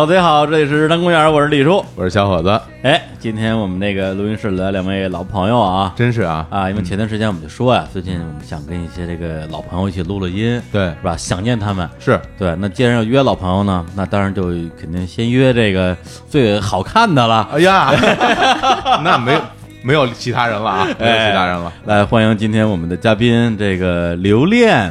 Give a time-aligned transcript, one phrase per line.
[0.00, 1.84] Hello，大家好，这里是日坛公园，我是李叔。
[1.94, 6.70] 我是小伙子，哎，今天我们那个录音室来两位老朋友啊真是啊，啊！
[6.70, 11.14] 因为前段时间我们就说呀，最近我们想跟一些这个老朋友一起录录音，对是，吧？
[11.18, 11.86] 想念他们。
[11.98, 14.44] 是对，那既然要约老朋友呢，那当然就
[14.80, 15.94] 肯定先约这个
[16.30, 17.46] 最好看的了。
[17.52, 17.92] 哎呀，
[19.04, 19.40] 那没有
[19.82, 24.90] 没有其他人了啊， 没有其他人了，来，欢迎今天我们的嘉宾，这个刘恋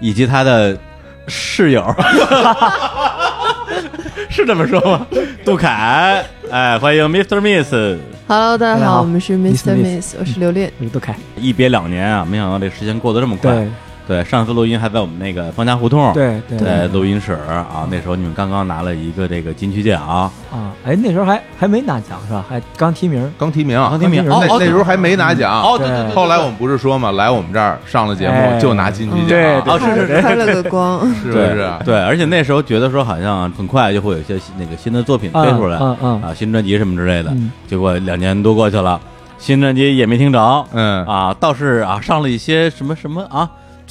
[0.00, 0.76] 以及他的
[1.28, 1.82] 室友，
[4.30, 5.06] 是这么说吗？
[5.44, 7.40] 杜凯，哎，欢迎 Mr.
[7.40, 7.72] Miss。
[8.26, 9.74] Hello，大家好，大家好我们是 Mr.
[9.74, 10.70] Miss Miss，我是刘恋。
[10.78, 13.50] 我是杜凯，一别两年啊，没想到这时间过得这么快。
[13.52, 13.68] 对
[14.08, 16.58] 对，上次录音还在我们那个方家胡同，对对。
[16.58, 20.02] 在录音室啊，那时候你们刚刚拿了一个这个金曲奖，
[20.50, 22.44] 啊，哎，那时候还还没拿奖是吧？
[22.48, 24.82] 还刚提名，刚提名，刚提名那哦哦那那时候。
[24.88, 28.58] 还没拿奖，哦，对对对对，后来我们不是说嘛，来我们这儿上了节目哎。
[28.58, 30.22] 就拿金曲奖，对哦是是是。
[30.22, 31.70] 开了个光， 是不对是？
[31.84, 36.22] 对，而且那时候觉得说好像很快就会有一些那个新的作品推出来嗯嗯。
[36.22, 37.52] 啊，新专辑什么之类的，嗯。
[37.66, 38.98] 结果两年多过去了，
[39.36, 43.46] 新专辑也没听着，嗯，啊，倒是啊上了一些什么什么啊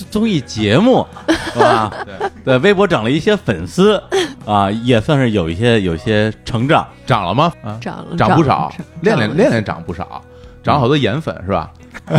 [0.10, 1.06] 综艺节目，
[1.54, 1.92] 是吧？
[2.06, 4.02] 对，对，微博涨了一些粉丝
[4.46, 6.88] 啊，也算是有一些有一些成长。
[7.06, 7.52] 涨了吗？
[7.64, 10.22] 啊，涨了，涨不少，练练练练涨不少，
[10.62, 11.72] 涨好多颜粉是吧？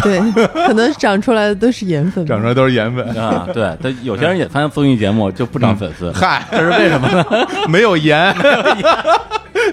[0.03, 0.19] 对，
[0.67, 7.25] 可能长出来的都是颜粉吧，涨出来都是颜粉，啊，对，他有些人也参加综艺节目就不涨粉丝，嗨，这是为什么呢？
[7.69, 8.35] 没有颜，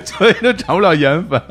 [0.04, 1.42] 所以就涨不了颜粉。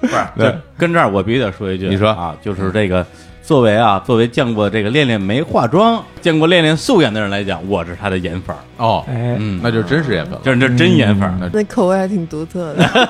[0.00, 3.04] 不是，对，跟这儿我必须得说一句，你说啊，就是这个
[3.48, 10.40] 作为啊，作为见过这个恋恋没化妆、见过恋恋素颜的人来讲，我是他的颜粉儿，哦，哎，嗯，那就真是颜粉了。
[10.44, 11.34] 就是这真颜粉儿。
[11.40, 13.08] 那那口味还挺独特的。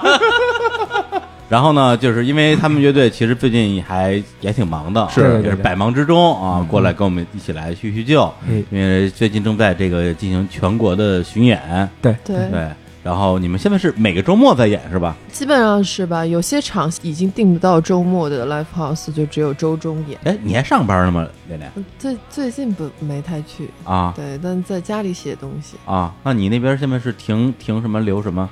[1.51, 5.43] 然后呢，就是因为他们乐队其实最近还也挺忙的，是。
[5.43, 12.15] 也是百忙之中啊，过来跟我们一起来叙叙旧，哎因为最近正在这个进行全国的巡演，对。
[12.25, 12.69] 对，对。
[13.09, 15.17] 然后你们现在是每个周末在演是吧？
[15.33, 16.27] 基本上是吧？
[16.27, 20.21] 有些场已经订不到周末的 live house，就只有周中演。
[20.25, 25.79] 哎，你还上班呢吗，恋恋最最近不没太去，啊对，但在家里写东西。
[25.87, 26.13] 啊？
[26.23, 28.47] 那你那边现在是停停什么留什么？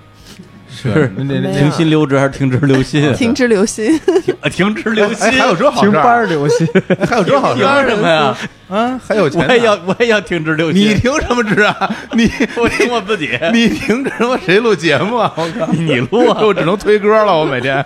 [0.69, 3.13] 是停薪留职还是停职留薪？
[3.13, 6.67] 停职留薪， 停啊停职留薪哎，还有这好停班事儿，儿留薪，
[7.07, 8.35] 还有这好事什么呀？
[8.69, 9.01] 啊？
[9.05, 9.49] 还有钱呢？
[9.49, 10.81] 我也要我也要停职六薪。
[10.81, 11.97] 你凭什么治啊？
[12.13, 14.37] 你 我听我自己，你凭什么？
[14.45, 15.33] 谁录节目啊？
[15.37, 15.67] 我靠！
[15.73, 17.85] 你录啊 我只能推歌了，我每天。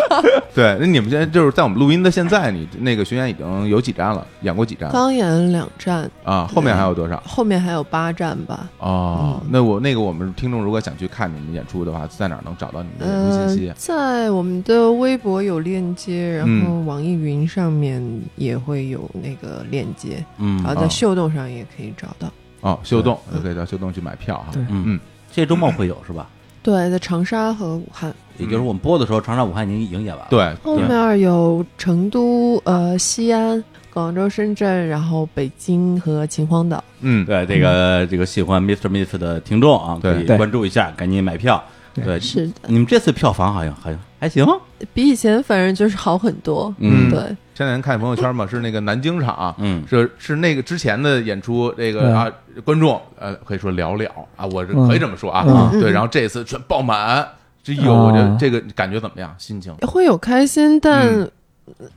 [0.54, 4.26] 对，那你们现在就是在我们录音的现在，你那个巡演已经有几站了？
[4.42, 6.48] 演过几站刚演两站，啊？
[6.52, 7.22] 后面还有多少？
[7.26, 8.68] 后面还有八站吧。
[8.78, 13.74] 哦，嗯那我那个我们听众如果想去看你们演出的话，在哪儿能找到你们的演出信息嗯，？
[13.76, 18.02] 在我们的微博有链接，然后嗯网易云上面
[18.36, 22.32] 也会有那个链接，嗯然后在秀动上也可以找到。
[22.60, 24.46] 哦，秀动就可以到秀动去买票哈。
[24.52, 25.00] 对嗯嗯，
[25.32, 26.28] 这周末会有是吧？
[26.62, 30.28] 对，在长沙和武汉，也就是我们播的时候，长沙、武汉已经已经演完了。
[30.30, 33.62] 对，后面有成都、呃西安、
[33.92, 36.82] 广州、深圳，然后北京和秦皇岛。
[37.00, 38.88] 嗯，对，这个这个喜欢 Mr.
[38.88, 41.60] Miss 的听众啊，可以关注一下，赶紧买票。
[41.94, 44.46] 对对，是的，你们这次票房好像好像还行。
[44.94, 46.74] 比以前反正就是好很多。
[46.78, 47.20] 嗯对，
[47.54, 52.32] 前两天看朋友圈嘛，是那个南京场，嗯是是那个之前的演出，这个嗯啊
[52.64, 57.26] 观众呃可以说寥寥啊，我是嗯可以这么说啊，嗯对，嗯然后这次全爆满，
[57.62, 59.34] 这有我这哦这个感觉怎么样？
[59.38, 61.30] 心情会有开心，但嗯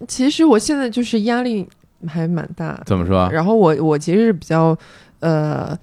[0.07, 1.67] 其实我现在就是压力
[2.07, 2.79] 还蛮大。
[2.85, 3.27] 怎么说？
[3.31, 4.77] 然后我我其实是比较
[5.21, 5.75] 呃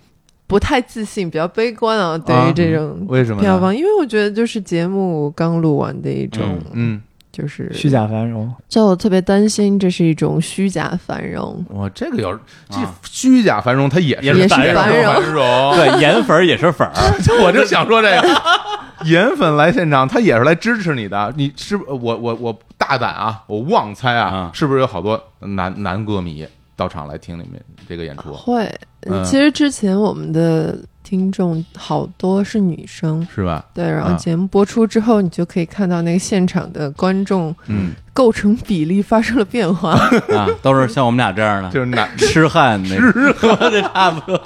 [0.53, 7.01] 不太自信，比较悲观啊，对于这种为什么票房，因为我觉得就是节目刚录完的一种，嗯，
[7.33, 11.65] 就是虚假繁荣，就我特别担心，这是一种虚假繁荣。
[11.71, 15.75] 哇，这个有这啊虚假繁荣，它也也是是繁荣繁荣。
[15.75, 16.93] 对，颜粉也是粉儿。
[17.43, 18.29] 我就想说这个，
[19.07, 21.33] 颜粉来现场，他也是来支持你的。
[21.35, 26.47] 你是不我我我大胆啊，我妄猜啊啊，是不是有好多男男歌迷
[26.77, 28.33] 到场来听你们这个演出？
[28.33, 28.65] 会，
[29.07, 33.65] 嗯其实之前我们的听众好多是女生，是吧？
[33.75, 39.93] 对，然后啊节目播出之后，你就可以看到那个现场的观众嗯，构成比例发生了变化。
[40.35, 44.41] 啊，都是像我们俩这样的，就是男痴汉那痴汉 的差不多。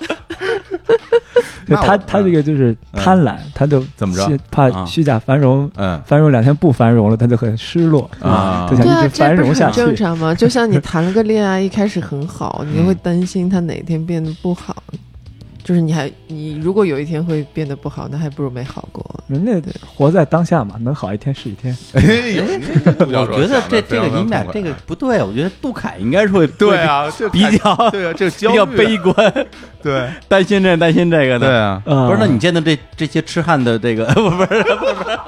[1.66, 9.76] 对他他这个就是贪婪，他就怎么着怕啊虚假繁荣，嗯繁荣两天不繁荣了，他就很失落啊就想一直繁荣下去。
[9.76, 10.34] 正常吗？
[10.34, 14.76] 就像你 谈了个恋爱，一开始很好，你会担心他哪天变得不好。
[15.66, 19.04] 就是你还你如果有一天会变得不好，那还不如没好过。
[19.26, 21.76] 人家活在当下嘛，能好一天是一天。
[21.92, 22.02] 哎
[23.00, 29.14] 我觉得这这个你们俩这个不对，我觉得杜凯应该是会 对，啊，这比较对啊，这 比较悲观，
[29.82, 31.48] 对担心这担心这个的。
[31.48, 35.18] 对啊，不不是，那你见到这这些痴汉的这个不不是不是不是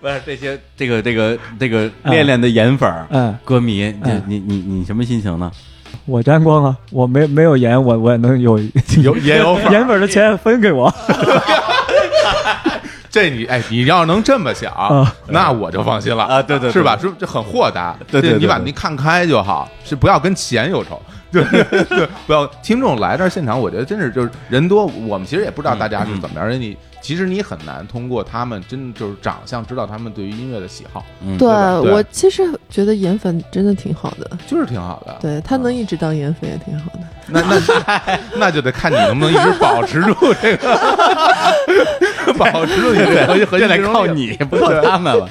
[0.00, 5.52] 不是这些这个这个这个恋恋的颜粉儿嗯，歌迷，这嗯你你你什么心情呢？
[6.04, 8.58] 我沾光啊，我没没有盐，我我也能有
[9.02, 10.92] 有也有粉 盐粉的钱分给我。
[13.10, 16.98] 这你哎，你要能这么想啊，那我就放心了啊对对对是吧？
[17.00, 21.00] 是这很豁达，对对你把对你看开就好，是不要跟钱有仇。
[21.32, 21.42] 对
[21.84, 31.48] 对，不要听众来这儿现场，我觉得真是就是人多，我们其实也不知道大家是怎么样，而且你其实你很难通过他们真就是长相知道他们对于音乐的喜好，嗯，对
[31.82, 35.16] 对我其实觉得颜粉真的挺好的，就是挺好的。
[35.20, 37.00] 对他能一直当颜粉也挺好的。
[37.28, 40.78] 那那 那就得看你能不能一直保持住这个，
[42.38, 45.28] 保持住你的核心核这得心竞争力靠你，不靠他们了。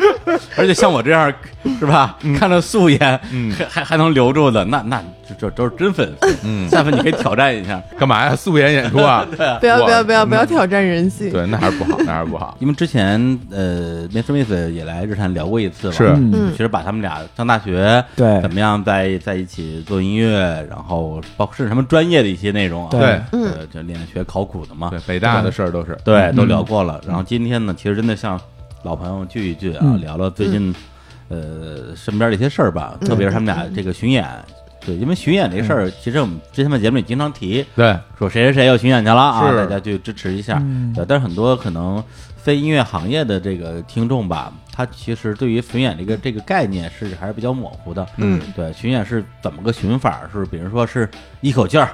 [0.56, 1.32] 而且像我这样
[1.80, 6.36] 是吧，看着素颜，嗯还还还能留住的，那那这这都是真粉丝。
[6.44, 8.36] 嗯，下次你可以挑战一下，干嘛呀？
[8.36, 9.26] 素颜演出啊？
[9.60, 11.30] 不要不要不要不要嗯挑战人性。
[11.32, 12.56] 对，那还是不好，那还是不好。
[12.60, 13.20] 因为之前
[13.50, 14.22] 呃，Mr.
[14.22, 16.16] Smith 也来日坛聊过一次了，是
[16.52, 20.38] 其实把他们俩上大学对怎么样在在一起做音乐，
[20.70, 27.00] 然后包括甚至他们专业的一些内容啊，对呃，就练学考古的嘛对，，北大的事儿都是对，都嗯聊过了。
[27.06, 28.40] 然后今天呢，其实真的像
[28.84, 30.74] 老朋友聚一聚啊，嗯聊聊最近
[31.28, 34.24] 呃身边的一些事儿吧，特别是他们俩这个巡演。
[34.84, 40.58] 对，因为巡演这事儿，其实我们之前的节目里经常提，对，说谁谁谁要巡演去了啊，大家去支持一下。
[40.62, 42.02] 嗯对，但是很多可能
[42.36, 48.06] 非音乐行业的这个听众吧，他其实对于巡演这个这个概念是还是比较模糊的。
[48.16, 50.22] 嗯，对，巡演是怎么个巡法？
[50.32, 51.08] 是比如说是
[51.40, 51.90] 一口气儿，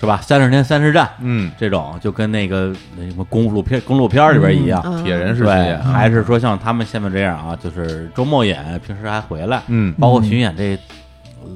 [0.00, 0.18] 是吧？
[0.20, 4.82] 三十天三十站嗯，这种，就跟那个那什么公路片公路片里边一样。
[4.84, 10.76] 嗯铁人是对巡，演，还是说像他们现在这样啊，就是周末演，平时还回来，嗯包括巡演这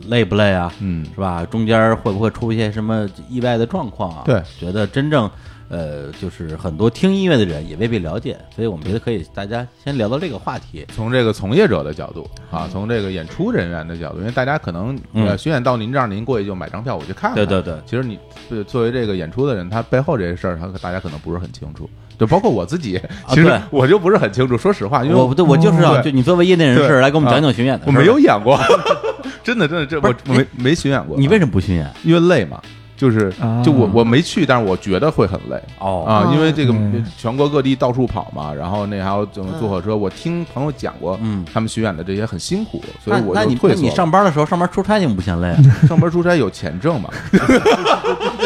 [0.08, 0.72] 累不累啊？
[0.80, 1.44] 嗯，是吧？
[1.46, 4.22] 中间会不会出一些什么意外的状况啊？
[4.24, 5.30] 对，觉得真正
[5.68, 10.86] 呃，就是很多听音乐的人也未必了解，所以我们觉得可以大家先聊到这个话题。
[10.94, 17.34] 从这个从业者的角度啊，从这个演出人员的角度，因为大家可能呃嗯巡演到您这儿，您过去就买张票我去看看。
[17.34, 18.16] 对对对其实你
[18.50, 21.90] 呃作为这个演出的人，他背后这些事儿，他大家可能不是很清楚。
[22.18, 24.56] 就包括我自己， 其实我就不是很清楚。
[24.56, 27.84] 说实话，因为我对我就是要对就你作为业内人士来给我们讲讲巡演的。
[27.86, 28.58] 我没有演过，
[29.44, 31.16] 真的真的这不是我我没没巡演过。
[31.18, 31.90] 你为什么不巡演？
[32.02, 32.60] 因为累嘛，
[32.96, 35.60] 就是啊就我我没去，但是我觉得会很累。
[35.78, 43.90] 哦啊，因为这个嗯全国各地到处跑嘛，然后那还有怎么坐火车，我听朋友讲过，嗯他们巡演的这些很辛苦，所以我那你那你。
[43.90, 45.58] 上班的时候上班出差你们不嫌累啊？
[45.86, 47.10] 上班出差有钱挣嘛？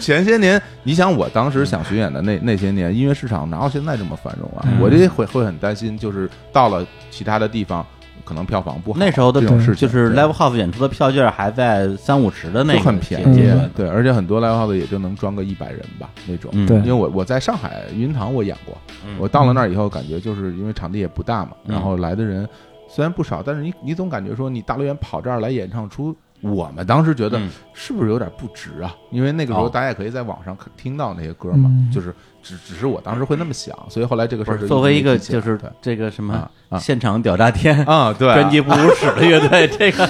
[0.00, 4.64] 前些年，你想我当时想巡演的那那些年，音乐市场哪有现在这么繁荣啊？
[4.66, 7.84] 嗯我这会会很担心，就是到了其他的地方，
[8.24, 8.98] 可能票房不好。
[8.98, 16.50] 那时候的这种事就是 live house 演出的票价还在三五十的那个很便宜，对，而且很多 live house 也就能装个一百人吧那种。
[16.54, 18.76] 嗯对因为我我在上海云云堂我演过，
[19.06, 22.48] 嗯我到了那儿以后，感觉就是因为场地也不大嘛，嗯然后来的人
[22.88, 27.48] 虽然不少，但是你你总感觉说你大老远跑这儿来演唱出，我们当时觉得嗯。
[27.72, 28.94] 是不是有点不值啊？
[29.10, 29.70] 因为那个时候哦。
[29.72, 31.90] 大家也可以在网上看听到那些歌嘛，嗯。
[31.90, 40.08] 就是只只是我当时会那么想，所以后来这个事儿作为一个就是这个什么现场屌炸天啊，对啊，专辑不如屎的乐队， 这个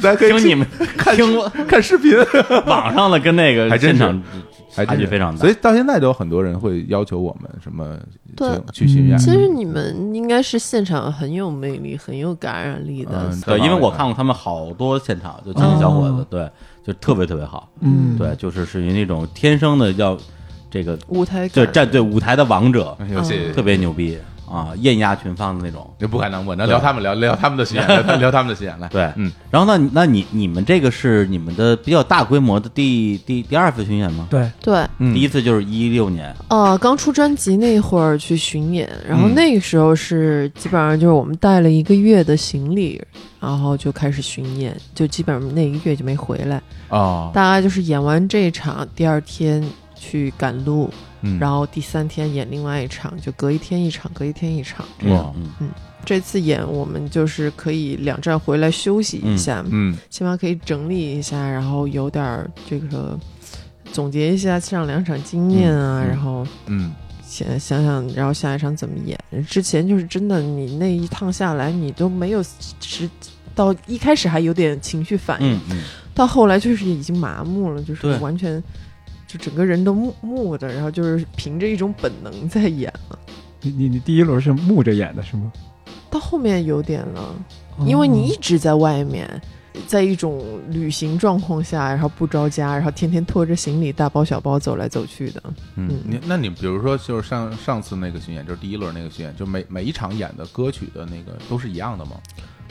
[0.00, 2.12] 咱可以听你们看听过看视频，
[2.66, 3.98] 网上的跟那个还真是。
[3.98, 4.22] 现场
[4.76, 5.02] 还真是。
[5.02, 5.40] 差距非常大。
[5.40, 7.98] 所以到现在都有很多人会要求我们什么
[8.36, 13.30] 对去去巡演，其实你们应该是现场很有魅力、很有感染力的。
[13.30, 16.50] 嗯对，因为我看过他们好多现场，就青年小伙子，对，
[16.84, 20.16] 就特别特别好，嗯，对，就是属于那种天生的要
[20.70, 22.96] 这个舞台就感站对舞台的王者，
[23.54, 24.18] 特别牛逼
[24.50, 25.88] 啊，艳压群芳的那种。
[25.98, 34.26] 这不可能，我能聊他们聊聊他们的巡演，聊聊他们的巡演来，对，嗯，然后那，那你你们这个是你们的比较大规模的第第第二次巡演吗？
[34.30, 35.14] 对，对，嗯。
[35.14, 39.34] 第一次就是一六年，呃，刚出专辑那会儿去巡演，然后嗯。
[39.34, 43.02] 那个时候是基本上就是我们带了一个月的行李，
[43.40, 46.62] 然后就开始巡演，就基本上那一个月就没回来。
[46.88, 49.62] 哦，大概就是演完这场，第二天
[49.94, 50.90] 去赶路，
[51.26, 51.38] 嗯。
[51.38, 55.24] 然后第三天演另外一场，就隔一天一场，隔一天一场这样。
[55.24, 55.70] 哇，嗯。
[56.04, 59.96] 这次演我们就是可以两站回来休息一下，嗯。
[60.08, 63.18] 起码可以整理一下，然后有点儿这个
[63.92, 66.06] 总结一下上两场经验啊，嗯。
[66.06, 66.08] 嗯。
[66.08, 66.94] 然后嗯。
[67.28, 69.18] 想想想，然后下一场怎么演。
[69.48, 72.40] 之前就是真的，你那一趟下来，你都没有
[72.80, 73.10] 是
[73.52, 75.82] 到一开始还有点情绪反应，嗯嗯，
[76.14, 78.62] 到后来就是已经麻木了，就是完全
[79.36, 83.18] 就整个人都木木的，然后就是凭着一种本能在演了。
[83.60, 85.52] 你你你第一轮是木着演的是吗？
[86.08, 87.34] 到后面有点了，
[87.80, 89.28] 因为你一直在外面，
[89.86, 95.42] 在一种旅行状况下，然后不着家，然后天天拖着行李大包小包走来走去的。
[95.74, 102.12] 嗯，你那你比如说，就是上上次那个巡演，就是第一轮那个巡演，就每每一场演的歌曲的那个都是一样的吗？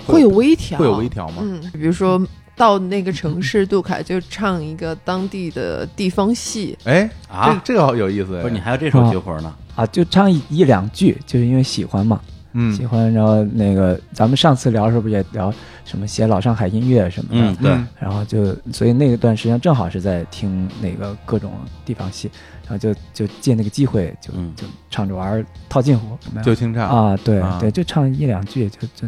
[0.08, 1.38] 会有微调，会有微调吗？
[1.42, 2.22] 嗯，比如说
[2.56, 6.78] 到那个城市，杜凯就唱一个当地的地方戏。
[6.86, 8.42] 哎啊，这这个好有意思。
[8.42, 9.54] 不是你还有这首绝活呢？
[9.76, 12.22] 啊，就唱一一两句，就是因为喜欢嘛。
[12.56, 21.52] 嗯，喜欢，然后那个咱们上次聊的时候不也聊什么写老上海音乐什么的，嗯，对，然后就所以那一段时间正好是在听那个各种
[21.86, 22.32] 地方戏。
[22.68, 26.90] 然后就就借那个机会就就唱着玩套近乎，就清唱。
[26.90, 29.08] 啊，对对，就唱一两句就就，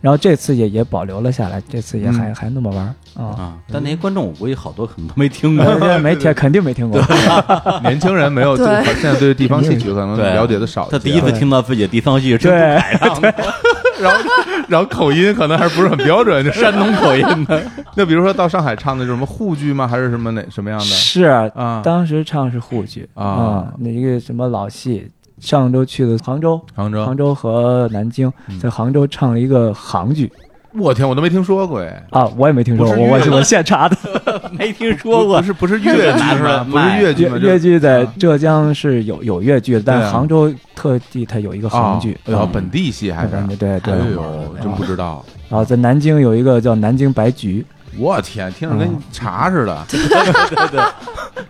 [0.00, 3.54] 然后这次也也保留了下来，这次也还还那么玩啊。
[3.72, 5.64] 但那些观众我估计好多可能都没听过，
[6.00, 7.00] 没听肯定没听过，
[7.82, 8.66] 年轻人没有现
[9.02, 13.34] 在对地方戏曲可能了解的少，他第一次听到自己的地方戏是真海上的，
[14.00, 14.20] 然后
[14.68, 17.62] 然后口音可能还不是很标准，就山东口音的。
[17.94, 19.86] 那比如说到上海唱的是什么沪剧吗？
[19.86, 20.84] 还是什么哪什么样的？
[20.84, 23.08] 是啊，当时唱是沪剧。
[23.14, 30.32] 啊，那一个什么老戏，上周去的杭州，杭州，杭州和南京，在杭州唱了一个杭剧。
[30.74, 32.02] 我天，我都没听说过哎！
[32.10, 33.96] 啊，我也没听说过，我我我现查的，
[34.52, 35.38] 没听说过。
[35.40, 36.64] 不是不是粤剧吗？
[36.70, 43.94] 不是粤剧，粤剧在浙江是有有粤剧，但杭州特地它有一个杭剧，然后本地戏还是对对。
[43.94, 45.24] 哎呦，真不知道。
[45.48, 47.64] 然后在南京有一个叫南京白菊。
[47.98, 50.80] 我天，听着跟茶似的，对 对对，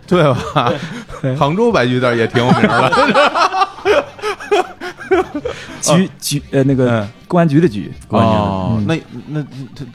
[0.05, 0.73] 对 吧？
[1.39, 2.91] 杭州白菊倒也挺有名的，
[5.81, 9.41] 菊菊呃那个公安局的局哦，那那
[9.75, 9.85] 他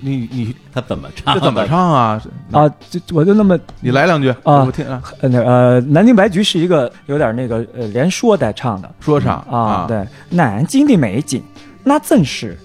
[0.00, 1.34] 你你他怎么唱？
[1.34, 2.22] 这怎么唱啊？
[2.52, 5.02] 啊，就我就那么你来两句啊，我听啊。
[5.22, 11.42] 那呃，南京白局是一个有点那个呃连说带唱的说唱啊，对，南京的美景
[11.82, 12.56] 那真是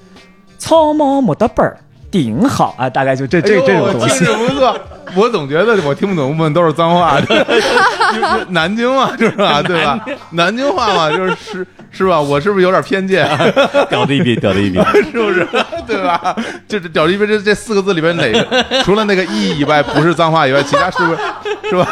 [0.57, 1.77] 草帽没得本儿。
[2.13, 4.24] 顶好啊，大概就这这这种东西。
[4.25, 4.79] 不错，
[5.17, 7.20] 我总觉得我听不懂部分都是脏话。
[7.20, 7.25] 就
[8.13, 9.63] 是 南京嘛，是吧？
[9.63, 10.00] 对吧？
[10.29, 12.22] 南京话嘛，就是是是吧？
[12.22, 13.27] 我是不是有点偏见？
[13.89, 14.79] 屌的一逼，屌的一逼，
[15.12, 15.48] 是不是？
[15.88, 16.36] 对吧？
[16.67, 21.20] 就是屌的一逼，这这四个字里边哪个除了那个“一”以外不是脏话以外，其他是不是
[21.72, 21.88] 是吧？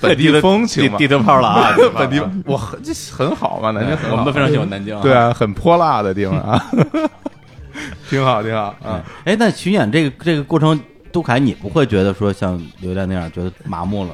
[0.00, 1.74] 本地的风情嘛，地头炮了啊！
[1.96, 4.98] 本地，我很这很好嘛，南京，我们都非常喜欢南京。
[5.02, 6.64] 对啊，很泼辣的地方啊。
[8.08, 9.04] 挺好，挺好啊！
[9.24, 10.78] 哎，那巡演这个这个过程，
[11.12, 14.10] 杜凯，你不会觉得说像刘亮那样觉得麻木了？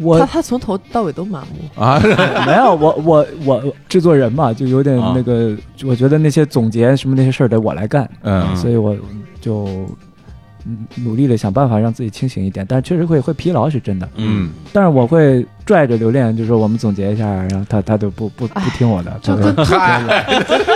[0.00, 2.00] 我他他从头到尾都麻木啊？
[2.46, 8.96] 没有，我我我制作人嘛，就有点那个，我觉得那些总结什么那些事儿得我来干，嗯，所以我
[9.40, 9.86] 就。
[10.96, 14.06] 努力的想办法让自己清醒一点，但确实会会疲劳，是真的。
[14.16, 19.18] 嗯，但是我会拽着刘恋，就是说我们总结一下，然后他他就不不不听我的，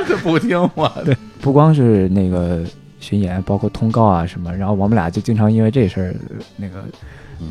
[0.08, 1.04] 就不听我的。
[1.04, 2.64] 对，不光是那个
[3.00, 6.14] 巡演，包括通告啊什么，然后我们俩就经常因为这事儿
[6.56, 6.82] 那个。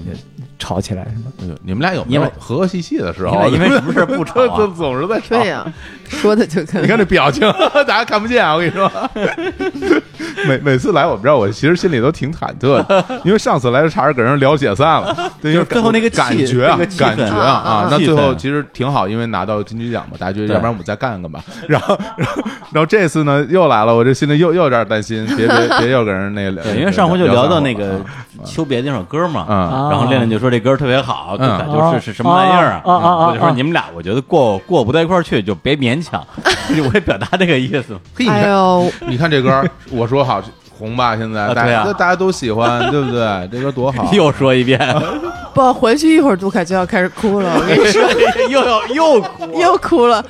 [0.08, 0.14] 也
[0.60, 1.56] 吵起来是吗？
[1.64, 3.48] 你们俩有没有和和气气的时候？
[3.50, 4.48] 因为什么事不吵？
[4.58, 5.30] 就总是在吵。
[5.30, 5.66] 对呀，
[6.08, 7.42] 说的就你看这表情，
[7.88, 8.54] 大家看不见啊！
[8.54, 8.92] 我跟你说，
[10.48, 15.32] 每每次来我们这儿，我其实心里都挺忐忑的，因为上次来差点给人聊解散了。
[15.42, 17.88] 对，就最后那个感觉啊，感觉啊啊！
[17.90, 21.44] 那最后其实挺好，因为拿到金曲奖嘛，大家觉得要不然我们再干干吧。
[21.68, 22.44] 然后，然后，
[22.74, 26.62] 然后这次呢又来了，我这心里又又有点担心，别别别又给人那个。
[26.62, 28.00] 对，因为上回就聊到那个
[28.46, 29.46] 秋别那首歌嘛，
[29.90, 30.62] 然后练练就说这。
[30.62, 32.82] 歌特别好，就感觉是是什么玩意儿啊？
[32.86, 36.24] 我就说你们俩，我觉得过过不到一块儿去，就别勉强。
[36.86, 38.00] 我也表达这个意思。
[38.16, 40.40] 嘿，你看，你看这歌，我说好
[40.78, 41.18] 红吧？
[41.18, 43.50] 现在 大家大家都喜欢，对不对？
[43.52, 44.08] 这歌多好！
[44.14, 44.80] 又说一遍，
[45.56, 47.52] 不回去一会儿，杜凯就要开始哭了。
[47.56, 48.04] 我跟你说，
[48.50, 50.24] 又要又哭，又哭了。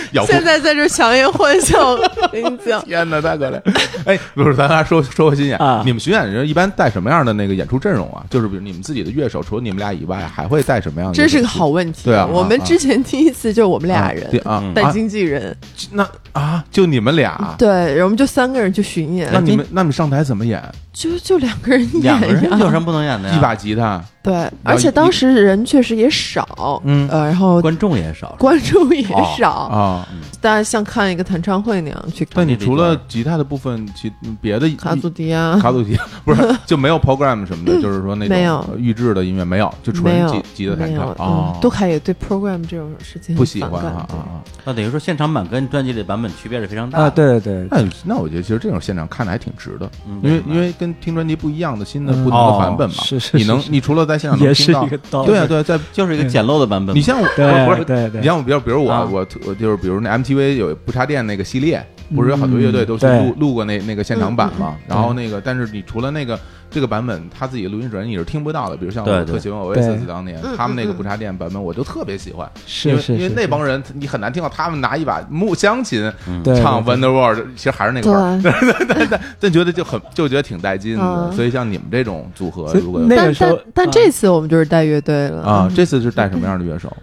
[0.26, 1.96] 现在在这强颜欢笑，
[2.32, 3.60] 跟你讲， 天哪，太可怜！
[4.04, 8.24] 哎，不是，咱俩说说回巡演啊，你们巡演人一般带什么样的那个演出阵容啊？
[8.30, 11.16] 就是比如你们自己的乐手，除了你们俩以外，还会带什么样的？
[11.16, 12.02] 这是个好问题。
[12.04, 15.56] 对啊，我们之前第一次就我们俩人啊，带经纪人。
[15.90, 17.54] 那啊，就你们俩？
[17.58, 19.30] 对，我们就三个人去巡演。
[19.32, 20.62] 那你们，那你上台怎么演？
[20.96, 23.36] 就就两个人演，两个人有什么不能演的呀？
[23.36, 24.02] 一把吉他。
[24.22, 29.06] 对，而且当时人确实也少，嗯呃，然后观众也少，观众也
[29.38, 30.08] 少啊，
[30.40, 32.26] 大家像看一个弹唱会那样去。
[32.34, 34.10] 但你除了吉他的部分，其
[34.40, 41.56] 别的卡祖笛啊，卡祖笛不是就没有 program 什么的， 就是说那种预制的音乐没有，就纯吉吉他弹唱啊。
[41.60, 44.42] 杜凯也对 program 这种事情不喜欢啊啊。
[44.64, 47.10] 那等于说现场版跟专辑的版本区别是非常大啊。
[47.10, 49.88] 对对对，那那我觉得其实这种现场看的还挺值的，
[50.20, 52.94] 因为因为跟跟听专辑不一样的新的不同的版本嘛。
[53.02, 54.72] 是是，你能你除了在现场能听
[55.10, 56.94] 到，对啊对，在就是一个简陋的版本。
[56.94, 57.26] 你像我，
[57.66, 64.76] 不是对对，你像我，比如比如我我我就是比如那 MTV 有不插电那个系列，不是有很多乐队都去录录过那那个现场版嘛？
[64.86, 66.38] 然后那个，但是你除了那个。
[66.68, 72.50] 这个版本他自己录音室你是听不到的，比如像我特喜欢 Oasis 当年他们那个不插电版本，我就特别喜欢，
[72.84, 76.12] 因为因为那帮人你很难听到他们拿一把木箱琴
[76.44, 78.52] 唱 Wonderworld，其实还是那个味儿，对。
[78.52, 81.32] 对对对，但觉得就很就觉得挺带劲的。
[81.32, 85.42] 所以像你们这种组合，如果那个时候，但这次我们就是带乐队了。
[85.42, 86.94] 啊，这次是带什么样的乐手？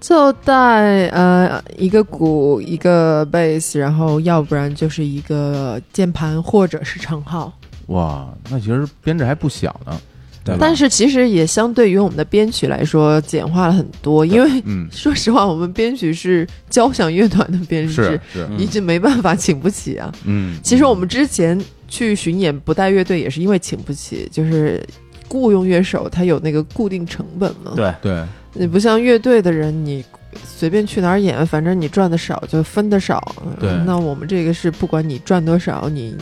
[0.00, 7.52] 就带呃一个鼓一个贝斯，然后要不然就是一个键盘或者是长号。
[7.88, 10.00] 哇，那其实编制还不小呢，
[10.44, 14.24] 对但是其实也相对于我们的编曲来说，简化了很多。
[14.24, 20.10] 因为，嗯， 说实话，我们编曲是交响乐团的编制，是已经没办法请不起啊。
[20.24, 24.82] 嗯，其实我们之前去巡演不带乐队，也是因为请不起，就是
[25.28, 27.72] 雇佣乐手，他有那个固定成本嘛。
[27.74, 30.04] 对对，你不像乐队的人，你。
[30.44, 33.34] 随便去哪儿演，反正你赚的少就分的少。
[33.58, 36.16] 对，那我们这个是不管你赚多少，你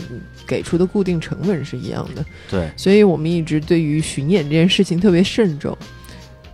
[0.46, 2.24] 给出的固定成本是一样的。
[2.50, 5.76] 对，所以我们一直对于巡演这件事情特别慎重，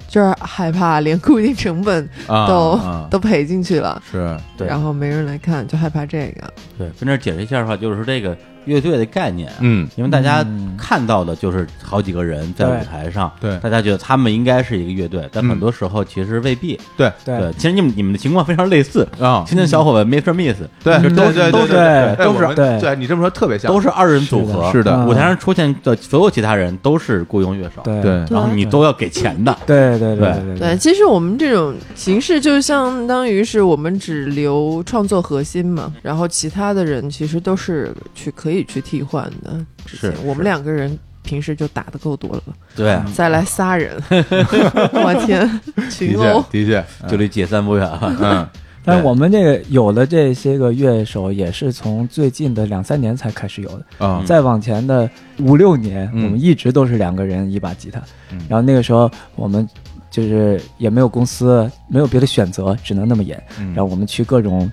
[0.09, 4.03] 就是害怕连固定成本都 都赔进去了。
[4.11, 6.53] 是，对，然后没人来看，就害怕这个。
[6.77, 8.37] 对，跟这解释一下的话，就是说这个。
[8.65, 17.11] 乐队的概念，嗯，因为大家看到的就是好几个人在舞台上，对，大家觉得他们应该是一个乐队，但很多时候其实未必，对。
[17.25, 17.53] 对。
[17.55, 20.33] 其实你们你们的情况非常类似啊，青年小伙伴 Mr.
[20.33, 25.05] Miss，对，都是都是都是对，对你这么说特别像，都是二人组合，是的。
[25.07, 30.59] 舞台上出现的所有其他人都是雇佣乐手，对，然后你都要给钱的，对对对对。
[30.59, 30.77] 对。
[30.77, 39.59] 其实我们这种形式就相当于是我们只留创作核心嘛，然后其他的人其实都是去可以去替换的。
[39.87, 42.43] 是我们两个人平时就打的够多了，
[42.77, 44.01] 对，再来仨人，
[44.93, 48.17] 我天，群殴，的确，就离解散不远了。
[48.21, 48.49] 嗯，
[48.85, 54.07] 但我们这个有的这些个乐手也是从最近的两三年才开始有的。
[54.07, 58.03] 啊，再往前的五六年，我们一直都是两个人一把吉他，
[58.49, 59.67] 然后那个时候我们
[60.11, 63.43] 就是也没有公司，没有别的选择，只能那么演，
[63.75, 64.71] 然后我们去各种。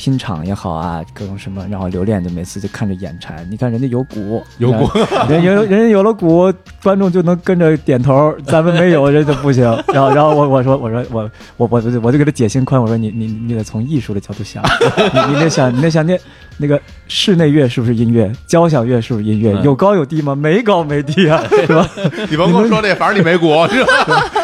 [0.00, 3.46] 拼场也好啊，各种什么，然后留恋就每次就看着眼馋。
[3.50, 4.88] 你看人家有鼓，有鼓，
[5.28, 6.50] 人有人家有了鼓，
[6.82, 8.34] 观众就能跟着点头。
[8.46, 9.62] 咱们没有，人就不行。
[9.92, 12.80] 然后，然后我我说我说我我我我就给他解心宽。
[12.80, 14.64] 我说你你你得从艺术的角度想，
[15.28, 16.18] 你你得想你得想那
[16.60, 20.34] 那个室内乐是不是音乐，交响乐是不是音乐，有高有低吗？
[20.34, 21.88] 没高没低啊， 是吧？
[22.28, 23.50] 你甭跟我说这，反正你没鼓，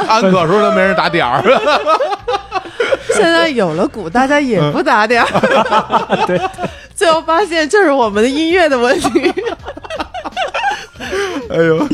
[0.09, 1.43] 安可时候都没人打点儿。
[3.13, 5.29] 现在有了鼓，大家也不打点儿。
[6.27, 6.41] 对，
[6.95, 9.33] 最后发现就是我们的音乐的问题。
[11.51, 11.89] 哎呦，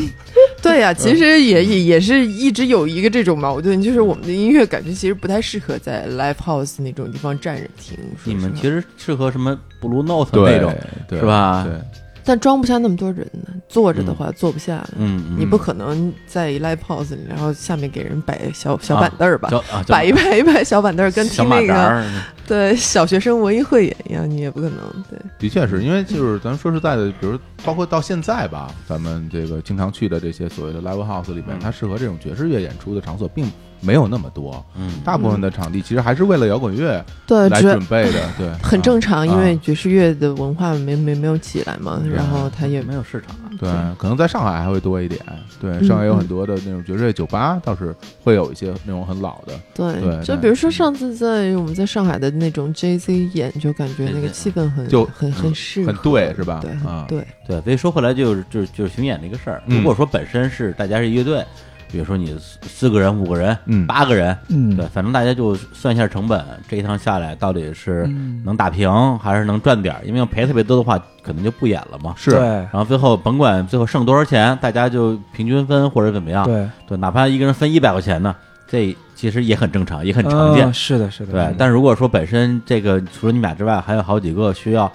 [0.63, 7.97] 对呀，其实也也也是一直有一个这种矛盾，就是我们的音乐感觉其实不太适合在 live house 那种地方站着听。
[8.23, 10.71] 你们其实适合什么 blue note 那种，
[11.09, 11.63] 是吧？
[11.67, 12.02] 对。
[12.25, 14.85] 但装不下那么多人呢，坐着的话坐不下。
[14.97, 19.49] 嗯，你不可能在 live house 里，然后下面给人摆小小板凳儿吧？
[19.87, 22.05] 摆一摆一摆小板凳儿，跟听那个
[22.47, 24.79] 对小学生文艺汇演一样，你也不可能。
[25.09, 33.51] 对，的确是因为就是咱说实在的，比如包括到现在吧，咱们这个经常去的这些所谓的 live house 里面，它适合这种爵士乐演出的场所并。
[33.83, 45.19] 没有那么多，嗯，大部分的场地其实还是为了摇滚乐对来准备的， 对，很正常，因为爵士乐的文化没没没有起来嘛，然后它也没有市场，对，可能在上海还会多一点，
[45.59, 47.93] 对，上海有很多的那种爵士乐酒吧，倒是
[48.23, 56.61] 会有一些那种很老的，对，就比如说上次在我们在上海的那种 J Z 演，就感觉那个气氛很就很很适很对，是吧？
[57.07, 57.27] 对，对。
[57.45, 61.45] 对，所以说回来就是就是就是巡演这个事儿，如果说本身是大家是乐队。
[61.93, 68.07] 比如说你四个人、五个人、八个人，嗯，对，反正大家就算一下成本，这一趟下来到底是
[68.43, 70.01] 能打平还是能赚点儿？
[70.03, 72.15] 因为要赔特别多的话，可能就不演了嘛。
[72.17, 76.45] 是，然后最后甭管最后剩多少钱，大家就平均分或者怎么样。
[76.45, 78.35] 对，对，哪怕一个人分一百块钱呢，
[78.67, 80.73] 这其实也很正常，也很常见。
[80.73, 81.31] 是的，是的。
[81.31, 84.91] 对，但如果说本身这个除了你们俩之外，还有好几个需要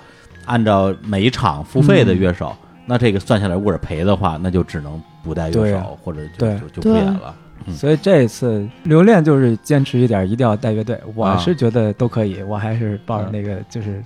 [0.46, 2.52] 按照每一场付费的乐手。
[2.88, 7.34] 那这个算下来，如果是赔的话，那就只能不带乐手，或者就就就不演了。
[7.76, 10.98] 所以这一次留恋就是坚持一点，一定要带乐队。
[11.14, 14.02] 我是觉得都可以，我还是抱着那个就是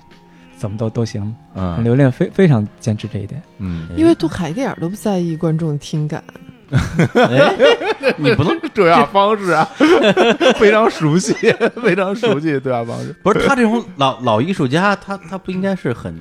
[0.56, 1.32] 怎么都都行。
[1.54, 3.40] 嗯，留恋非非常坚持这一点。
[3.58, 6.24] 嗯，因为杜凯一点都不在意观众听感。
[8.16, 9.62] 你不能 这样方式啊，
[10.58, 11.34] 非常熟悉，
[11.82, 13.14] 非常熟悉对话方式。
[13.22, 16.18] 不是他这种老老艺术家，他他不应该是很。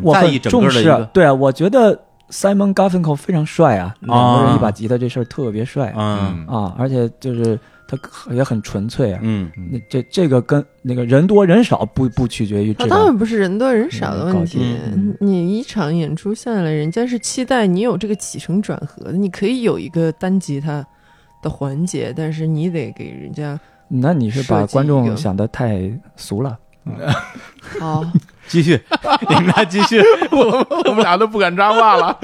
[0.00, 1.98] 我很重视，对啊，我觉得
[2.30, 6.46] Simon Garfunkel 非常帅啊，两个人一把吉他这事儿特别帅，嗯。
[6.46, 7.98] 啊，而且就是他
[8.32, 14.74] 也很纯粹啊，嗯，那这这个跟那个人多人少不不取决于，他当然不是人多人少的问题，
[15.20, 20.82] 你一场演出下来，人家是期待你有这个起承转合的，你可以有一个单吉他
[21.42, 26.58] 的环节，但是你得给人家，那你是把观众想的太俗了，
[27.78, 28.02] 好。
[28.48, 28.78] 继续，
[29.28, 30.00] 你们俩继续，
[30.30, 32.18] 我我们俩都不敢插话了，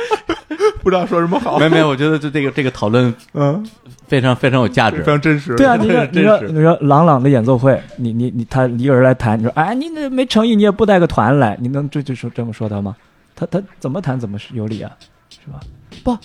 [0.82, 1.58] 不知道说什么好。
[1.58, 3.64] 没没，我觉得就这个这个讨论，嗯，
[4.06, 5.56] 非常非常有价值，非常真实。
[5.56, 12.94] 对啊，你说 你说你说朗朗的演奏会，你你你他一个人来弹，你说哎，你那没诚意，你也不带个团来，你能这就说这么说他吗？
[13.34, 14.90] 他他怎么弹怎么是有理啊，
[15.30, 15.60] 是吧？
[16.04, 16.16] 不，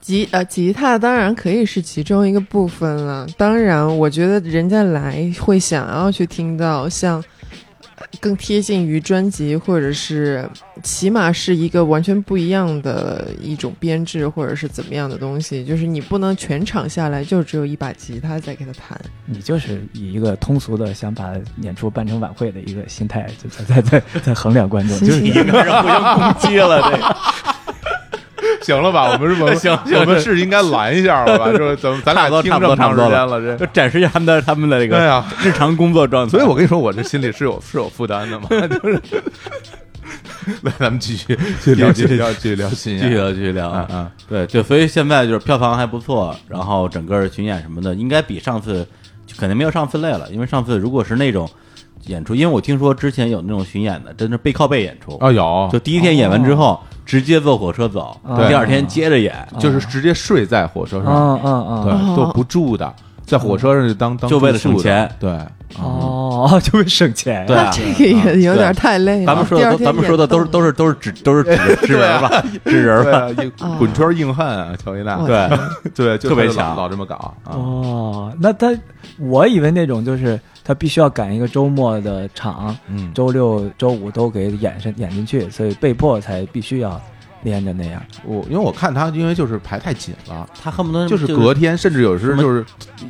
[0.00, 3.26] 吉呃吉他当然可以是其中一个部分了。
[3.36, 7.22] 当然，我觉得人家来会想要去听到像。
[8.20, 10.48] 更贴近于专辑，或者是
[10.82, 15.64] 起码是一个完全不一样的一种编制，或者是怎么样的东西。
[15.64, 19.00] 就是你不能全场下来就只有一把吉他在给他弹。
[19.26, 27.49] 你就是以一个通俗的想把演出办成晚会的一个心态，在在在在衡量观众，就是一个人互相攻击了这。
[28.62, 31.50] 行了吧，我们是不 行，我们是应该拦一下了吧？
[31.56, 36.30] 就是咱咱俩听这么长时间了，这就展示一下他们的他们的这个日常工作状态。
[36.30, 38.48] 所以我跟你说，我这心里是有是有负担的嘛。
[38.50, 39.00] 就是
[40.62, 43.86] 来，咱们继续继续聊，继续聊，继续聊，继续聊，继续聊啊！
[43.90, 48.86] 啊，对，就所以现在就是票房还不错，然后整个巡演什么的，应该比上次
[49.38, 51.48] 肯定没有上次累了，因为上次如果是那种
[52.06, 56.80] 演出，因为我听说之前有那种巡演的，真是背靠背演出啊，有，就第一天演完之后。
[57.04, 62.92] 直接坐火车走，第二天接着演，就是直接睡在火车上，嗯嗯嗯，对，都不住的，
[63.24, 65.30] 在火车上就当当就为了省钱，对，
[65.80, 68.04] 哦， 就为省钱，对，这个
[68.36, 69.26] 也有点太累了。
[69.26, 73.28] 咱们说的，咱们说的都是都是都是纸都是纸纸人吧，纸人吧，
[73.78, 75.48] 滚圈硬汉啊，乔伊娜，对。
[75.94, 77.34] 对，特别强，老这么搞。
[77.44, 78.68] 哦，那他，
[79.18, 80.38] 我以为那种就是。
[80.70, 87.00] 他必须要赶一个周末的场，嗯，周六周五都给演上演进去，所以被迫才必须要
[87.42, 88.00] 连着那样。
[88.24, 92.64] 我因为我看他，因为就是排太紧了，他恨不得就是隔天，甚至有时就是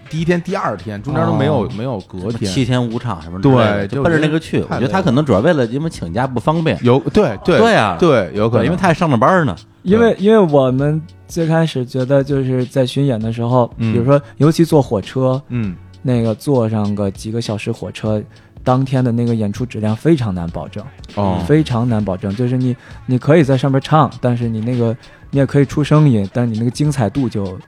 [0.09, 4.62] 第一天、第二天中间都没有没有隔天，七天五场什么对，就奔着那个去。
[4.62, 9.55] 我觉得他可能主要为了因为请假不方便，有对对对啊，对有可能，因为他还上着班呢。
[9.83, 15.77] 因为因为我们最开始觉得就是在巡演的时候，比如说尤其坐火车，嗯。
[16.03, 18.23] 那个坐上个几个小时火车，
[18.63, 20.85] 当天的那个演出质量非常难保证，
[21.15, 22.35] 哦，非常难保证。
[22.35, 24.97] 就是你，你可以在上面唱，但是你那个
[25.31, 27.59] 你也可以出声音，但是你那个精彩度就。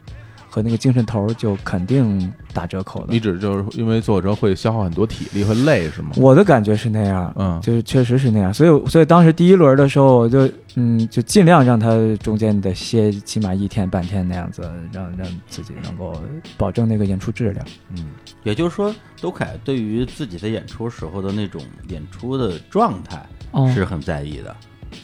[0.53, 3.07] 和那个精神头就肯定打折扣的。
[3.09, 6.11] 你指就是因为坐车会消耗很多体力，会累是吗？
[6.17, 8.53] 我的感觉是那样，嗯，就是确实是那样。
[8.53, 14.61] 所以，所以当时第一轮的时候，我就嗯，就尽量让他中间得歇起码一天半天那样子，
[14.93, 16.21] 让让自己能够
[16.59, 17.67] 保证那个演出质量。
[17.97, 18.11] 嗯，
[18.43, 23.25] 也就是说，周凯对于自己的演出时候的那种演出的状态
[23.73, 24.57] 是很在意的。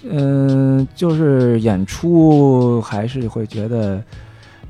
[0.04, 4.04] 嗯，就是演出还是会觉得。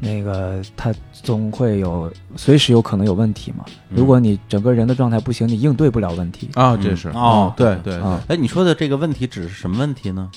[0.01, 3.65] 那个他总会有随时有可能有问题嘛？
[3.89, 6.77] 如果你整个人的状态不行，你应对不了问题啊。
[6.77, 8.21] 这是哦，对对啊。
[8.29, 10.31] 哎，你说的这个问题指是什么问题呢？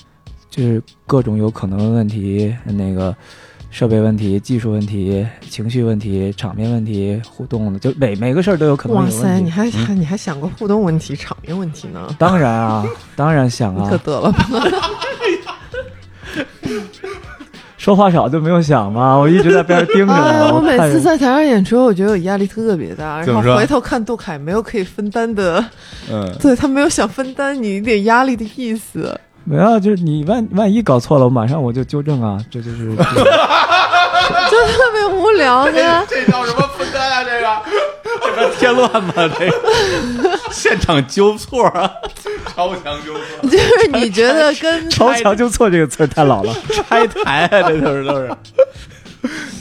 [0.50, 3.16] 就是各种有可能的问题，那个
[3.70, 8.98] 设备问题、技术问题、情绪问题、场面问题、互动的，就每每个事儿都有可能。
[8.98, 12.14] 哇塞，你还还你还想过互动问题、场面问题呢？
[12.20, 13.90] 当然啊，当然想啊。
[13.90, 14.46] 可得了吧。
[17.82, 19.16] 说话少就没有想吗？
[19.18, 20.54] 我一直在边上盯着呢。
[20.54, 25.66] 我每次在台上演出，我觉得我压力特别大，然后回头看杜凯没有可以分担的，
[26.08, 29.20] 嗯，对他没有想分担你一点压力的意思。
[29.46, 33.08] 没有，就是你万万一搞错了，我马上我就纠正啊，这就是， 就特
[34.94, 36.06] 别无聊的。
[36.08, 36.62] 这叫什么
[38.58, 39.14] 添乱吗？
[39.16, 41.92] 这个 现场纠错啊，
[42.54, 43.50] 超强纠错。
[43.50, 46.54] 就是你觉得跟“超强纠错”这个词太老了，
[46.88, 48.32] 拆台啊，这都是都是。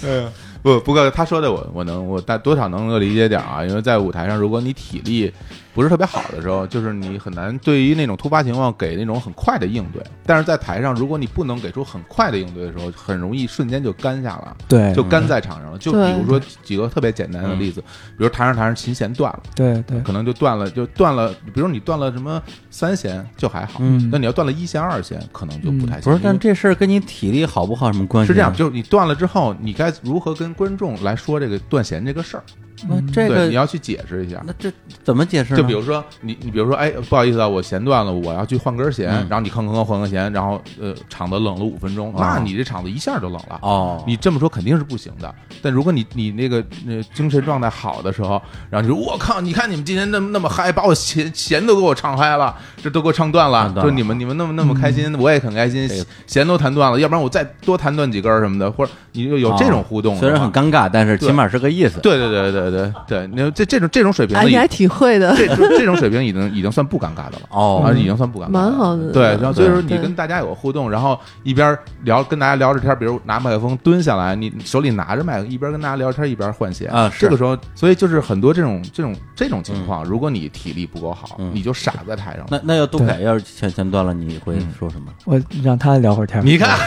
[0.04, 0.30] 嗯，
[0.62, 5.32] 不，不过他说的我我能我大多少能够理解点啊，因为在舞台上，如果你体力。
[5.72, 10.02] 不是特别好的时候，就是你很难对于那种突发情况给那种很快的应对。
[10.26, 15.78] 但是在台上，如果你不能给出很快的应对的时候，很容易瞬间就干下了，对，就干在场上了。
[15.78, 21.32] 就比如说几个特别简单的例子，比如台上台上琴弦断了，对对，可能就断了，就断了。
[21.54, 23.80] 比如你断了什么三弦就还好，
[24.10, 26.02] 那你要断了一弦二弦，可能就不太行。
[26.02, 28.28] 不是，但这事儿跟你体力好不好什么关系？
[28.28, 32.42] 是这样，就是你断了之后，你该如何跟观众来说这个断弦这个事儿？
[32.88, 34.42] 那这个你要去解释一下。
[34.46, 35.56] 那这怎么解释？
[35.56, 44.02] 就比如说你，你比如说，哎，不好意思啊，我弦断了，我要去换根弦，然后你吭吭吭换根弦，然后呃，场子冷了五分钟，那你这场子一下就冷了哦。
[44.06, 45.34] 你这么说肯定是不行的。
[45.62, 48.40] 但如果你你那个那精神状态好的时候，
[48.70, 55.88] 然后你说我靠，你看你们今天那么那么嗨，把我弦弦都给我唱嗨了，这都给我唱断了，说你们你们那么那么开心，我也很开心，
[56.26, 62.00] 弦都弹断了，要不然我再多弹断几根什么的，或者你就有这种互动，虽然很尴尬，但是起码是个意思。
[62.00, 65.34] 对对对对对对对，那这这种这种水平，你还挺会的。
[65.36, 65.46] 这
[65.78, 69.12] 这种水平已经已经算不尴尬的了哦，已经算不尴尬，蛮好的。
[69.12, 77.12] 对，然后所以说你跟大家有个互动，然后一边聊跟大家聊着天，比如拿麦克风蹲下来，你手里拿着麦克，一边跟大家聊天一边换鞋啊。
[77.18, 82.46] 这个时候，所以就是很多这种这种这种情况，如果你体力不够好，你就傻在台上。
[82.50, 85.12] 那那要杜凯要是弦弦断了，你会说什么？
[85.24, 86.44] 我让他聊会儿天。
[86.44, 86.78] 你看，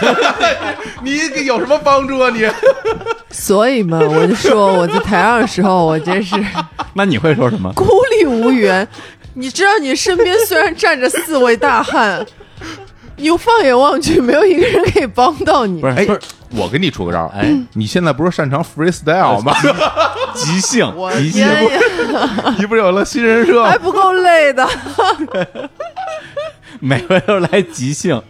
[1.04, 2.30] 你有什么帮助啊？
[2.30, 2.42] 你？
[3.34, 6.36] 所以嘛， 我就说我在台上的时候，我真是。
[6.94, 7.74] 那你会说什么？
[7.74, 8.88] 孤立无援。
[9.34, 12.24] 你知道，你身边虽然站着四位大汉，
[13.18, 15.82] 你放眼望去，没有一个人可以帮到你。
[15.82, 16.20] 不是，不是，
[16.52, 19.52] 我给你出个招哎，你现在不是擅长 freestyle 吗？
[20.36, 21.48] 即兴，即兴。
[22.60, 23.64] 你不是有了新人设？
[23.66, 24.70] 还不够累的。
[26.80, 28.22] 每回都来即兴。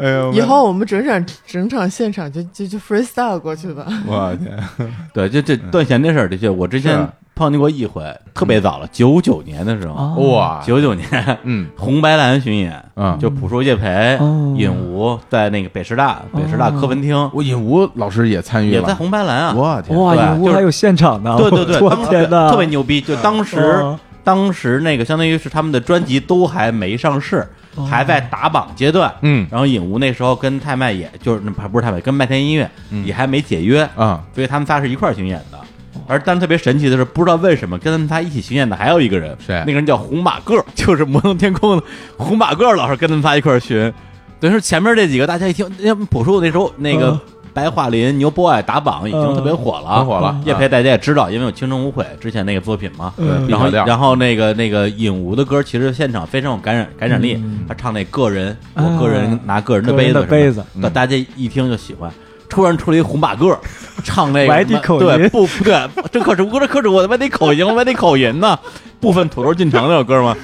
[0.00, 0.32] 哎呦！
[0.34, 3.86] 以后我们整场整场现场就就就 freestyle 过去吧。
[4.06, 4.58] 我天！
[5.12, 8.02] 对，就这断弦这事儿，的确，我之前碰见过一回，
[8.34, 14.18] 特别早了，九九年的时候，哇，九九年，嗯，红白蓝巡演，嗯，就朴树、叶培、
[14.56, 23.82] 尹吴在那个北师大北师大课文厅，我尹吴老师也参与了，也在红白蓝啊，我天，哇，尹吴还有现场呢，对对对，天呐，特别牛逼，就当时
[24.22, 27.46] 当时那个相当于是他们的专辑都还没上市。
[27.86, 32.70] 还在打榜阶段，嗯，然后影无那时候跟太麦也就是不不是太麦，跟麦田音乐
[33.04, 35.58] 也还没解约啊，所以他们仨是一块巡演的。
[36.06, 39.58] 而但特别神奇的是，不知道为什么跟他们仨一起巡演的还有一个人，谁？
[39.60, 41.82] 那个人叫红马个， 就是摩登天空的
[42.16, 43.92] 红马个老师跟他们仨一块巡。
[44.40, 47.18] 等于说前面这几个大家一听，那朴树那时候那个。
[47.52, 50.40] 白桦林牛 boy 打榜已经特别火了，火了。
[50.44, 53.12] 叶培大家也知道，因为有《青春无悔》之前那个作品嘛。
[53.48, 57.42] 然后，然后那个那个影无的歌，其实现场非常有感染感染力。
[57.68, 62.10] 他唱那个人，我个人拿个人的杯子，杯子，那大家一听就喜欢。
[62.48, 63.56] 突然出了一红马个，
[64.02, 68.58] 唱那个外地口音，对不不对，这可是我这可是我的外地口音，外地口音呢，
[68.98, 70.36] 部分土豆进城那首歌吗？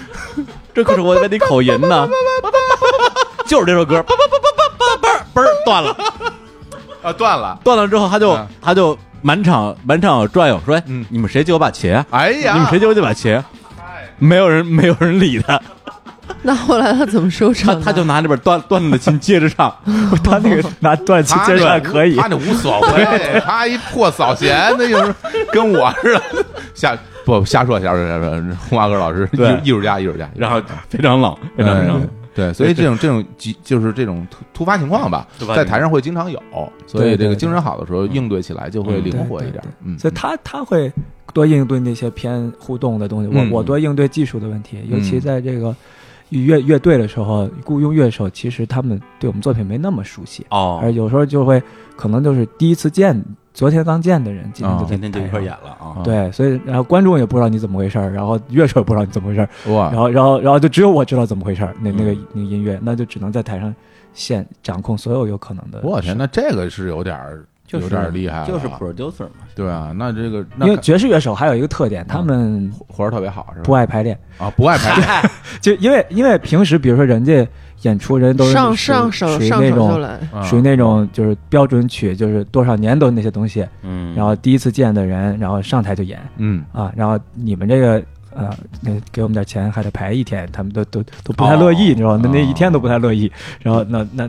[0.73, 2.09] 这可是我的外地口音呢，
[3.47, 5.97] 就是这首歌，叭叭叭叭叭叭嘣断了。
[7.03, 11.93] 啊，断了，断了之后，他就他就满场满场转悠，说：“嗯，你们谁借我把琴？
[12.11, 13.43] 哎呀，你们谁借我这把琴？
[14.19, 15.61] 没有人，没有人理他。
[16.43, 17.79] 那后来他怎么收场？
[17.81, 19.73] 他他就拿那边断断了的琴接着唱，
[20.25, 25.15] 他那个拿断琴接着唱可以，他那无所谓， 他一破扫弦，那就是
[25.53, 26.23] 跟我似的，
[26.75, 28.31] 瞎不瞎说瞎说瞎说。
[28.69, 32.09] 红花哥老师，艺艺术家，艺术家，然后非常冷，非常冷。
[32.37, 36.41] 对，所以这种这种急就是这种突突发情况吧，在台上会经常有，
[36.87, 39.65] 所以这个精神好的时候应对起来就会灵活一点。
[39.83, 40.93] 嗯，所以他他会
[41.33, 45.75] 多应对那些偏互动的东西，我我多应对技术的问题，尤其在这个
[46.29, 51.63] 乐乐队的时候，雇佣乐手，其实他们对我们作品没那么熟悉哦，而有时候就会
[51.97, 53.19] 可能就是第一次见。
[53.57, 56.05] 昨天刚见的人，今天就今天就一块演了啊！
[56.05, 59.91] 对，所以然后观众也不知道你怎么回事儿，然后乐手也不知道你怎么回事儿，哇！
[59.91, 63.75] 然后然后然后就只有我知道怎么回事儿，那那个那个音乐，那就只能在台上
[64.13, 65.81] 现掌控所有有可能的。
[65.83, 69.47] 我天，那这个是有点儿，有点厉害，就是 producer 嘛。
[69.55, 73.65] 对啊，那这个因为爵士乐手还有一个特点，他们活儿特别好，是吧？
[73.65, 75.31] 不爱排练啊，不爱排练，
[75.63, 77.49] 就因为因为平时比如说人家。
[77.87, 80.09] 演出人都是上上手属于那种
[80.45, 83.67] 属于那种就是标准曲，就是多少年都那些东西。
[83.83, 86.21] 嗯，然后第一次见的人，然后上台就演。
[86.39, 88.03] 嗯啊，然后你们这个
[88.35, 88.51] 呃，
[88.83, 92.21] 那给我们点钱还得排一天，他们都都都不太乐意，你知道吗？
[92.25, 93.31] 那那一天都不太乐意。
[93.63, 94.29] 然后那那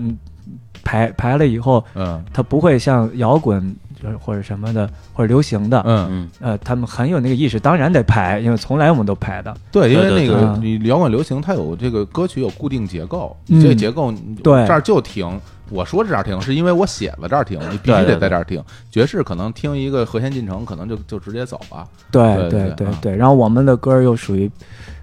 [0.84, 3.76] 排排了以后，嗯，他不会像摇滚。
[4.02, 9.56] 就是或者什么的，或者流行的，嗯嗯，呃，他们很有那个意识，当然得排，因为从来我们都排的。
[9.72, 14.12] 对，因为那个你摇滚流行，它有这个歌曲有固定结构，这个结构
[14.44, 15.40] 对这儿就停。
[15.70, 18.64] 我说这儿停，是因为我写了这儿停，你必须得在这儿停。
[18.90, 21.86] 爵士可能听一个和弦进程，可能就就直接走了。
[22.12, 23.16] 对对对对。
[23.16, 24.50] 然后我们的歌又属于。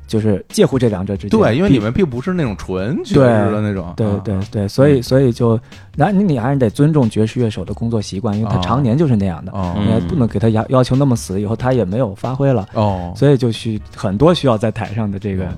[0.06, 5.58] 就是介乎这两者之间，对，因为你们并不是那种纯爵士的那种，对对对，所以所以就，
[5.96, 15.48] 那你你还是得尊重爵士乐手的工作习惯，因为他常年就是那样的，你还不能给他要要求那么死，以后他也没有发挥了，哦，所以就需很多需要在台上的这个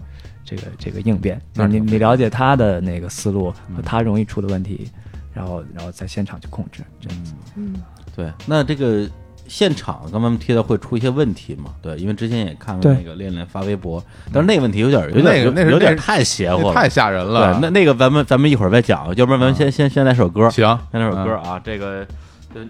[0.45, 4.89] 这个这个应变，就是你你了解他的那个思路和他容易出的问题，
[5.35, 7.83] 然后然后在现场去控制，这样子，嗯，
[8.15, 9.09] 对，那这个。
[9.49, 11.71] 现场刚刚提到会出一些问题嘛？
[11.81, 17.53] 对，因为之前也看了那个练练发微博，但是那个问题有点有点那个有点太邪乎了，太吓人了。
[17.55, 21.61] 对，那那个咱们咱们一会儿再讲，要不然咱们先先先来首歌，行，先来首歌啊。
[21.65, 22.07] 这个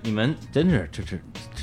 [0.02, 1.16] 你们真是这这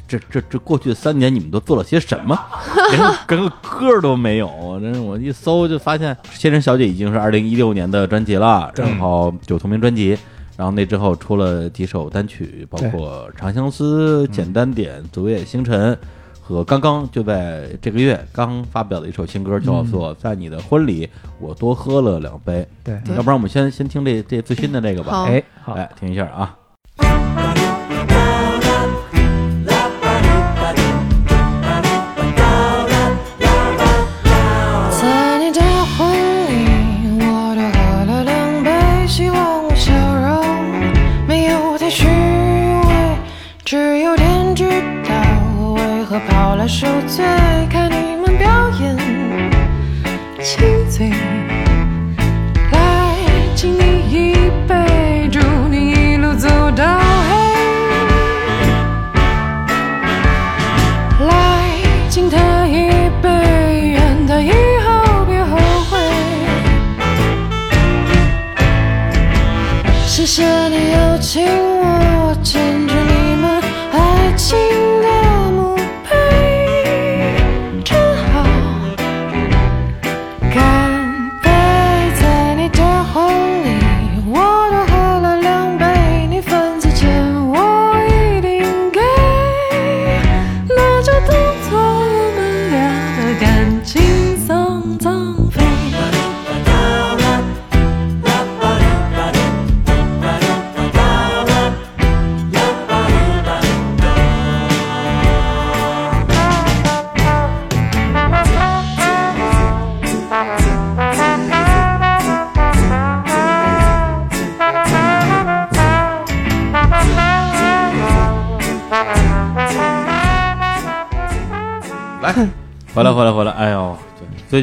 [0.08, 2.40] 这这这过去三年你们都做了些什么？
[2.92, 10.18] 连个歌都没有，真是我一搜就发现《仙人小姐》已经是二零一六年的专辑了，然后就同名专辑。
[10.56, 15.94] 然后那之后出了几首单曲，包括《长相思》《简单点》《昨夜星辰》，
[16.42, 22.62] 和刚刚就在这个月刚发表的一首新歌，叫做《在你的婚礼我多喝了两杯》。
[22.84, 25.24] 对，要不然我们先先听这这最新的这个吧。
[25.26, 26.56] 哎，好，来听一下啊。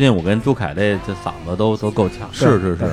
[0.01, 2.85] 近我跟朱凯这这嗓子都都够呛，是是是，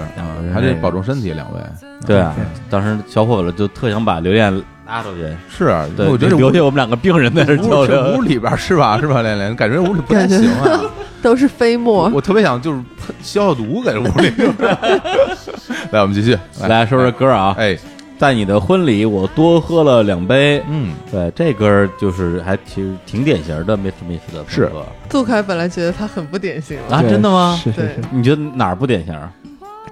[0.54, 1.60] 还得保重身体，两位。
[2.06, 2.36] 对啊，
[2.70, 4.54] 当时小伙子就特想把刘艳
[4.86, 5.28] 拉出去。
[5.50, 8.15] 是啊，对，我觉得留下我们两个病人在这交流。
[8.15, 9.00] 屋里边是吧？
[9.00, 9.22] 是吧？
[9.22, 10.82] 连连感觉屋里不太行啊，
[11.22, 12.12] 都是飞沫。
[12.13, 12.82] 我特别想就是
[13.22, 14.32] 消消毒，在屋里。
[15.91, 17.78] 来，我们继续来说说歌啊，哎。
[18.17, 20.62] 在你的婚礼，我多喝了两杯。
[20.67, 24.71] 嗯，对，这歌就是还其实挺典型的，没什么意思的是。
[25.10, 27.60] 杜凯本来觉得他很不典型啊，真的吗？
[27.63, 28.01] 是是是。
[28.12, 29.15] 你觉得哪儿不典型？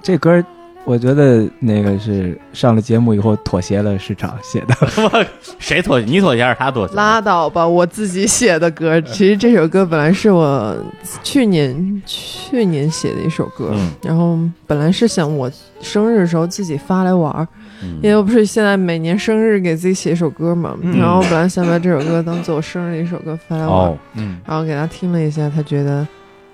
[0.02, 0.44] 这歌
[0.86, 4.74] 我觉得那个是上了节目以后妥协了市场写的。
[5.58, 6.06] 谁妥协？
[6.06, 6.94] 你妥协还是他妥协？
[6.94, 9.00] 拉倒吧，我自己写的歌。
[9.00, 10.76] 其实这首歌本来是我
[11.24, 17.46] 去年去年写的一首歌，然后本来是想我生日的时候自己发来玩儿。
[18.02, 26.06] 因为我不是现在每年生日给自己写一首歌嘛，然后本来想把这首歌当做我生日的一首歌发来玩，嗯，然后给他听了一下，他觉得，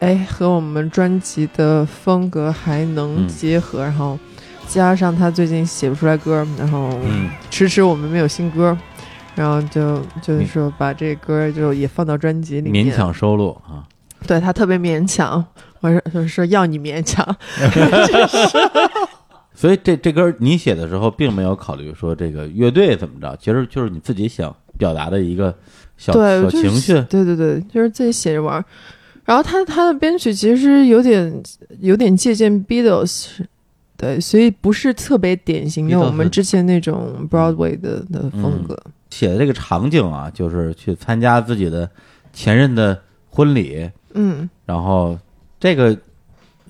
[0.02, 4.18] 哎，和我们专辑的风格还能结合，然后
[4.66, 6.90] 加上他最近写不出来歌，然后
[7.50, 8.76] 迟迟我们没有新歌，
[9.36, 13.86] 然后就就是说把这歌就也放到专辑里面，勉强收录啊，
[14.26, 15.44] 对他特别勉强，
[15.78, 17.24] 我说说要你勉强。
[19.54, 25.54] 所以这这歌你写的时候，并没有考虑说这个乐队怎么着，其实就是你自己想表达的一个
[25.96, 26.94] 小小情绪。
[27.02, 28.64] 对对对，就是自己写着玩。
[29.24, 31.42] 然后他他的编曲其实有点
[31.80, 33.28] 有点借鉴 Beatles，
[33.96, 38.76] 对，所以不是特别典型的我们之前那种 Broadway 的的风格。
[39.10, 41.88] 写的这个场景啊，就是去参加自己的
[42.32, 43.90] 前任的婚礼。
[44.14, 45.18] 嗯，然后
[45.60, 45.96] 这个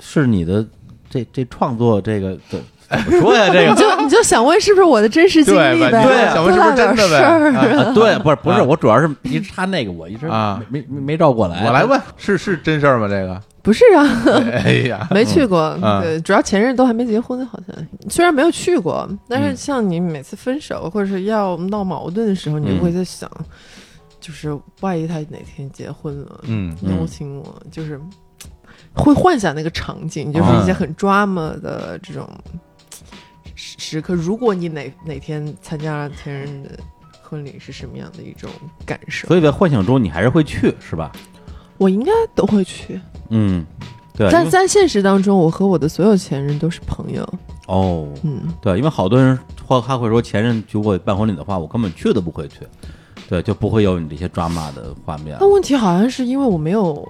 [0.00, 0.66] 是你的
[1.08, 2.60] 这这创作这个的。
[3.20, 5.90] 说呀，这个你就你就想问是不是我的真实经历呗？
[6.04, 7.92] 对，想问是不是真的呗？
[7.94, 11.64] 对，不是不是，我主要是一直他那个，我一直啊没没没照过来。
[11.66, 13.08] 我来问， 是是真事儿吗？
[13.08, 14.04] 这个不是啊，
[14.64, 15.78] 哎呀，没去过。
[16.02, 17.76] 对，主要前任都还没结婚，好像
[18.10, 23.30] 虽然没有去过，但是像你每次分手或者是要闹矛盾的时候，你就会在想，
[24.20, 28.00] 就是万一他哪天结婚了，嗯，邀请我，就是
[28.94, 32.28] 会幻想那个场景，就是一些很 drama 的这种。
[33.78, 36.70] 时刻，如果你哪哪天参加了前任的
[37.22, 38.50] 婚礼，是什么样的一种
[38.84, 39.28] 感受？
[39.28, 41.12] 所以在幻想中，你还是会去，是吧？
[41.78, 43.00] 我应该都会去。
[43.28, 43.64] 嗯，
[44.14, 44.28] 对。
[44.32, 47.22] 但在现实当中，我和我的所有前任都是朋友。
[47.68, 52.58] 哦，嗯，对，因为好多人或他会说，前任如果办婚礼的话，我根本去都不会去。
[53.28, 55.36] 对，就不会有你这些抓马的画面。
[55.40, 57.08] 那问题好像是因为我没有，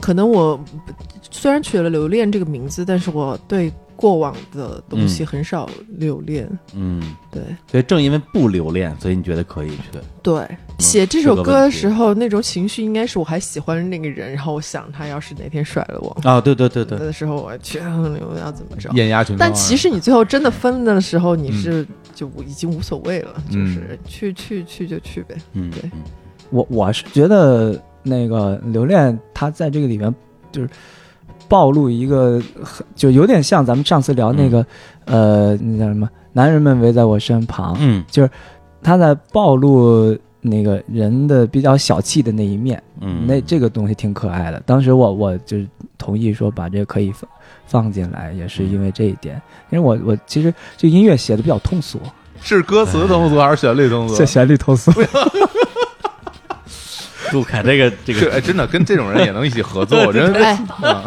[0.00, 0.58] 可能我
[1.30, 3.70] 虽然取了“留恋”这个名字，但是我对。
[3.96, 5.68] 过往的东西很少
[5.98, 9.98] 留恋，嗯，对，所以正因为不留恋，所以你觉得可以去。
[10.22, 10.46] 对。
[10.80, 16.10] 写这首歌的时候，那种情绪应该是我还喜欢那个人，然后我想他要是哪天甩了我。
[16.28, 16.98] 啊，对对对对。
[16.98, 18.90] 的时候，我去我要怎么着。
[18.94, 25.36] 艳压群但其实你最后真的分的时候，你是就已经无所谓了，就是去去去就去呗。
[25.52, 25.88] 嗯，对。
[26.50, 30.12] 我我是觉得那个留恋他在这个里面
[30.50, 30.68] 就是。
[31.54, 32.42] 暴露一个，
[32.96, 34.66] 就有点像咱们上次聊那个，
[35.04, 36.10] 呃，那叫什么？
[36.32, 38.28] 男人们围在我身旁，嗯，就是
[38.82, 44.60] 他在暴露那个人的比较小气的那一面，嗯，那这个东西挺可爱的。
[44.66, 45.58] 当时我我就
[45.96, 47.30] 同意说把这个可以放
[47.66, 49.40] 放进来，也是因为这一点，
[49.70, 52.00] 因为我我其实这音乐写的比较通俗，
[52.40, 54.16] 是歌词通俗还是旋律通俗？
[54.18, 54.90] 是旋律通俗。
[57.30, 60.34] 杜凯，这个这个，哎，真的跟这种人也能一起合作，我觉得。
[60.34, 60.58] 哎，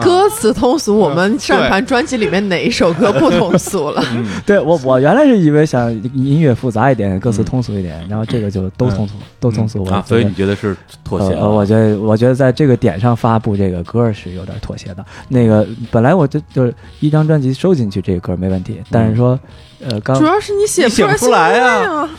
[0.02, 4.04] 歌词通俗，我们上传专辑里面哪一首歌不通俗了？
[4.46, 9.84] 对我，我原来是以为想音乐复杂一点，歌词通俗一点，然后这个就都通俗，都通俗。
[9.86, 11.36] 啊，所以你觉得是妥协？
[11.36, 15.06] 我觉得，我觉得在这个点上发布这个歌是有点妥协的。
[15.30, 19.40] 那个本来我就就是一张专辑收进去这个歌没问题，但是说，
[19.88, 22.10] 呃，刚主要是你写写不出来呀，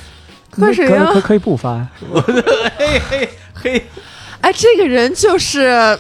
[0.51, 1.11] 可谁呀？
[1.13, 1.87] 可可以不发？
[2.79, 3.29] 嘿 嘿。
[3.69, 3.87] 嘿，
[4.41, 5.99] 哎，这个人就是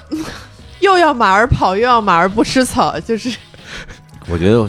[0.80, 3.30] 又要马儿跑，又要马儿不吃草，就是。
[4.30, 4.68] 我觉得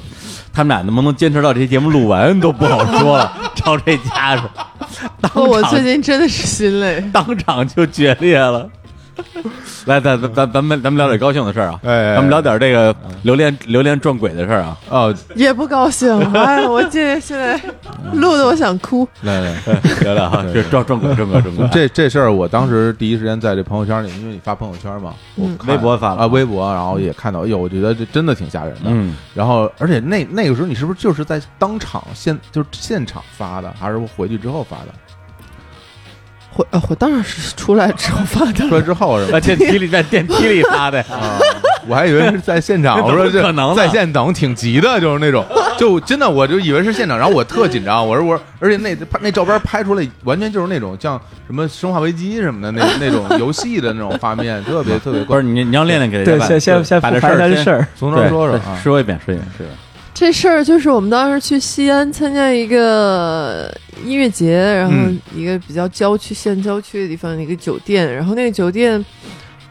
[0.53, 3.51] 他们俩能不能坚持到这节目录完都不好说了。
[3.55, 4.43] 照这架势，
[5.35, 8.69] 我最近真的是心累，当场就决裂了。
[9.85, 11.79] 来，咱咱咱咱们咱们聊点高兴的事儿啊！
[11.83, 14.77] 哎，咱们聊点这个榴莲榴莲撞鬼的事儿啊！
[14.89, 17.59] 哦，也不高兴，哎，我这现在
[18.13, 19.07] 录的我想哭。
[19.21, 19.55] 来来，
[20.01, 21.67] 聊聊哈，这撞撞鬼撞鬼撞鬼。
[21.69, 28.81] 这这事儿，我当时第一时间在这朋友圈里，因为你发朋友圈嘛，我微博发了啊，微博，然后也看到，哎呦，我觉得这真的挺吓人的。
[28.85, 34.87] 嗯，然后而且那那个时候，你是不是就是在当场现就是现场发的，还是回去之后发的？
[36.51, 39.39] 回啊回当然是出来之后发的，出来之后是吧？
[39.39, 41.39] 电梯里在电梯里发的啊！
[41.87, 45.45] 我还以为是在现场， 我说这可能在线等挺急的，就是那种，
[45.77, 55.23] 就真的我就以为是现场，然后我特紧张，我说我，而且那那照片拍出来完全就是那种像什么生化危机什么的那那种游戏的那种画面，特别特别。
[55.23, 59.65] 不是你你要练练给对先先先把这事儿从头说说，说一遍说一遍是。
[60.13, 64.93] 这事儿就是我们当时去西安参加一个音乐节，然后
[65.33, 69.03] 一个比较郊区、县郊区的地方的一个酒店，然后那个酒店，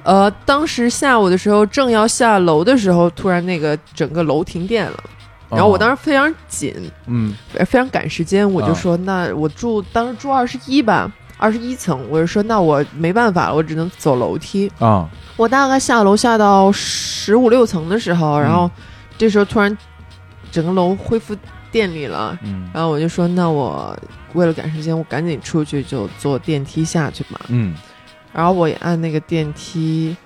[0.05, 5.05] 呃，当时下午的时候正要下楼的时候，突然那个整个楼停电了，
[5.51, 6.75] 然后我当时非常紧，
[7.07, 7.35] 嗯，
[7.67, 15.07] 非常赶时间，我就说那我住当时住二十一吧，二十一层，我就说那我没办法了，我只能走楼梯啊。
[15.37, 18.71] 我大概下楼下到十五六层的时候，然后
[19.19, 19.77] 这时候突然。
[20.51, 21.37] 整个楼恢复
[21.71, 23.97] 电力了，嗯，然后我就说，那我
[24.35, 27.75] 为了赶时间，我赶紧出去就坐电梯下去嘛，嗯，
[28.33, 30.17] 然后我也按那个电梯，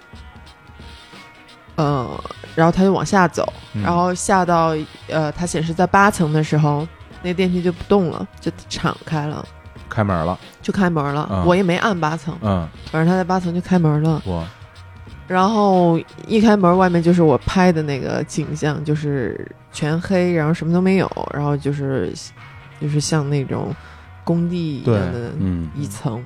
[1.76, 2.08] 呃，
[2.54, 3.52] 然后他就往下走，
[3.82, 4.76] 然后下到
[5.08, 6.86] 呃，它显示在八层的时候，
[7.22, 9.44] 那电梯就不动了，就敞开了，
[9.88, 14.44] 开门了，就开门了，我也没按八层，嗯，反正他在八层就开门了，哇。
[15.32, 22.12] 然后一开门，外面就是我拍的那个景象，就是全黑，然后什么都没有，然后就是
[22.78, 23.74] 就是像那种
[24.24, 25.32] 工地一样的
[25.74, 26.22] 一层，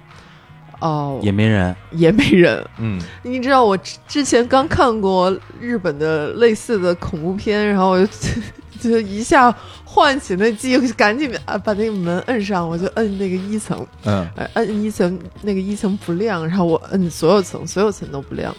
[0.81, 2.61] 哦，也没人，也没人。
[2.79, 3.79] 嗯，你知道我
[4.09, 8.13] 之前刚看过日本的类似的恐怖片，然后我就
[8.81, 9.55] 就一下
[9.85, 18.53] 唤起那记忆，赶紧啊把那个门摁上，我就摁那个一层，嗯，摁一层，那个一层不亮，然后我摁所有层，所有层都不亮。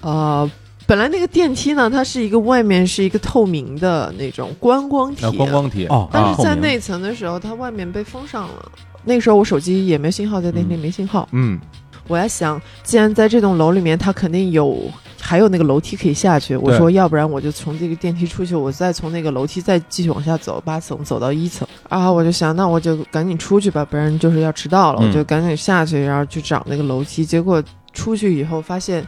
[0.00, 0.50] 呃，
[0.86, 6.08] 本来那个电梯呢，它是一个外面是一个透明的那种观光体，观光体哦。
[6.12, 8.72] 但是在那层的时候，它外面被封上了。
[9.04, 11.28] 那个时候我手机也没信号，在电梯没信号。
[11.32, 11.58] 嗯，
[12.06, 14.80] 我在想，既然在这栋楼里面，它肯定有
[15.20, 16.56] 还有那个楼梯可以下去。
[16.56, 21.66] 我说，要不然我就从这个电梯出去，我再从那个楼梯再继续往下走，八层走到一层。
[21.88, 25.00] 然后我就想，那我就赶紧出去吧，不然就是要迟到了。
[25.00, 27.24] 我就赶紧下去，然后去找那个楼梯。
[27.24, 29.06] 结果出去以后发现。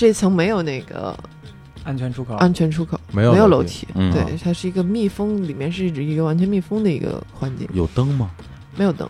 [0.00, 1.14] 这层没有那个
[1.84, 7.68] 安全出口，安全出口没有没有楼梯，对，它是一个密封，里面是一个完全密封的一个环境。
[7.74, 8.30] 有灯吗？
[8.78, 9.06] 没有灯，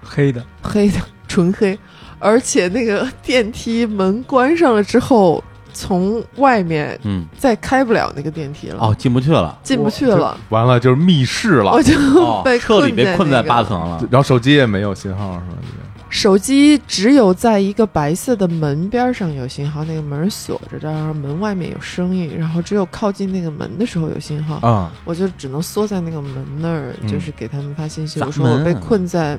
[0.00, 1.76] 黑的，黑的， 纯黑。
[2.20, 7.26] 而且那个电梯门关上了之后，从外面嗯。
[7.36, 8.78] 再开不了那个电梯了。
[8.80, 11.92] 哦，进不去了，进不去了，完了就是密室了，我就
[12.44, 15.56] 被彻底被困在八层了，然后手机也没有信号是吧？
[16.10, 24.56] 手机只有在一个白色的门边上有信号，那个门锁着的，然后门外面有声音，然后只有靠近那个门的时候有信号。
[24.68, 29.38] 啊，我就只能缩在那个门那儿，就是给他们发信息，我说我被困在，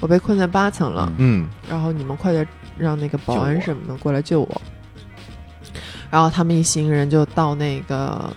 [0.00, 2.46] 我被困在八层了，嗯，然后你们快点
[2.76, 4.62] 让那个保安什么的过来救我，
[6.10, 8.28] 然后他们一行人就到那个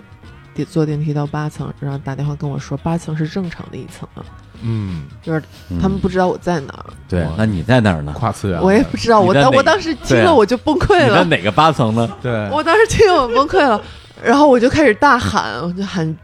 [0.54, 4.24] 电坐电梯到八层，然后打电话跟我说八层是正常的一层啊。
[4.64, 5.42] 嗯，就是
[5.82, 6.86] 他们不知道我在哪儿。
[7.08, 8.14] 对，那你在哪儿呢？
[8.14, 9.20] 跨次元，我也不知道。
[9.20, 11.08] 我当我当时听了我就崩溃了。
[11.08, 12.10] 你在哪个八层呢？
[12.22, 13.82] 对，我当时听了我崩溃了，
[14.24, 16.16] 然后我就开始大喊，我就喊。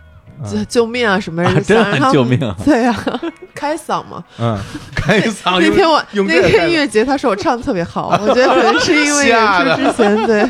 [0.46, 1.20] 救救命啊！
[1.20, 1.64] 什么人？
[1.64, 2.40] 真喊救命！
[2.64, 2.96] 对呀，
[3.56, 4.24] 开嗓嘛。
[4.38, 4.58] 嗯，
[4.96, 5.60] 开嗓。
[5.60, 10.48] 那天我那天音乐节，他说我唱的特别好， 我觉得可能是因为演出之前对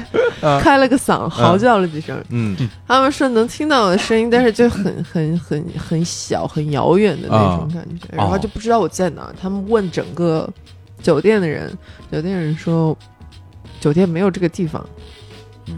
[0.60, 2.22] 开了个嗓，嚎叫了几声。
[2.30, 2.56] 嗯，
[2.88, 9.32] 他们说能听到我的声音，但是就很很很很小、很遥远的那种感觉，然后就不知道我在哪。
[9.40, 10.50] 他们问整个
[11.02, 11.72] 酒店的人，
[12.12, 12.98] 酒店人说
[13.80, 14.84] 酒店没有这个地方。
[15.68, 15.76] 嗯。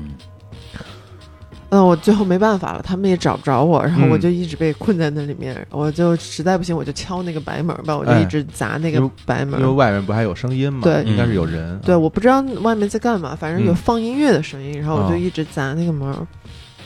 [1.71, 5.55] 嗯，我最后没办法了，他们也找不着我，然后我就一直被困在那里面。
[5.69, 9.59] 我就实在不行，我就敲那个白门吧，我就一直砸那个白门。
[9.59, 10.81] 因为外面不还有声音吗？
[10.81, 11.77] 对，应该是有人。
[11.81, 16.11] 对，我不知道外面在干嘛，反正有放音乐的声音，然后我就一直砸那个门，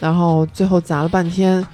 [0.01, 1.65] 然后最后砸了半天，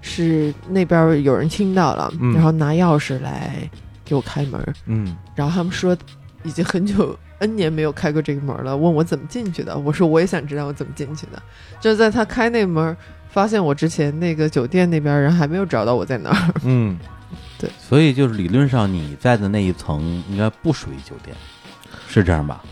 [0.00, 3.70] 是那边有人听到了，然后拿钥匙来
[4.04, 4.60] 给我开门。
[4.86, 5.96] 嗯，然后他们说
[6.42, 7.16] 已经很久。
[7.38, 9.76] N 年没有开过这个门了，问我怎么进去的。
[9.76, 11.42] 我说我也想知道我怎么进去的。
[11.80, 12.96] 就在他开那门，
[13.28, 16.54] 发现我之前那个酒店那边人还没有找到我在哪儿。
[16.64, 16.98] 嗯，
[17.58, 17.68] 对。
[17.78, 21.36] 所以就是理论上你在的那一层应该不属于酒店，
[22.08, 22.62] 是这样吧？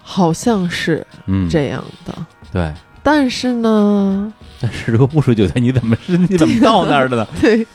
[0.00, 1.04] 好像是
[1.50, 2.14] 这样的。
[2.52, 2.72] 对。
[3.02, 4.32] 但是呢？
[4.62, 7.26] 但是如果不属于酒店，你怎么是你怎么到那儿的呢？
[7.42, 7.66] 对。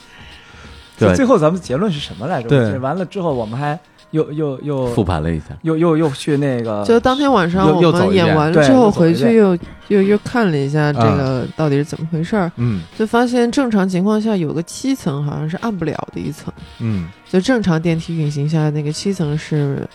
[0.97, 1.13] 对。
[1.15, 2.47] 最后咱们结论是什么来着？
[2.47, 2.79] 对。
[2.79, 3.77] 完了之后我们还。
[4.11, 9.57] 又又又复盘了一下，又又又去那个，就当天晚上我们演完了之后回去又
[9.89, 19.85] 又又看了一下这个到底是怎么回事儿，嗯，就发现正常情况下有个七层好像是按不了的一层，嗯，就正常电梯运行下那个七层是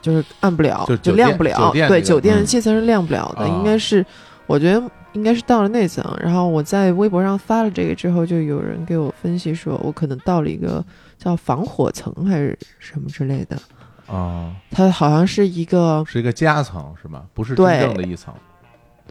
[0.00, 4.04] 就是按不了，就亮不了，对，酒店的七层是亮不了的，应该是
[4.46, 4.82] 我觉得
[5.12, 10.82] 应该是到了那层，然后我在微博上发了这个之后，就有人给我分析说我可能到了一个。
[11.22, 13.56] 叫防火层还是什么之类的
[14.06, 14.56] 啊？
[14.70, 17.22] 它好像是一个是一个夹层是吧？
[17.34, 18.32] 不是真正的一层。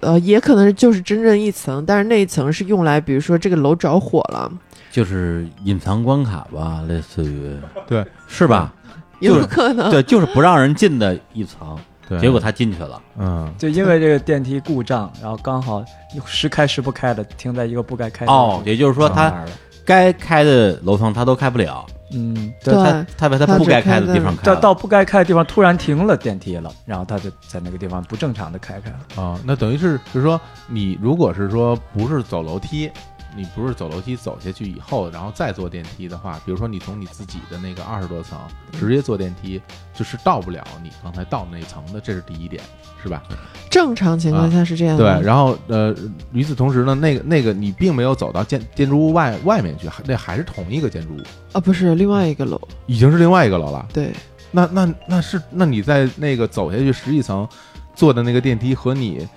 [0.01, 4.51] 呃，也可能就是真正一层，但是那一层是用来，比如说这个楼着火了，
[4.89, 7.55] 就是隐藏关卡吧，类似于
[7.86, 8.74] 对，是吧？
[9.20, 11.78] 有可能对，就是不让人进的一层。
[12.20, 15.86] 结果他进去了，嗯，就因为这个电梯故障，然后刚好
[16.26, 19.45] 时开时不开的停在一个不该开哦，也就是说他
[19.86, 21.86] 该开的楼层他都开不了。
[22.12, 32.89] 嗯，对，他他把他不该开的地方开，到到不该开的地方突然停了电梯了，然后他就在那个地方不正常的开开了啊，那等于是就是说，你如果是说不是走楼梯。
[33.36, 38.38] 你不是走楼梯走下去以后，然后再坐电梯的话，比如说你从你自己的那个二十多层
[38.80, 39.62] 直接坐电梯，
[39.94, 42.62] 就是到不了你刚才到那层的，这是第一点，
[43.02, 43.22] 是吧？
[43.70, 44.98] 正常情况下是这样。
[44.98, 45.96] 对，然后呃，
[46.32, 51.20] 与此同时呢，那个那个你并没有走到建建筑物外外面去，那还是同一个建筑物
[51.54, 51.62] 啊？
[51.62, 53.88] 不是另外一个楼，已经是另外一个楼了。
[53.94, 54.12] 对，
[54.52, 57.48] 那那那是那你在那个走下去十几层
[57.94, 59.28] 坐的那个电梯和你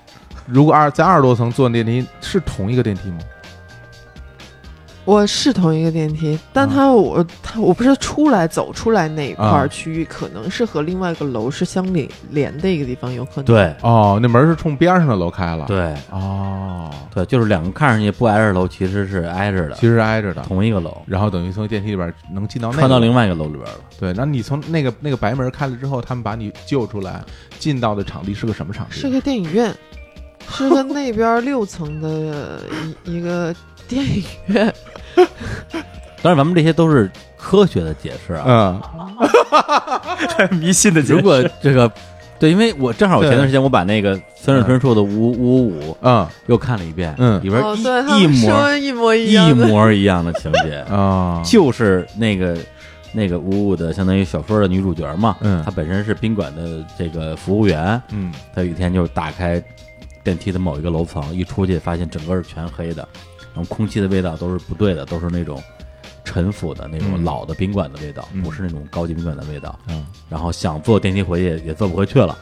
[0.46, 3.18] 如果二在二十多层坐的电梯是同一个电梯吗？
[5.04, 13.44] 我是同一个电梯，但他我他我不是出来走出来那一块区域，可能是和另外一个楼是相连连的一个地方，有可能。
[13.44, 15.66] 对，哦，那门是冲边上的楼开了。
[15.66, 20.96] 对，哦，对，就是两个看上去不挨着楼，其实是挨着的，其实挨着的，同一个楼。
[21.04, 23.80] 然后等于从电梯里边能进到穿到另外一个楼里边了。
[23.98, 27.20] 对，那你从那个那个白门开了之后，他们把你救出来，
[27.58, 29.00] 进到的场地是个什么场地？
[29.00, 29.74] 是个电影院，
[30.48, 32.60] 是个那边六层的
[33.04, 33.52] 一一个。
[33.88, 34.72] 电影院，
[36.22, 38.80] 当然咱们这些都是科学的解释啊，
[40.38, 41.14] 嗯， 迷信的解释。
[41.14, 41.90] 如果这个，
[42.38, 47.62] 对，因为我正好我前段时间我把那个村上春树的五五五嗯又看了一遍，嗯，里边
[48.20, 52.56] 一模一模一样一模一样的情节啊，就是那个
[53.12, 59.62] 那个五五的相当于小说的女主角嘛，嗯，她本身是宾馆的这个服务员，嗯，她有一天就打开
[60.24, 63.06] 电梯的某一个楼层，一出去发现整个是全黑的。
[63.54, 65.62] 然后空气的味道都是不对的，都是那种
[66.24, 69.78] 陈腐的那种老的宾馆的味道，不是那种高级宾馆的味道。
[69.88, 72.36] 嗯，然后想坐电梯回去也坐不回去了，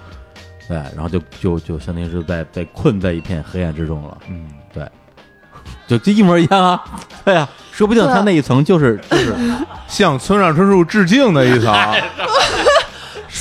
[0.69, 4.19] 对，然后就就就相当于是在被困在一片黑暗之中了。
[4.29, 4.89] 嗯，对，
[5.89, 6.85] 就就一模一样啊。
[7.25, 9.35] 对啊，说不定他那一层就是就是
[9.89, 11.75] 向村上春树致敬的一层。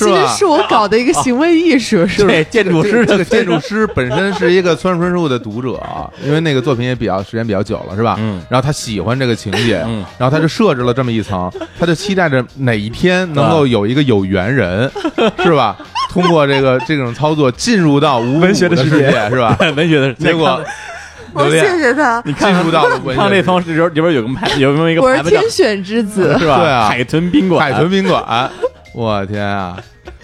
[0.06, 5.80] 其实是我搞的一个行为艺术，是对建筑师这个建筑师本身是一个村上春树的读者，
[6.24, 8.16] 因为那个作品也比较时间比较久了，是吧？
[8.18, 8.40] 嗯。
[8.48, 10.04] 然后他喜欢这个情节，嗯。
[10.18, 14.90] 然后他就设置了这么一层，他就期待着哪一天能够有一个有缘人，
[15.42, 15.76] 是吧？
[16.10, 19.56] 通过这个 这种操作进入到无文学的世界，是吧？
[19.76, 20.60] 文学的结果，
[21.32, 22.20] 我谢谢他。
[22.24, 25.02] 你进入到了文学，那方里边里边有个牌，有没有一个？
[25.02, 26.58] 我是天选之子，是吧？
[26.58, 28.50] 对啊，海豚宾馆，海豚宾馆。
[28.92, 29.76] 我天啊！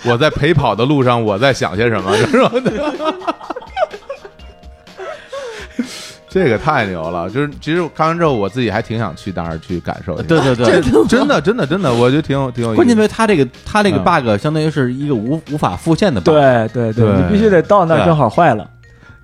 [0.05, 2.17] 我在陪跑的路上，我在想些什么？
[2.17, 2.51] 是吧？
[6.29, 7.31] 这个太牛了！
[7.31, 10.23] 就是其实看完之后，我自己还挺想去当时去感受一下。
[10.25, 12.77] 对对对，真的真的真的，我觉得挺有挺有意思。
[12.77, 16.33] 关键是他这个他这个 bug 相当于是一个无无法复现的 bug。
[16.33, 18.69] 对对对，你必须得到那儿正好坏了。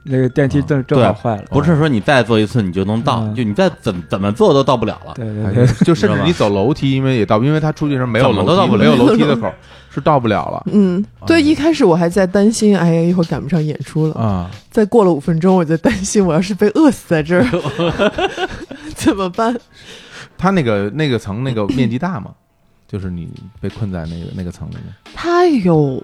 [0.05, 5.15] 那个电梯正正好坏了，不是说你再坐一次你就能到，就你再怎怎么做都到不了了。
[5.15, 9.53] 对对对，就甚至你走楼梯，因为也到，因为他出去时候没有楼梯，没有楼 梯的口，
[9.91, 10.63] 是到不了了。
[10.73, 14.51] 嗯，对，一开始我还在担心，哎呀，一会儿赶不上演出了啊。
[14.71, 17.47] 再过了五分钟，我就担心我要是被饿死在这儿
[18.97, 19.57] 怎么办？
[20.37, 22.33] 他那个那个层那个面积大吗？
[22.89, 23.29] 就是你
[23.61, 24.85] 被困在那个那个层里面。
[25.15, 26.03] 它有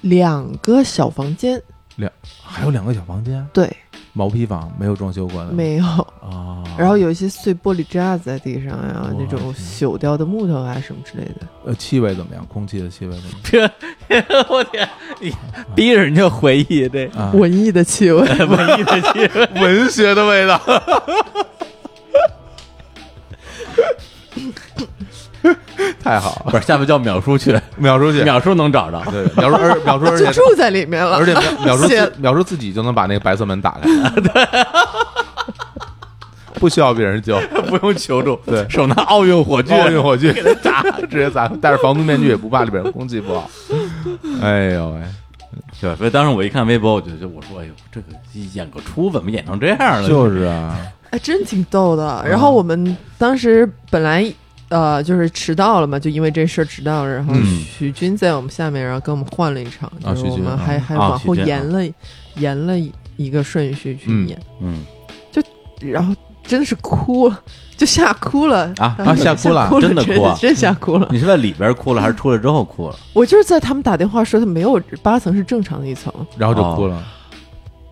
[0.00, 1.62] 两个小房间。
[2.00, 3.70] 两还有两个小房间，对，
[4.12, 5.84] 毛坯房没有装修过的，没有
[6.22, 6.64] 啊。
[6.78, 11.46] 然后有一些碎玻璃渣子在地上呀，那种朽掉的木头啊什么之类的。
[11.66, 12.44] 呃，气味怎么样？
[12.46, 13.70] 空气的气味怎么样？
[14.48, 14.88] 我天，
[15.20, 15.32] 你
[15.76, 20.60] 逼着人家回忆这文艺的气味，文艺的气味， 文学的味道。
[26.02, 31.86] 太好了，不是下面叫淼叔去，淼叔去，淼叔能找着，对，淼叔，而 淼叔而且住在里面了，而且淼 叔
[32.22, 33.88] 淼叔自己就能把那个白色门打开，
[34.20, 34.48] 对
[36.54, 37.38] 不需要别人救，
[37.68, 38.68] 不用求助，对。
[38.68, 40.30] 手拿奥运火炬，奥运火炬。
[40.32, 43.50] 给他砸，直接砸，戴着防毒面具也不怕里边空气不好。
[44.42, 45.00] 哎呦喂，
[45.80, 48.08] 对，所以当时我一看微博，我就就我说，哎呦，这个
[48.52, 50.06] 演个出怎么演成这样了？
[50.06, 50.76] 就是啊，
[51.08, 52.22] 哎，真挺逗的。
[52.28, 54.30] 然后我们当时本来。
[54.70, 57.12] 呃，就是迟到了嘛，就因为这事儿迟到了。
[57.12, 57.34] 然后
[57.76, 61.80] 许军在我们下面，然后跟我们换了一场，就是我们还还往后延了
[62.36, 62.74] 延了
[63.16, 64.40] 一个顺序去演。
[64.60, 64.84] 嗯，
[65.30, 65.42] 就
[65.80, 66.14] 然后
[66.44, 67.42] 真的是哭了，
[67.76, 68.96] 就吓哭了啊！
[69.16, 71.08] 吓哭了，真的哭，真吓哭了。
[71.10, 72.96] 你是在里边哭了，还是出来之后哭了？
[73.12, 77.02] 我就是在他们打电话说他没有八层是正常的一层，然后就哭了。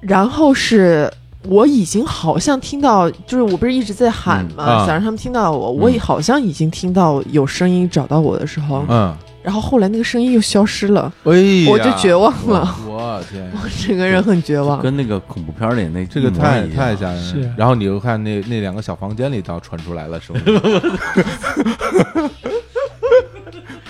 [0.01, 1.13] 然后是。
[1.45, 5.71] 我已经好像听到，就是我不是一直在喊嘛，想让他们听到我。
[5.71, 11.33] 我也好像已经听到有声音找到我的时候，嗯，然后后来那个声音又消失了，哎
[11.69, 12.77] 我就绝望了。
[12.87, 17.43] 我天， 我整个人很绝望，跟那个恐怖片里那这个太太吓人。
[17.43, 20.45] 了，然后你又看那那两个小房间里倒传出来了声音，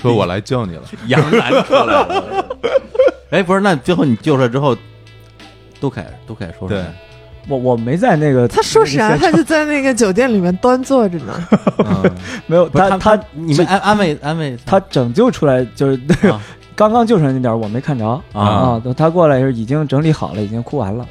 [0.01, 2.45] 说我来救你了，杨澜出来了。
[3.31, 4.77] 哎，不是，那最后你救出来之后，
[5.81, 6.79] 都凯都凯说说。
[7.49, 9.17] 我我没在那个，他说啥？
[9.17, 11.49] 他就在那个酒店里面端坐着呢。
[12.47, 16.01] 没有他他你们安安慰安慰他拯救出来就是
[16.77, 18.81] 刚刚救出来那点我没看着啊。
[18.85, 21.07] 等他过来时已经整理好了，已经哭完了。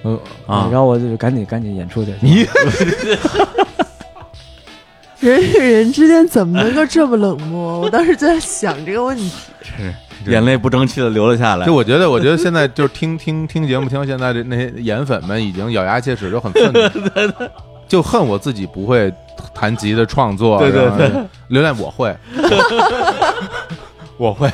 [0.46, 2.14] 啊，然后我就赶紧赶紧演出去。
[2.22, 2.48] 你
[5.20, 7.82] 人与人之间怎么能够这么冷漠？
[7.82, 9.32] 我当时就在想这个问题。
[9.64, 9.92] 是。
[10.26, 11.65] 眼泪不争气的流了下来。
[11.65, 17.34] 就我觉得，我觉得现在就是听听听节目，听现在的那些颜粉们已经咬牙切齿，就很愤怒，
[17.88, 19.13] 就恨我自己不会
[19.53, 20.59] 弹吉的创作。
[20.59, 21.11] 对对对，
[21.49, 22.15] 刘恋我会，
[24.18, 24.51] 我会，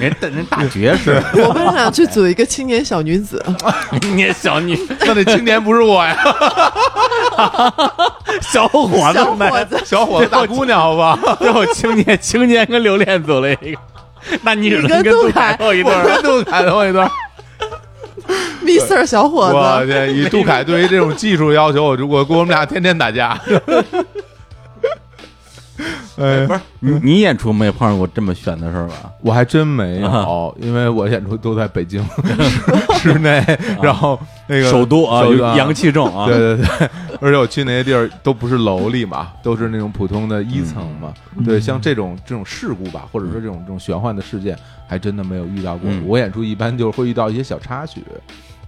[0.00, 1.22] 人人大爵士。
[1.34, 3.44] 我们俩去组一个青年小女子，
[4.00, 6.16] 青年小女，那那青年不是我呀，
[8.40, 11.18] 小伙子，小伙子，小伙子，大姑娘，好吧？
[11.38, 13.78] 最后青年青年跟留恋组了一个。
[14.42, 17.12] 那你只能跟杜凯斗一段儿， 跟杜凯斗一段儿。
[18.62, 20.14] Mr 小伙子，我天！
[20.14, 23.38] 以杜凯对于这种技术要求，我如果跟我们俩天天打架。
[26.18, 29.12] 哎，不是你，你演出没碰上过这么悬的事儿吧？
[29.22, 32.04] 我还真没有， 因为我演出都在北京
[32.98, 33.44] 室内，
[33.80, 34.18] 然后
[34.48, 35.24] 那个首都啊，
[35.56, 41.12] 阳气重啊，对对对，而且我去那些地儿都不是楼里嘛，都是那种普通的一层嘛。
[41.44, 44.58] 对，像这种这种事故吧，或者说这种这种玄幻的事件，
[44.88, 45.88] 还真的没有遇到过。
[46.04, 48.02] 我演出一般就是会遇到一些小插曲。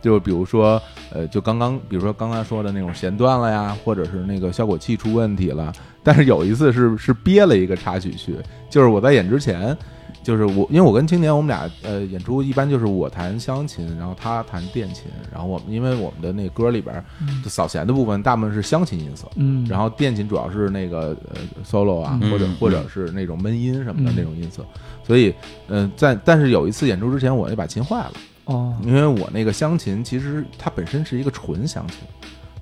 [0.00, 0.80] 就比如说，
[1.12, 5.72] 呃，就刚刚，比如说刚刚说的那种弦断了呀，或者是那个效果器出问题了。
[6.02, 8.36] 但是有一次是 是憋了一个插曲去，
[8.70, 9.76] 就是我在演之前，
[10.22, 17.04] 就是我，因为我跟青年，我们俩呃演出一般就是我弹湘琴，然后他弹电琴，然后我们因为我们的那歌里边
[17.44, 24.64] 扫弦的部分大部分是湘琴音色，嗯，然后电琴主要是那个呃 solo 啊，或者或者是那种闷音什么的那种音色，
[25.06, 25.34] 所以
[25.68, 28.12] 嗯，在但是有一次演出之前，我那把琴坏了
[28.44, 31.98] 哦，因为我那个湘琴其实它本身是一个纯湘琴。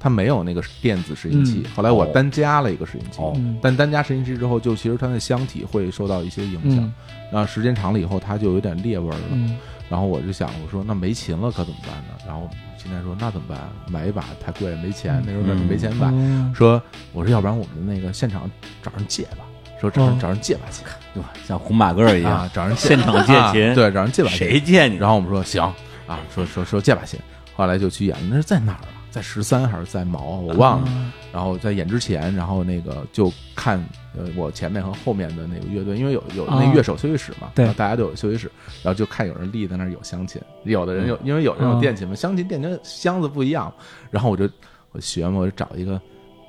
[0.01, 3.21] 它没有那个电子拾音器，后来我单加了一个拾音器，
[3.61, 6.93] 但单加拾音器之后，就其实它的箱体会受到一些影响，
[7.33, 9.59] 然后时间长了以后，它就有点裂纹了。
[9.89, 12.15] 然后我就想，我说那没琴了可怎么办呢？
[12.25, 12.49] 然后
[12.81, 13.59] 今天说那怎么办？
[13.91, 16.09] 买一把太贵，没钱，那时候没钱买。
[16.55, 16.81] 说
[17.13, 18.49] 我说要不然我们那个现场
[18.81, 19.45] 找人借吧，
[19.81, 21.33] 说找人找人借把琴， 对吧？
[21.47, 24.97] 像红马哥一样，找人现场借琴，对，找人借把琴，谁借你？
[24.97, 25.63] 然后我们说行
[26.07, 27.19] 啊，说说说借把琴，
[27.55, 28.89] 后来就去演，那是在哪儿啊？
[29.11, 31.13] 在十三还是在毛，我忘了。
[31.33, 33.83] 然后在演之前，然后那个就看
[34.17, 38.51] 呃我前面和后面的那个乐队，因为有有那乐手休息室嘛，对，大家都有休息室，
[38.83, 43.73] 然后就看有人立在那儿有湘琴，有的人有，因为有人有电琴嘛，湘琴电琴箱子不一样，
[44.11, 44.49] 然后我就
[44.93, 46.01] 我学嘛，我就找一个。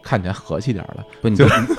[0.04, 1.36] 看起来和气点的，不，你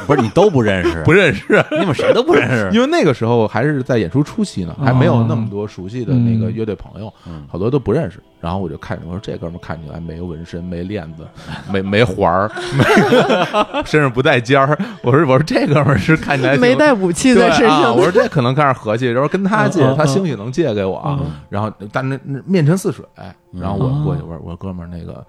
[0.07, 7.12] 不是你都不认识， 不认识，你们谁都不认识， 因为那个时候还是在演出初期呢，还没有那么多熟悉的那个乐队朋友，
[7.49, 8.21] 好多都不认识。
[8.41, 11.29] 然后我就看，我说这哥们看起来没纹身，没链子，
[11.71, 12.51] 没没环儿，
[13.85, 14.79] 身上不带尖儿。
[15.03, 17.95] 我说我说这哥们是看起来没带武器在身上。
[17.95, 21.21] 我说这可能看着和气，然后跟他借，他兴许能借给我。
[21.51, 23.05] 然后但那那面沉似水，
[23.53, 25.23] 然后我过去我说我说哥们儿那个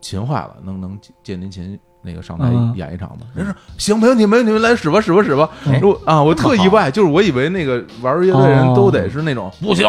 [0.00, 1.76] 琴坏了，能能借您琴？
[2.02, 3.26] 那个上台演一场嘛？
[3.34, 5.48] 人说行，没问题，没问题，来使吧，使吧，使吧。
[5.82, 9.86] 我啊，我特意外，就是我以为那个玩乐队人都得是那种不行，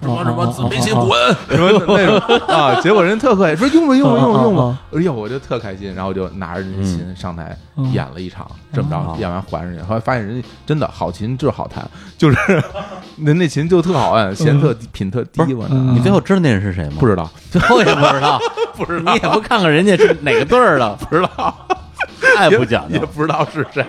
[0.00, 1.10] 什么什么自没心滚，
[1.48, 2.80] 什么那种啊。
[2.80, 4.78] 结果人特客气，说用吧，用吧，用吧，用吧。
[4.92, 7.56] 哎呦，我就特开心，然后我就拿着人琴上台
[7.92, 11.88] 演了一场，这么着演完还人家，后来发现人家真的好琴就是好弹，
[12.18, 12.36] 就是
[13.16, 15.54] 那那琴就特好按，弦特品特低。
[15.54, 16.96] 我你最后知道那人是谁吗？
[16.98, 18.40] 不知道，最后也不知道，
[18.76, 21.51] 不知道，你也不看看人家是哪个队儿的，不知道。
[22.36, 23.84] 太不讲究，也不知道是谁。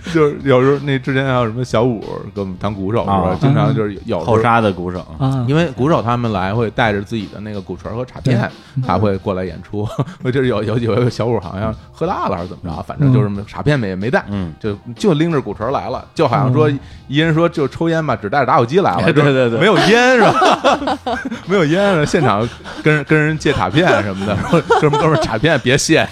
[0.12, 2.00] 就是有时候那之前还有什么小五
[2.34, 3.36] 给我们当鼓手是吧？
[3.40, 5.04] 经常就是有后沙的鼓手，
[5.46, 8.50] 因为鼓手他们来会带着自己的那个鼓槌和镲片，
[8.86, 9.86] 他会过来演出。
[10.22, 14.24] 我就是有有有一个小五好像喝大了还是怎么着，反正就是镲片没没带，
[14.60, 16.70] 就就拎着鼓槌来了，就好像说
[17.06, 20.98] 一人说就抽烟吧，只带着打火机来了， 对对对，没有烟是吧？
[21.46, 22.48] 没有烟，现场
[22.82, 24.36] 跟跟人借镲片什么的，
[24.80, 26.06] 哥们哥们镲片别谢，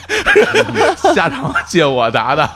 [1.14, 2.49] 下场借我打的，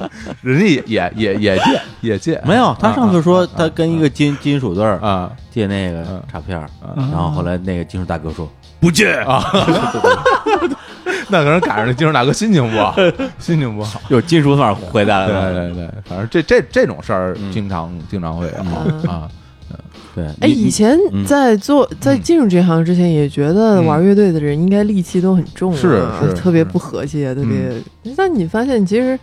[0.42, 1.19] 人家也也。
[1.20, 2.74] 也也借也借，没有。
[2.80, 6.58] 他上次说他跟一个金金属队啊借那个卡片，
[6.96, 8.48] 然后后来那个金属大哥说
[8.80, 9.44] 不借啊。
[11.28, 12.96] 那可能赶上那金属大哥心情不好，
[13.38, 15.52] 心情不好，有金属反而回来了。
[15.52, 19.28] 对对对，反正这这这种事儿经常经常会有啊。
[20.12, 28.14] 对，哎，以前在做在进入这行之前，也觉得玩乐队的人应该戾气都很重，是是，特别不和气，特别。
[28.16, 29.18] 但你发现其实。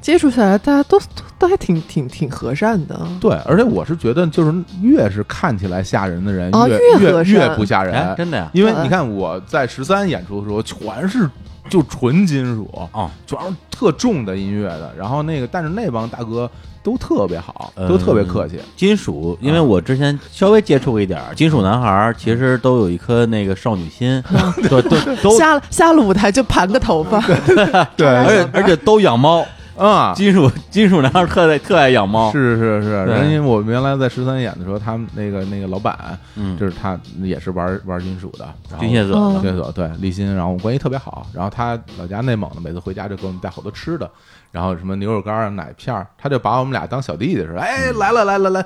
[0.00, 2.98] 接触下来，大家都都还挺挺挺和善的。
[3.20, 8.48] 对，而且我是觉得，就是越是看起来吓人的人，越越越不吓人，真的呀。
[8.54, 11.28] 因为你看我在十三演出的时候，全是
[11.68, 14.92] 就纯金属啊，全是特重的音乐的。
[14.96, 16.50] 然后那个，但是那帮大哥
[16.82, 18.58] 都特别好，都特别客气。
[18.76, 24.22] 金属，因为我之前稍微接触过一点金属男孩，其实都有一颗那个少女心，
[24.70, 27.20] 都都都下了下了舞台就盘个头发，
[27.94, 29.44] 对，而且而且都养猫。
[29.76, 38.48] 啊，金属 金属男孩特爱特爱养猫，是是是，人家我原来在十三演的时候，他们那个那个老板，嗯，就是他也是玩玩金属的，
[38.78, 44.10] 军械组，军械组对立新，然后我们关系特别好，然后他老家内蒙的，每次回家就给我们带好多吃的，
[44.50, 48.64] 然后什么牛肉干啊、奶片他就把我们俩当小弟弟似的，哎，来了来了来，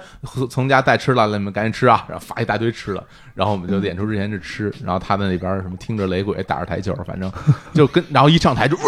[0.48, 3.02] 从家带吃了，你们赶紧吃啊，然后发一大堆吃的，
[3.34, 7.30] 然后我们就演出之前就吃，然后他在那边什么听着雷鬼打着台球，反正
[7.74, 8.76] 就跟，然后一上台就。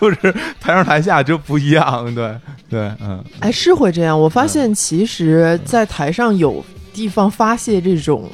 [0.00, 2.34] 就是台上台下就不一样，对
[2.70, 4.18] 对，嗯，哎，是会这样。
[4.18, 8.30] 我发现，其实，在台上有地方发泄这种，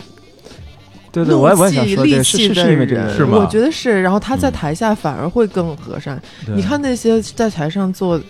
[1.10, 3.38] 对对，我也我也想说，是是是因为这个，是吗？
[3.38, 4.00] 我觉得是。
[4.00, 6.22] 然后他在台下反而会更和善。
[6.54, 8.20] 你看那些在台上做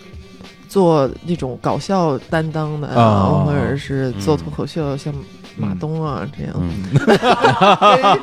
[0.67, 5.13] 做那种搞笑担当的啊，或者是做脱口秀，像
[5.55, 6.55] 马东啊这样。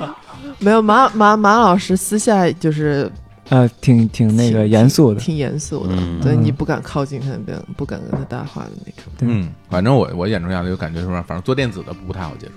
[0.59, 3.09] 没有马马马老师私下就是。
[3.55, 9.13] 呃，挺挺那个严肃的，挺严肃的，对你不敢靠近他，不不敢跟他搭话的那种。
[9.21, 12.53] 嗯，反正我我眼中下来就感觉是，反正做电子的不太好接触。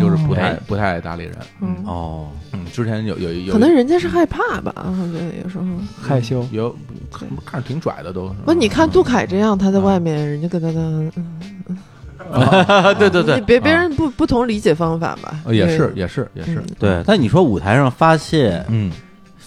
[0.00, 1.34] 就是不太不太爱搭理人。
[1.84, 5.64] 哦，嗯，之前有有有，可能人家是害怕吧，我觉得有时候
[6.00, 6.74] 害羞，有
[7.12, 8.28] 看看着挺拽的都。
[8.46, 11.10] 不，你看杜凯这样，他在外面，人家跟他的，
[12.94, 15.40] 对对对，别别人不不同理解方法吧？
[15.50, 17.02] 也是也是也是，对。
[17.04, 18.92] 但你说舞台上发泄，嗯，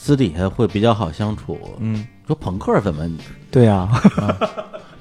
[0.07, 3.05] 私底下会比较好相处，嗯，说朋克怎么？
[3.51, 3.85] 对呀。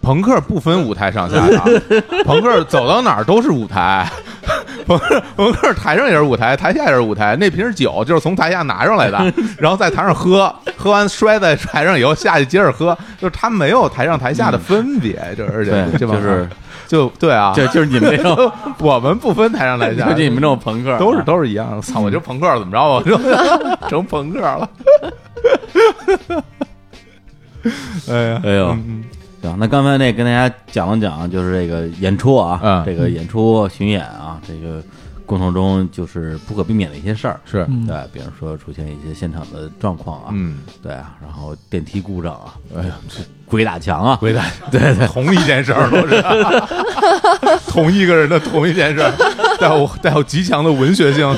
[0.02, 1.82] 朋克不分舞台上下的，
[2.24, 4.08] 朋克走到哪儿都是舞台。
[4.84, 7.36] 朋克朋克台上也是舞台，台下也是舞台。
[7.36, 15.66] 那瓶酒就是从台下拿上来的， 然后在台上喝，喝完摔在台上以后下去接着喝，就是他没有台上台下的分别，就是
[15.98, 16.48] 就是
[16.86, 21.80] 就对啊，就就是你们这种， 我们不分台上台下， 就你们这种朋克都是都是一样。
[21.82, 22.82] 操，我就朋克怎么着？
[22.82, 23.18] 我就
[23.88, 24.68] 成朋克了。
[28.08, 28.76] 哎呀，哎呦。
[29.42, 34.82] 行，那刚才那跟大家讲了讲，就是这个演出啊，这个演出巡演啊，这个
[35.26, 37.66] 过程中就是不可避免的一些事儿，是。
[37.86, 42.96] 对，比如说出现一些现场的状况啊，嗯，对啊，然后电梯故障啊，哎呀，
[43.44, 46.22] 鬼打墙啊，鬼打， 对对， 同一件事儿都是。
[47.68, 49.12] 同一个人的同一件事儿，
[49.60, 51.36] 带有带有极强的文学性。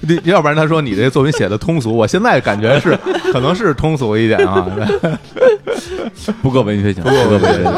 [0.00, 2.98] 你要不然他说你这作品写的通俗，我现在感觉是
[3.32, 4.66] 可能是通俗一点啊，
[6.42, 7.72] 不够文学性，不够文学性。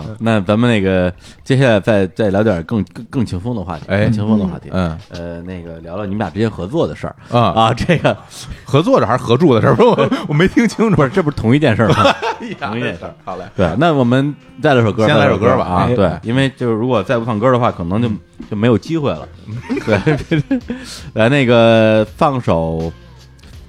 [0.00, 1.12] 行，那咱们那个
[1.44, 8.16] 接下来再再聊点更更更轻松的话题，哎，轻松的话题，嗯，呃，那个聊聊你们俩之间合作的事儿啊啊，这个
[8.64, 9.76] 合作的还是合住的事儿？
[9.84, 12.14] 我我没听清楚，不是，这不是同一件事儿吗？
[12.60, 13.14] 同一件事儿。
[13.24, 18.08] 好嘞，对，那我们再来首歌，先来首歌吧啊，对，因为就是如果再不放歌的话，可能就
[18.50, 19.28] 就没有机会了。
[19.84, 20.40] 对，
[21.14, 22.92] 来那个放首。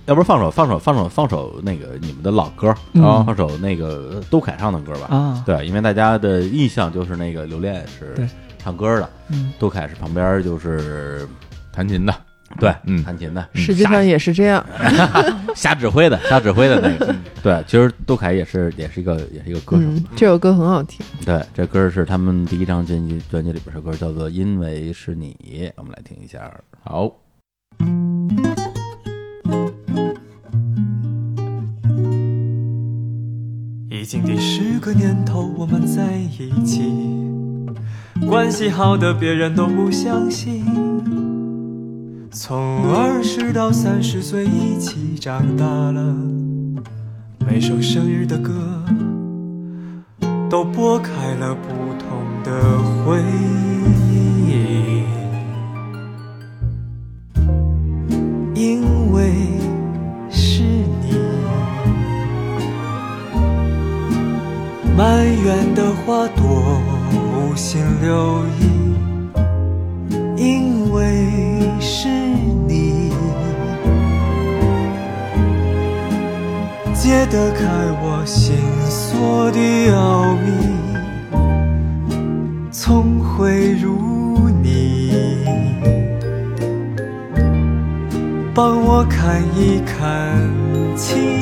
[0.05, 2.69] 要不放首放首放首放首那个你们的老歌
[3.01, 5.07] 啊，放首那个都凯唱的歌吧。
[5.15, 8.27] 啊，对，因为大家的印象就是那个刘恋是
[8.57, 9.09] 唱歌的，
[9.57, 11.25] 都凯是旁边就是
[11.71, 12.13] 弹琴的，
[12.59, 14.65] 对，嗯，弹琴的，实际上也是这样，
[15.55, 19.83] 瞎 指挥的， 瞎指挥的那个， 对，其实杜凯也是也是一个也是一个歌手，
[20.17, 25.33] 这首歌很好听，对，这歌是他们第一张专辑专辑里边的歌，叫做《因为是你》，
[25.77, 26.51] 我们来听一下，
[26.83, 27.09] 好。
[34.03, 36.91] 已经第十个年头，我们在一起，
[38.27, 40.65] 关系好的别人都不相信。
[42.29, 46.13] 从二十到三十岁一起长大了，
[47.47, 48.51] 每首生日的歌
[50.49, 52.09] 都拨开了不同
[52.43, 52.51] 的
[53.05, 53.21] 回
[54.11, 55.03] 忆，
[58.53, 59.62] 因为。
[64.95, 66.79] 满园的花朵
[67.11, 68.93] 无心留意，
[70.37, 71.27] 因为
[71.79, 72.07] 是
[72.67, 73.09] 你
[76.93, 77.65] 解得开
[78.03, 78.55] 我心
[78.87, 79.59] 锁的
[79.95, 80.51] 奥秘，
[82.71, 85.11] 聪慧如你，
[88.53, 90.37] 帮我看一看
[90.95, 91.33] 清。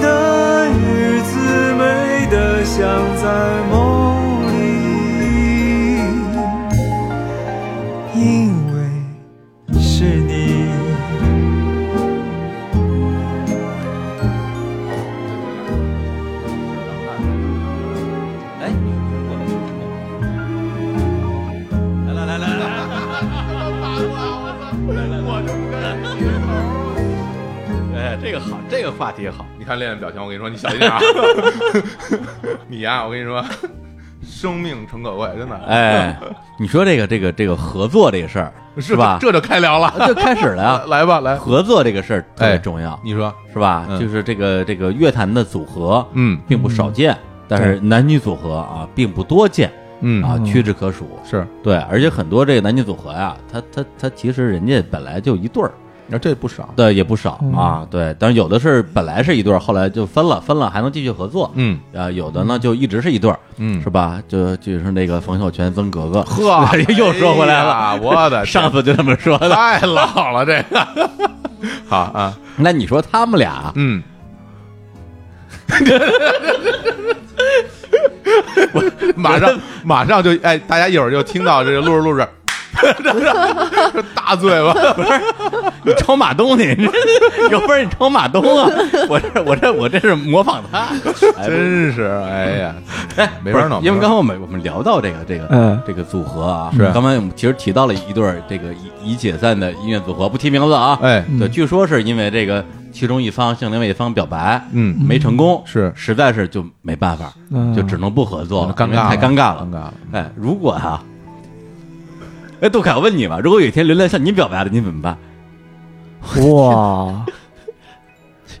[0.00, 2.80] 的日子美得像
[3.16, 3.89] 在梦
[28.44, 29.44] 个好，这个话题好。
[29.58, 30.98] 你看练练表情，我跟你说，你小心点啊！
[32.68, 33.44] 你呀，我跟你说，
[34.22, 35.56] 生命诚可贵，真的。
[35.66, 36.18] 哎，
[36.58, 39.18] 你说这个这个这个合作这个事儿是吧？
[39.20, 40.82] 这就开聊了，就开始了呀！
[40.88, 43.86] 来吧，来合作这个事儿特别重要，你说是吧？
[43.98, 47.16] 就是这个这个乐坛的组合，嗯，并不少见，
[47.48, 49.70] 但是男女组合啊，并不多见，
[50.00, 51.18] 嗯啊，屈指可数。
[51.24, 55.72] 是对，而且很多这个男女组合呀，他他他其实人家本来就一对儿。
[56.10, 58.14] 那这不少，对，也不少啊，对。
[58.18, 64.20] 但是有的是本来是一对儿，后来就分了，分了还能继续合作，嗯啊，有的呢就一直是一对儿，嗯，是吧？
[64.26, 66.66] 就就是那个冯小泉、曾格格，呵，
[66.98, 71.10] 又说回来了，我的 上次就这么说的，太老了这个。
[71.86, 74.02] 好啊， 那你说他们俩，嗯，
[79.14, 82.28] 马上马上就哎，大家一会儿就听到这个录着录着。
[84.14, 85.08] 大嘴巴，不是
[85.82, 86.64] 你抄马东你
[87.50, 88.70] 有本事你抄马东啊！
[89.08, 90.88] 我这我这我这是模仿他，
[91.44, 92.74] 真是哎呀，
[93.16, 93.82] 哎，没法弄。
[93.82, 96.90] 因为刚刚我们我们聊到这个这个这个组合啊，是。
[96.92, 100.98] 刚才我们其实提到了一对这个已已解散的音乐组合，不提名字啊。
[101.02, 105.92] 哎，对，据说是因为这个其中一方向另外一方表白，嗯，没成功，是。
[105.94, 107.32] 实在是就没办法，
[107.74, 109.94] 就只能不合作了，尴尬太尴尬了，尴尬了。
[110.12, 111.02] 哎，如果哈。
[112.60, 115.16] 哎，杜凯，我问你吧，如果有一天刘恋向你表白了，你怎么办？
[116.52, 117.24] 哇，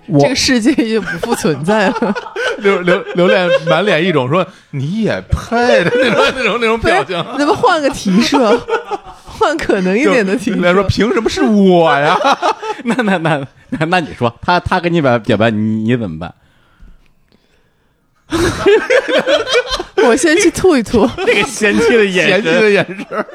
[0.20, 2.14] 这个世界已经不复存在了。
[2.58, 7.16] 刘刘刘恋满脸一种说你也配的那种那种那种表情。
[7.38, 8.58] 咱们换个题设，
[9.24, 10.50] 换可能一点的题。
[10.52, 10.72] 来。
[10.72, 12.16] 说凭什么是我呀？
[12.84, 16.34] 那那那那那你说，他他跟你表表白，你你怎么办？
[20.02, 21.08] 我先去吐一吐。
[21.18, 23.26] 那个嫌弃的眼嫌弃的眼神。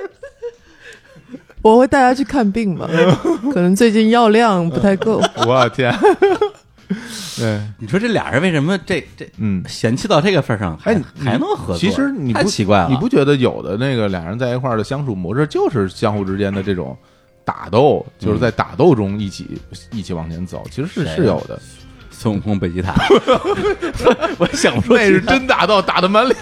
[1.65, 2.87] 我会带他去看病吧，
[3.51, 5.19] 可能最近药量不太够。
[5.47, 5.91] 我天！
[7.39, 11.77] 对，你说这俩人为什么这这嗯嫌弃到这个份上，还还能合作？
[11.79, 16.95] 其实你太奇怪了，你不觉得有的那个俩人在一块儿的相处模式，就是相互之间的这种
[17.43, 19.59] 打斗，就是在打斗中一起
[19.91, 21.59] 一起往前走，其实是是有的。
[22.25, 22.95] 孙悟空背吉塔，
[24.39, 26.35] 我想不出那是真打到，打的满脸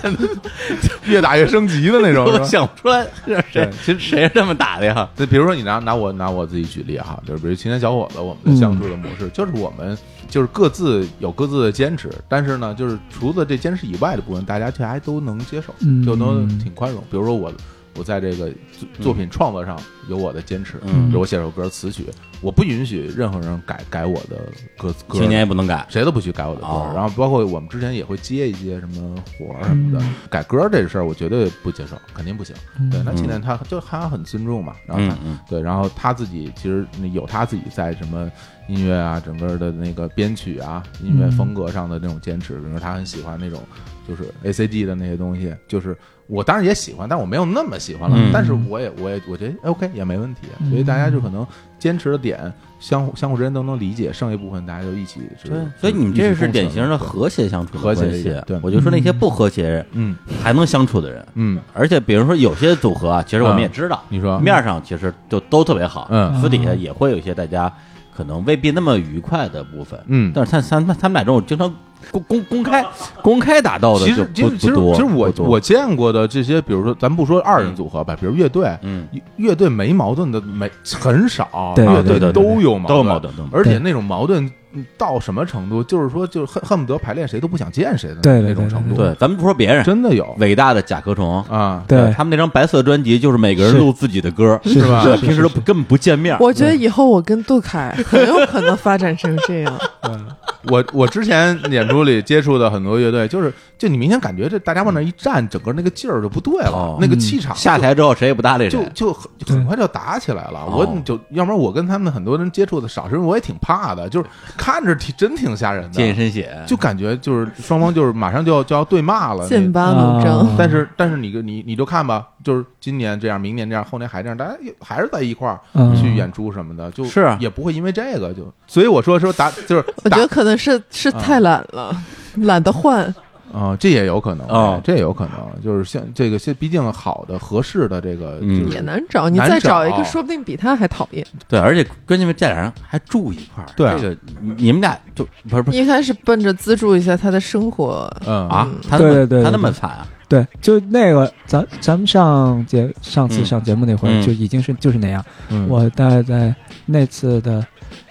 [1.03, 3.05] 越打越升级的那种， 我想不出来
[3.51, 5.09] 谁其实谁是这么打的呀？
[5.13, 9.97] 就比如说你拿拿我拿我自己举例哈，就是比如青年小伙子，我们的相处的模式就是我们
[10.29, 15.73] 就是各自有各自的坚持，但是呢，就是除了这坚持以外的部分，大家却还都能接受，
[16.05, 17.03] 就都挺宽容。
[17.11, 17.51] 比如说我。
[17.95, 18.51] 我在这个
[18.99, 19.79] 作品创作上
[20.09, 22.05] 有我的坚持，比如我写首歌词曲，
[22.41, 24.37] 我不允许任何人改改我的
[24.77, 26.91] 歌歌，青年也不能改，谁都不许改我的歌。
[26.95, 32.55] 然后包括我们之前也会接一些什么活儿什么的，改歌这事儿我绝对不接受，肯定不行。
[32.89, 35.17] 对，那青年他就他很尊重嘛，然后他
[35.49, 38.31] 对，然后他自己其实有他自己在什么
[38.67, 43.61] 音乐啊，整个的那个编曲啊，音乐风格上的那种坚持，比如他很喜欢那种
[44.07, 45.97] 就是 A C G 的那些东西，就是。
[46.27, 48.17] 我当然也喜欢，但我没有那么喜欢了。
[48.31, 50.47] 但是我也，我也，我觉得 OK 也没问题。
[50.69, 51.45] 所以大家就可能
[51.77, 55.19] 坚持的点，相互相互之间都能理解，剩一部分大家就一起。
[55.43, 58.41] 对，所以你们这是典型的和谐相处，和谐。
[58.47, 67.71] 对，我就说那些不和谐，嗯，还能相处的人，嗯，而且比如说有些组合啊，其实我们也知道，你说面上其实就都特别好，嗯，私底下也会有一些大家
[68.15, 71.73] 可能未必那么愉快的部分，嗯，但是他他他们俩这种经常。
[72.11, 72.85] 公公公开
[73.21, 79.07] 公开打斗的，其实其实其实其实我我见过的这些，比如说咱不说二人组合吧，比如乐队，嗯，
[79.37, 84.51] 乐队没矛盾的没很少，乐队都有矛盾，都有矛盾，而且那种矛盾
[84.97, 88.95] 到什么程度，就是说就恨恨不得排练谁都不想见谁的那种程度。
[88.95, 95.03] 对，咱们不说别人，真的有伟大的甲壳虫啊，对他们那张白色专辑就是每个人录自己的歌，是吧？
[95.03, 96.37] 对，平时都根本不见面。
[96.39, 99.73] 我觉得以后我跟杜凯很有可能发展成这样。
[100.03, 100.27] 嗯。
[100.67, 110.65] 我我之前演出里接触的很多乐队，就是就你明显感觉这大家往那一站，整个那个劲儿就不对了，那个气场下台之后谁也不搭理就就很很快就打起来了。
[110.65, 114.29] 我就要不然我跟他们很多人接触的少，是因为我也挺怕的，就是
[114.63, 120.55] 看着挺真挺吓人的，见一身血，就感觉就是双方就是马上就要就要对骂了，剑拔弩张。
[120.57, 125.59] 但是但是你你你就看吧，就是今年这样，明年这样，后年还这样，大家还是在一块儿
[125.95, 127.35] 去演出什么的，就是。
[127.39, 128.49] 也不会因为这个就。
[128.67, 131.93] 所以我说说打 就是我觉得可能是是太懒了，
[132.35, 133.13] 懒得换
[133.53, 138.39] 啊，这也有可能啊，这也有可能，就是像这个，现毕竟好的合适的这个
[138.71, 141.25] 也难找，你再找一个，说不定比他还讨厌。
[141.47, 144.17] 对，而且关键这俩人还住一块儿，对这个
[144.57, 155.23] 你们俩就不是不是，应该是奔着资助一下他的生活，嗯啊，对对对，他那么惨啊，对，就那个咱咱们上节上次上节目那会儿就已经是就是那样，
[155.69, 156.53] 我大概在
[156.85, 157.65] 那次的。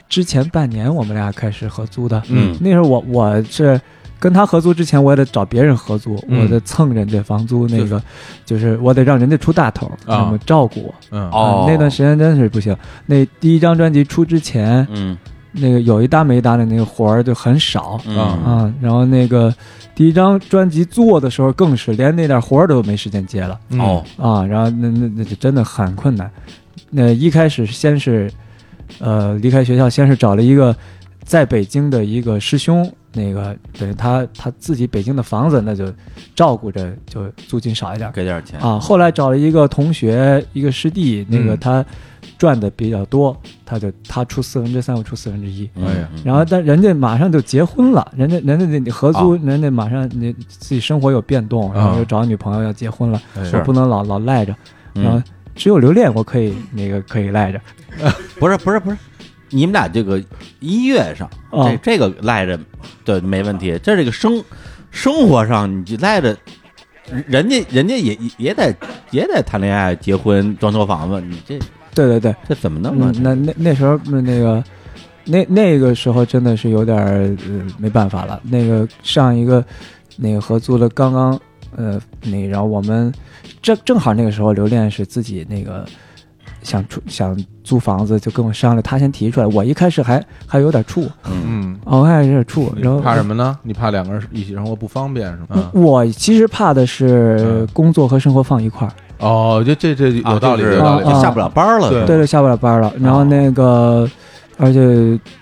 [0.08, 3.80] 之前半年我们俩开始合租的，嗯，那时候我我是
[4.22, 8.00] 跟他合租之前，我也得找别人合租，我得蹭人家房租，那个
[8.44, 11.28] 就是我得让人家出大头，那么照顾我，嗯。
[11.30, 12.76] 哦，那段时间真是不行。
[13.04, 15.18] 那第一张专辑出之前，嗯，
[15.50, 19.52] 那个有一搭没一搭的那个活儿就很少，啊，然后那个
[19.96, 24.04] 第一张专辑做的时候更是连那点活儿都没时间接了，哦。
[24.16, 26.30] 啊，然后那那那就真的很困难。
[26.90, 28.30] 那一开始先是。
[28.98, 30.76] 呃，离开学校，先是找了一个
[31.24, 35.92] 在北京的一个师兄，那个等于他他自己北京的房子，那就
[36.34, 38.58] 照顾着，就租金少一点，给点钱。
[38.60, 38.78] 啊。
[38.78, 41.84] 后来找了一个同学，一个师弟，那个他
[42.36, 45.68] 赚的比较多，他就他出四分之三，我出四分之一。
[45.76, 53.58] 哎呀，然后但人家马上就结婚了，人家人家你合租，人家马上你自己生活有变动，然后又找女朋友要结婚了，是。
[53.62, 54.54] 不能老老赖着，
[54.92, 55.22] 然后。
[55.54, 57.60] 只有留恋我可以那个可以赖着，
[58.40, 58.96] 不是不是不是，
[59.52, 60.20] 你们俩这个
[60.58, 62.58] 音乐上这这个赖着
[63.04, 64.42] 对没问题，这这个生
[64.90, 66.36] 生活上你就赖着，
[67.26, 68.74] 人家人家也也得
[69.10, 71.58] 也得谈恋爱结婚装修房子，你这
[71.94, 74.64] 对对对，这怎么那么那那那时候那那个
[75.24, 79.64] 那那个时候真的是有点呃没办法了，那个上一个
[80.16, 81.40] 那个合租的刚刚
[81.76, 83.12] 呃那然后我们。
[83.60, 85.86] 正正好那个时候，留恋是自己那个
[86.62, 89.46] 想出想租房子，就跟我商量，他先提出来。
[89.46, 92.70] 我一开始还还有点怵，嗯，我还有点怵。
[92.76, 93.58] 然后怕什么呢？
[93.62, 95.70] 你怕两个人一起生活不方便是吗？
[95.72, 98.92] 我其实怕的是工作和生活放一块儿。
[99.18, 101.90] 哦，就这这有道理，有道理，就下不了班了。
[101.90, 102.92] 对对，下不了班了。
[102.98, 104.08] 然后那个，
[104.56, 104.80] 而且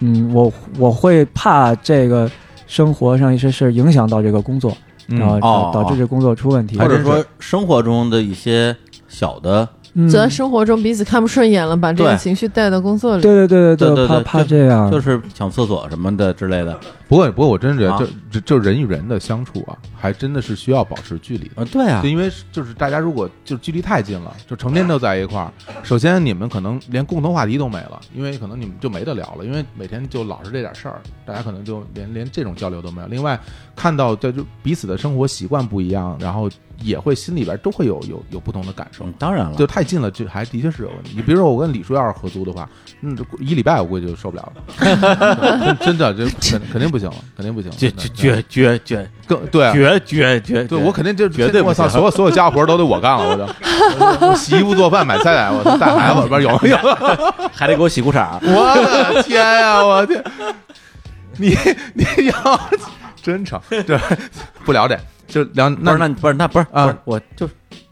[0.00, 2.30] 嗯，我我会怕这个
[2.66, 4.76] 生活上一些事影响到这个工作。
[5.06, 8.76] 然后导致这工作出问题，或者说生活中的一些
[9.08, 9.68] 小的。
[10.10, 13.22] 在生活中彼此看不顺眼了，把这个情绪带到工作里。
[13.22, 16.78] 对对对对对，怕怕这样，就是抢厕所什么的之类的。
[17.10, 21.64] 不过不过，我真觉得，就就就人与人的相处啊，还真的是需要保持距离啊。
[21.64, 25.52] 对啊，就因为就是大家如果就距离太近了，就成天都在一块儿，
[25.82, 33.08] 首先你们可能连共同话题都没了，因为可能你们就没得聊了，因为每天就老是这点事儿，大家可能就连连这种交流都没有。
[33.08, 33.36] 另外，
[33.74, 36.48] 看到就就彼此的生活习惯不一样，然后。
[36.82, 41.10] 也会心里边都会有有有不同的感受，当然了，就太近了，就还的确是有问题。
[41.14, 42.66] 你比如说，我跟李叔要是合租的话，
[43.02, 53.26] 嗯，一礼拜我估计就受不了了， 真的，这肯肯定不行了，肯定不行，绝绝绝绝更对，绝绝绝，对我肯定就绝对，我操，所有所有家活都得我干了，
[53.98, 56.76] 我就 洗衣服、做饭、买菜奶，我带孩子，不是有没有？
[57.52, 60.22] 还得给我洗裤衩我的天呀，我天，
[61.38, 61.56] 你
[61.94, 62.60] 你要
[63.22, 63.98] 真诚，对，
[64.64, 64.98] 不了解。
[65.26, 67.48] 就两不是那不是那不是啊，我就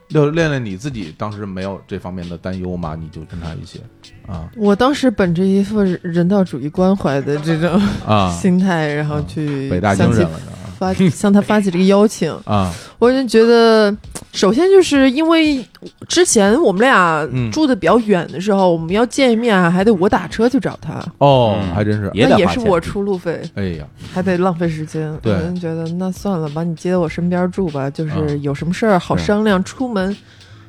[0.08, 2.96] 就练练你自己当时没有这方面的担忧吗？
[2.98, 3.82] 你就跟他一起
[4.26, 4.48] 啊。
[4.56, 10.40] 我当时本着一副人道主义关怀的这种啊心态，然后去北大精神了。
[10.78, 13.94] 发 向他发起这个邀请啊，我就觉得，
[14.32, 15.64] 首先就是因为
[16.08, 23.42] 之前我们俩住的比较远的时候，我们要见一面还得我打车去找他哦，还真是，那也是我出路费。
[23.54, 25.12] 哎呀，还得浪费时间。
[25.24, 29.62] 我就觉得那算了，把你接到我身边住吧，就是有什么事儿好商量。
[29.64, 30.16] 出门，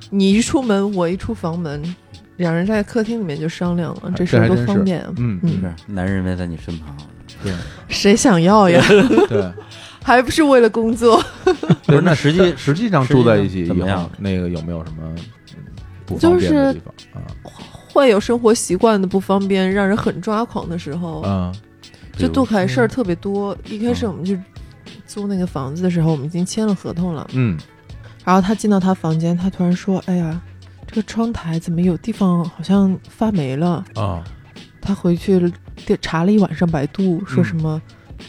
[0.10, 1.96] 你一出门，我一出房门，
[2.38, 5.14] 两人在客厅里面就商量了，这事儿多方便啊。
[5.18, 6.96] 嗯嗯，男人围在你身旁，
[7.44, 7.54] 对，
[7.88, 8.84] 谁想要呀？
[9.30, 9.52] 对。
[10.04, 11.22] 还不是为了工作？
[11.86, 14.10] 不是，那实际实际上住在一起怎么样？
[14.18, 15.16] 那个有没有什么
[16.06, 17.28] 不方便的地方啊？
[17.92, 21.22] 会有生活习惯的不方便，让人很抓狂的时候。
[21.26, 21.54] 嗯，
[22.18, 23.56] 就杜凯事儿特别多。
[23.68, 24.40] 一开始我们去
[25.06, 27.28] 租那个房子的时候，我们已经签了合同了。
[27.34, 27.58] 嗯，
[28.24, 30.40] 然后他进到他房间，他突然说：“哎呀，
[30.88, 34.24] 这个窗台怎么有地方好像发霉了？”啊，
[34.80, 35.52] 他回去
[36.02, 37.82] 查了一晚上百度，说什么？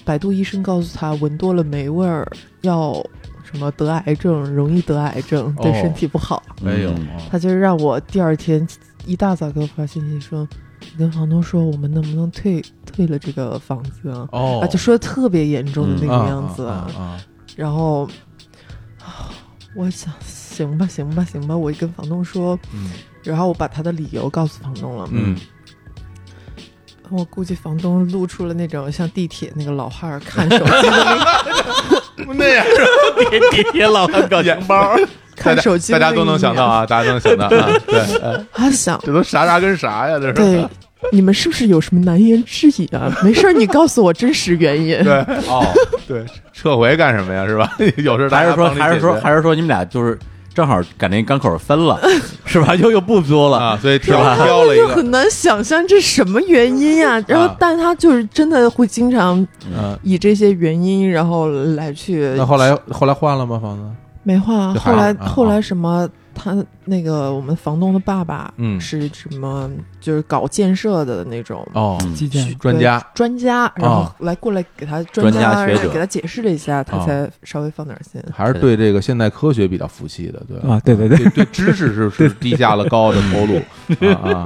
[0.05, 2.27] 百度医生告诉他，闻多了霉味儿
[2.63, 2.95] 要
[3.43, 6.43] 什么得癌症，容易得癌症，对身体不好。
[6.63, 6.95] 没有，
[7.31, 8.67] 他就让我第二天
[9.07, 10.49] 一大早给我发信息说，
[10.81, 14.29] 你跟房东说，我们能不能退退了这个房子啊？
[14.33, 16.67] 哦，就说的特别严重的那个样子。
[16.67, 17.19] 啊
[17.57, 18.09] 然后
[19.75, 22.59] 我想，行吧，行吧，行吧，我跟房东说，
[23.25, 25.09] 然后我把他的理由告诉房东了。
[25.11, 25.37] 嗯。
[27.11, 31.05] 我估计房东露出了那种像地铁那个老汉儿看手机的
[32.17, 32.65] 那 那样，
[33.31, 34.95] 地地铁老汉表情包，
[35.37, 37.69] 看手机，大家都能想到啊，大家都能想到啊。
[37.87, 38.01] 对，
[38.53, 40.19] 他想这都啥啥跟啥呀？
[40.21, 40.65] 这是对，
[41.13, 43.11] 你们是不是有什么难言之隐啊？
[43.25, 45.03] 没事，你告诉我真实原因。
[45.03, 45.15] 对，
[45.49, 45.67] 哦，
[46.07, 47.47] 对，撤回干什么呀？
[47.47, 47.77] 是吧？
[47.97, 50.19] 有事还是说，还是说，还是说，你们俩就是。
[50.53, 51.99] 正好赶那港口分了，
[52.45, 52.75] 是吧？
[52.77, 54.89] 又又不租了啊，所以挑挑了一个。
[54.89, 57.23] 很难想象这什么原因呀？
[57.27, 59.47] 然后，但他就是真的会经常
[60.03, 62.33] 以这些原因，然后来去。
[62.37, 63.59] 那后来后来换了吗？
[63.61, 63.83] 房子
[64.23, 66.09] 没换啊，后来后来什么？
[66.35, 69.71] 他那个我们房东的爸爸，嗯，是什么？
[70.01, 78.23] 就是搞建设的那种哦，基建专家专家，然后来过来给他专家学者给他解释了一下，他才稍微放点心。
[78.33, 84.45] 还是对这个现代科学比较服气的，对啊，对对对，对知识是 是低下了高的头颅啊。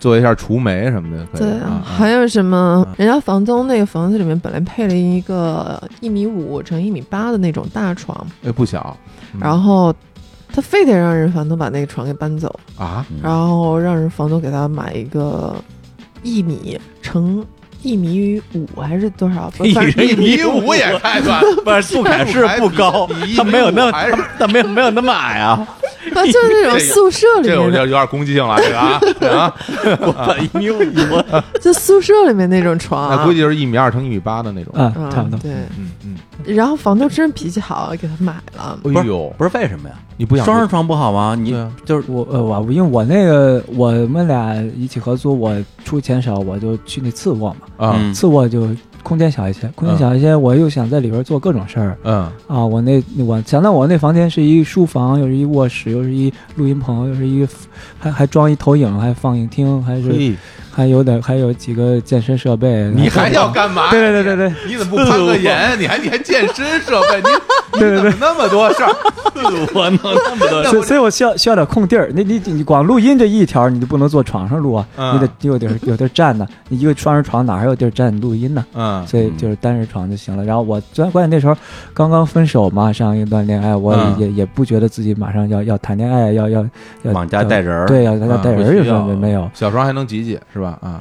[0.00, 1.82] 做一下除霉什么的，对啊。
[1.84, 2.86] 还有什么？
[2.96, 8.96] 人家房东那个房子里面本来配了一个一米五乘一米八的那种大床，哎，不小，
[9.38, 9.94] 然后。
[10.48, 12.58] 他非得让人房东把那个床给搬走。
[12.78, 15.54] 啊，然后让人房东给他买一个
[16.22, 17.44] 一米乘
[17.82, 19.50] 一米五还是多少？
[19.64, 19.72] 一
[20.16, 23.90] 米五也太短， 不是 杜凯是不高，他没有那
[24.38, 25.66] 他没有没有那么矮啊，
[26.14, 29.54] 啊就是那种宿舍里面，这有点有点攻击性了，这个啊，
[30.00, 30.78] 我一米五，
[31.60, 36.16] 就宿舍里面那种床，那估计就是一米二乘一米八的那种，嗯，差不多，对，嗯嗯。
[36.44, 38.78] 然后房东真脾气好，给他买了。
[38.84, 39.94] 哎呦，不是为什么呀？
[40.18, 41.34] 你不想双人床不好吗？
[41.38, 41.50] 你
[41.84, 45.54] 就是我呃我因为我那个我们俩一起合租，我
[45.84, 48.68] 出钱少，我就去那次卧嘛，啊，次卧就。
[49.02, 51.96] 空间小一些，空间小一些，我又想在里边做各种事儿。
[52.02, 57.46] 嗯啊，我那我想到我那房间是一书房，又是一卧室，又是一录音棚，又是一
[58.00, 60.34] 还还装一投影，还放映厅，还是
[60.72, 62.90] 还有点还有几个健身设备。
[62.96, 63.90] 你还要干嘛？
[63.92, 65.54] 对对对对对，你怎么不攀个岩？
[65.78, 67.22] 你还你还健身设备？
[67.22, 67.28] 你
[67.80, 68.90] 对对对，那么多事儿，
[69.74, 72.10] 我弄那么多，所以所以我需要需要点空地儿。
[72.14, 76.46] 那你你光录音这一条，你就不能坐床上录啊，你得有地儿 有地儿站呢。
[76.68, 78.64] 你一个双人床哪还有地儿站录音呢？
[78.74, 79.06] 嗯。
[79.06, 80.44] 所以就是单人床就行了。
[80.44, 81.56] 然后我最关键那时候
[81.94, 86.66] 刚刚分手嘛，上一段恋爱，我也也不觉得自己马上要要谈恋爱，要要
[87.02, 89.48] 要往家带人儿，对，要家带人儿，有没有？
[89.54, 90.78] 小时候还能挤挤是吧？
[90.82, 91.00] 啊，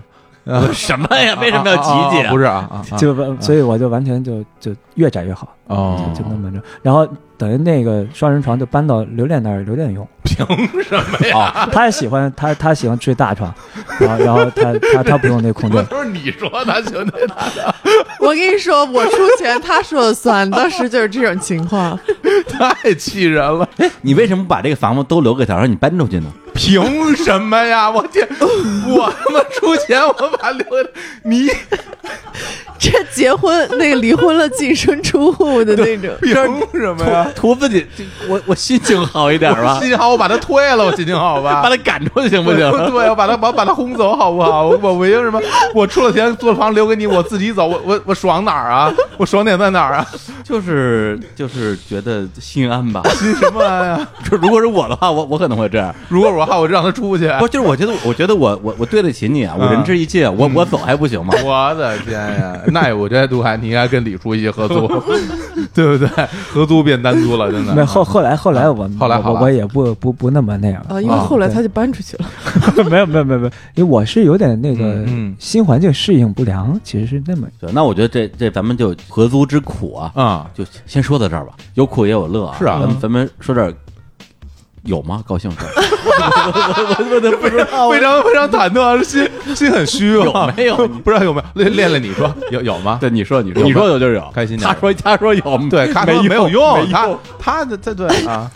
[0.73, 1.38] 什么呀？
[1.41, 2.27] 为什么要挤挤？
[2.30, 6.61] 不是啊啊，就所以我就完全就就越窄越好哦，就那么着。
[6.84, 7.07] 然后
[7.38, 10.07] 等于那个双人床就搬到刘恋那儿，刘恋用。
[10.23, 10.45] 凭
[10.84, 11.67] 什么呀？
[11.72, 13.53] 他也喜欢他，他喜欢睡大床，
[13.99, 15.84] 然后然后他他他不用那空间。
[15.85, 17.76] 都是你说他喜欢那大的。
[18.19, 21.97] 我跟你说，我出钱，他说了算，当时就是这种情况，
[22.49, 23.67] 太气人了。
[24.01, 26.31] 你为什么把这个房子都留给他，让你搬出去呢？
[26.56, 27.90] 凭什么呀？
[27.91, 28.27] 我天，
[28.88, 30.65] 我他妈出钱，我把留
[31.23, 31.49] 你。
[32.77, 36.36] 这结婚那个离婚了净身出户的那种， 凭
[36.82, 37.26] 什么呀？
[37.34, 37.86] 图自己，
[38.27, 41.61] 我我心情好一点吧，心情好，我把他推了，我心情好吧？
[41.64, 42.69] 把他赶出去行不行？
[42.91, 44.68] 对，我把他把把他轰走好不好？
[44.68, 45.41] 我我凭什么？
[45.73, 48.94] 我出了钱租房留给你，我自己走，我我我爽哪儿啊？
[49.18, 50.06] 我爽点在哪儿啊？
[50.44, 53.02] 就是就是觉得心安吧？
[53.18, 54.07] 心什么安呀？
[54.30, 55.95] 就如果是我的话，我我可能会这样。
[56.10, 57.27] 如果我的话，我让他出去。
[57.39, 61.34] 不，就是我觉得，我觉得我我我对得起你啊，我仁至义尽，我我走还不行吗？
[61.43, 62.59] 我的天呀！
[62.67, 64.88] 那我觉得杜海你应该跟李叔一起合租，
[65.73, 66.07] 对不对？
[66.51, 67.73] 合租变单租了，真的。
[67.76, 72.26] 那后后来后来我后来我我也不不不那么那样啊，因为后来他就搬出去了。
[72.89, 75.05] 没有没有没有没有，因为我是有点那个
[75.39, 77.47] 新环境适应不良，其实是那么。
[77.73, 81.53] 那我觉得这这咱们就合租之苦啊啊，就先说到这儿吧。
[81.76, 83.73] 有苦也有乐啊，是啊，咱们咱们说点。
[84.86, 85.24] 有吗？
[85.28, 85.70] 高兴事儿，
[86.95, 90.76] 非常非常非常忐忑，心心很虚有没有？
[90.88, 91.62] 不知道有没有？
[91.62, 92.98] 练练练，你说有有吗？
[93.02, 94.57] 对，你说你说你说有就有，开心。
[94.57, 97.10] 他说他说有，对，他说没有用，他
[97.40, 98.49] 他的这对啊，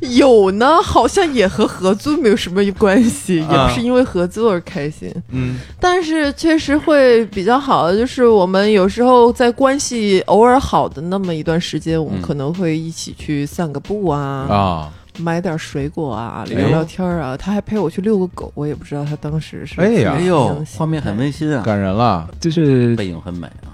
[0.00, 5.10] 有呢，好像也和合租没有什么关系，也不是因为合租而开心。
[5.30, 14.88] 嗯，但是确实会比较好的，就是我们有时候在关系偶尔好的那么一段时间，我们可能会一起去散个步啊啊。
[15.20, 19.80] 买点水果啊，聊聊天啊，他还陪我去遛个狗，我也不知道他当时是。
[19.80, 23.70] 哎呀，哎呦，画面很温馨啊，感人了，就是背影很美啊。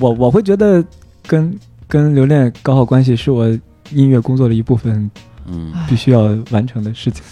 [0.00, 0.84] 我我会觉得
[1.26, 1.58] 跟
[1.88, 3.46] 跟留恋搞好关系是我
[3.90, 5.10] 音乐工作的一部分，
[5.46, 7.22] 嗯，必须要完成的事情。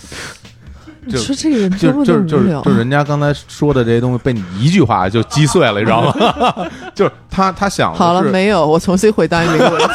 [1.06, 6.70] 你说这个人就就就是就人家刚才说的这些东西被你一句话就击碎了，你知道吗？
[6.94, 8.66] 就是他他想好了没有？
[8.66, 9.94] 我重新回答你这个问题。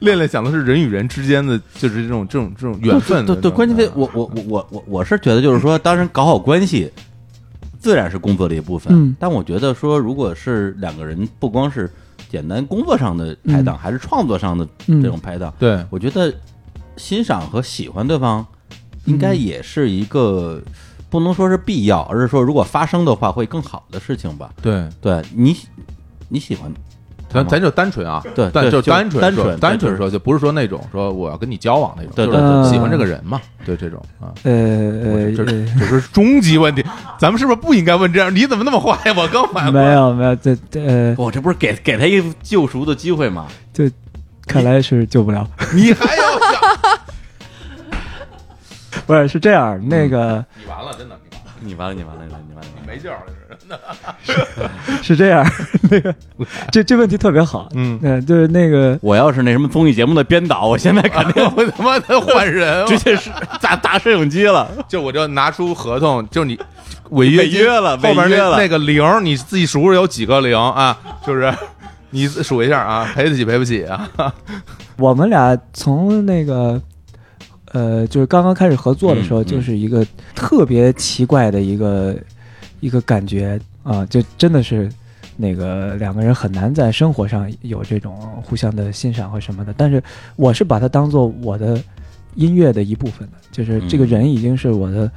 [0.04, 3.24] 练练想的是人与人之间的，就是这种这种这种缘分。
[3.26, 6.90] 对对，关键是，我我我我我我是觉得，就是说，当然搞好关系，
[7.78, 8.92] 自然是工作的一部分。
[8.94, 9.14] 嗯。
[9.18, 11.90] 但我觉得说，如果是两个人，不光是
[12.30, 16.32] 简单工作上的拍档，还是创作上的这种拍档，对，我觉得
[16.96, 18.46] 欣赏和喜欢对方，
[19.04, 20.62] 应该也是一个
[21.10, 24.50] 不能说是必要，而是说如果发生的话，会更好的事情吧。
[24.62, 25.56] 对，对你
[26.28, 26.72] 你喜欢。
[27.32, 32.34] 咱咱就单纯啊，对，但就单纯单纯单纯说，就不是说那种说我要跟你交往那种，对对，
[32.68, 36.84] 喜欢这个人嘛，对这种啊，呃呃，这这是终极问题，
[37.18, 38.34] 咱们是不是不应该问这样？
[38.34, 39.12] 你怎么那么坏？
[39.12, 43.46] 我刚买，没有没有，这这，我这不是给给他一个救赎的机会吗？
[43.72, 43.88] 这
[44.46, 45.48] 看来是救不了。
[45.72, 46.60] 你还要想？
[49.06, 51.16] 不是是这样，那个你完了，真的
[51.60, 53.18] 你完了，你完了，你完了，你完了，你没救了。
[55.02, 55.44] 是这样，
[55.90, 56.14] 那个
[56.70, 63.30] 这这问题特别好，嗯嗯，就是那个我要是那什么综艺节目的编导，我现在肯定会他妈的换人， 直接是
[63.60, 66.58] 砸砸摄影机了，就我就拿出合同，就你
[67.10, 70.96] 违约违约了，后边那那个零你自己数数有几个零啊？
[71.26, 71.52] 就是
[72.10, 74.08] 你数一下啊，赔得起赔不起啊？
[74.96, 76.80] 我们俩从那个
[77.72, 82.14] 呃，就是刚刚开始合作的时候，就是一个特别奇怪的一个。
[82.80, 84.90] 一个感觉啊，就真的是
[85.36, 89.72] 那个两个人很难在生活上有这种互相的欣赏和什么的。
[89.76, 90.02] 但是
[90.36, 91.82] 我是把它当做我的
[92.34, 95.10] 音乐的一部分的，就是这个人已经是我的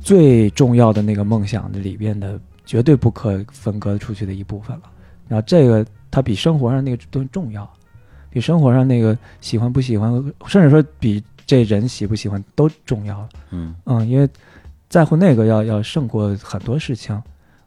[0.00, 4.82] 最重要的那个梦想的里边的绝对不可分割出去的一部分了。
[5.26, 7.68] 然后这个它比生活上那个都重要，
[8.30, 10.12] 比生活上那个喜欢不喜欢，
[10.46, 13.28] 甚至说比这人喜不喜欢都重要。
[13.50, 14.28] 嗯嗯，因为
[14.88, 17.20] 在乎那个要要胜过很多事情。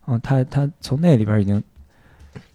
[0.08, 1.64] 嗯，他他从那里边已经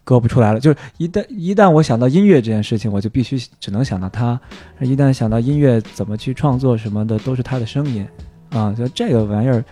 [0.03, 0.59] 割不出来了。
[0.59, 4.39] 就是一旦一旦我想到音乐这件事情，我就必须只能想到他。
[4.81, 8.07] 一旦想到音乐怎么去创作什么的，都是他的声音
[8.51, 8.73] 啊。
[8.73, 9.65] 就这个玩意儿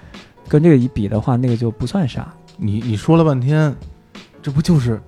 [0.48, 2.32] 跟这个一比的话，那个就不算啥。
[2.56, 3.74] 你你说了半天，
[4.40, 5.00] 这不就是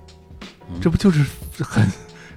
[0.81, 1.25] 这不就是
[1.63, 1.89] 很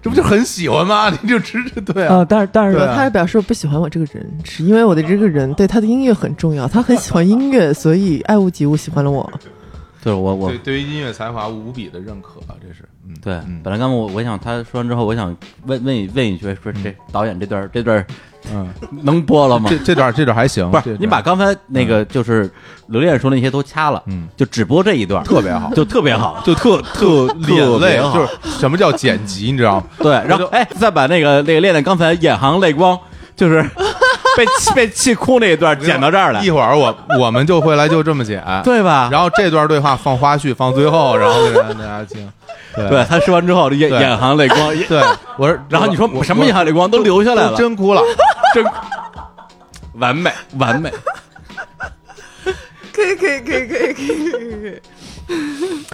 [0.03, 1.11] 这不就很喜欢吗？
[1.23, 2.25] 你就直接对啊。
[2.29, 6.67] 但是但是他还表示不喜欢我这个人，是因为我的这个人对他的音乐很重要。
[6.67, 9.31] 他很喜欢音乐，所以爱屋及乌喜欢了我。
[10.03, 13.35] 就是我我对于音乐才华无比的认可，这是嗯对。
[13.63, 15.37] 本来刚刚我我想他说完之后，我想
[15.67, 18.07] 问问问一句，说这导演这段这段
[18.53, 18.69] 嗯。
[19.03, 19.69] 能播了吗？
[19.71, 22.51] 这这段这段还行，不是你把刚才那个就是
[22.87, 25.23] 刘恋说那些都掐了，嗯，就只播这一段。
[25.25, 29.85] 特别好，就特别好，就特 特特泪，就是什么叫剪辑，你知道吗？
[29.99, 32.99] 对，然后哎，再把那个那个恋恋刚才眼含泪光，
[33.37, 33.65] 就是。
[34.37, 39.09] 被被气哭那一段剪到这儿来，一会儿我我们就回来就这么剪，对吧？
[39.11, 42.31] 然后这段对话放花絮放最后，然后让大家听。
[42.89, 44.77] 对他说完之后，眼眼含泪光。
[44.89, 45.03] 对
[45.37, 48.03] 我说， 然后你说什么眼含泪光都流下来了，真哭了，
[48.55, 48.65] 真
[49.95, 50.91] 完美完美。
[52.93, 54.81] 可以可以可以可以可以可以。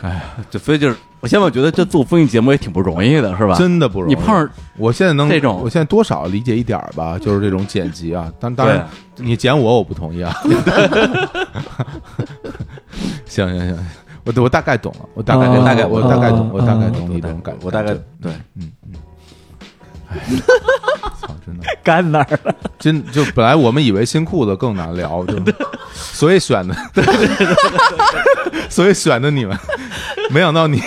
[0.03, 0.97] 哎呀，就所以就是。
[1.27, 3.55] 现在我觉得这做综艺节目也挺不容易的，是吧？
[3.57, 4.15] 真的不容易。
[4.15, 8.33] 你碰上，我现在能这种，我现在多少理解一点吧，就是这种剪辑啊。
[8.39, 8.87] 当当然，
[9.17, 10.35] 你剪我，我不同意啊。
[13.27, 13.77] 行行行，
[14.25, 18.93] 我我大概懂了，我大概大概我大概懂，我大概懂你这种感觉，我大概对，嗯嗯。
[20.11, 20.19] 哎，
[21.21, 22.55] 操，真的干哪儿了？
[22.79, 25.35] 真就本来我们以为新裤子更难聊，就
[25.93, 26.75] 所以选的，
[28.69, 29.57] 所以选的你们，
[30.31, 30.81] 没想到你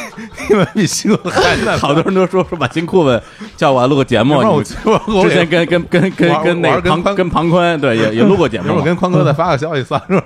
[0.50, 1.78] 你们比新裤子还难。
[1.78, 3.22] 好多人都说说把新裤子
[3.58, 10.22] 叫我录个节目， 我之前跟跟跟跟跟那庞跟庞宽对也也录过节目，我跟宽哥再发个消息算是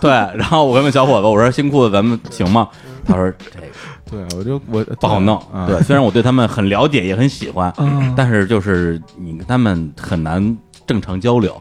[0.00, 2.68] 对，然后我问小伙子，我说新裤子咱们行吗？
[3.06, 3.65] 他说这个。
[4.10, 5.40] 对，我就我不好弄。
[5.66, 7.72] 对，虽然我对他们很了解，也很喜欢，
[8.16, 10.56] 但是就是你跟他们很难
[10.86, 11.60] 正常交流。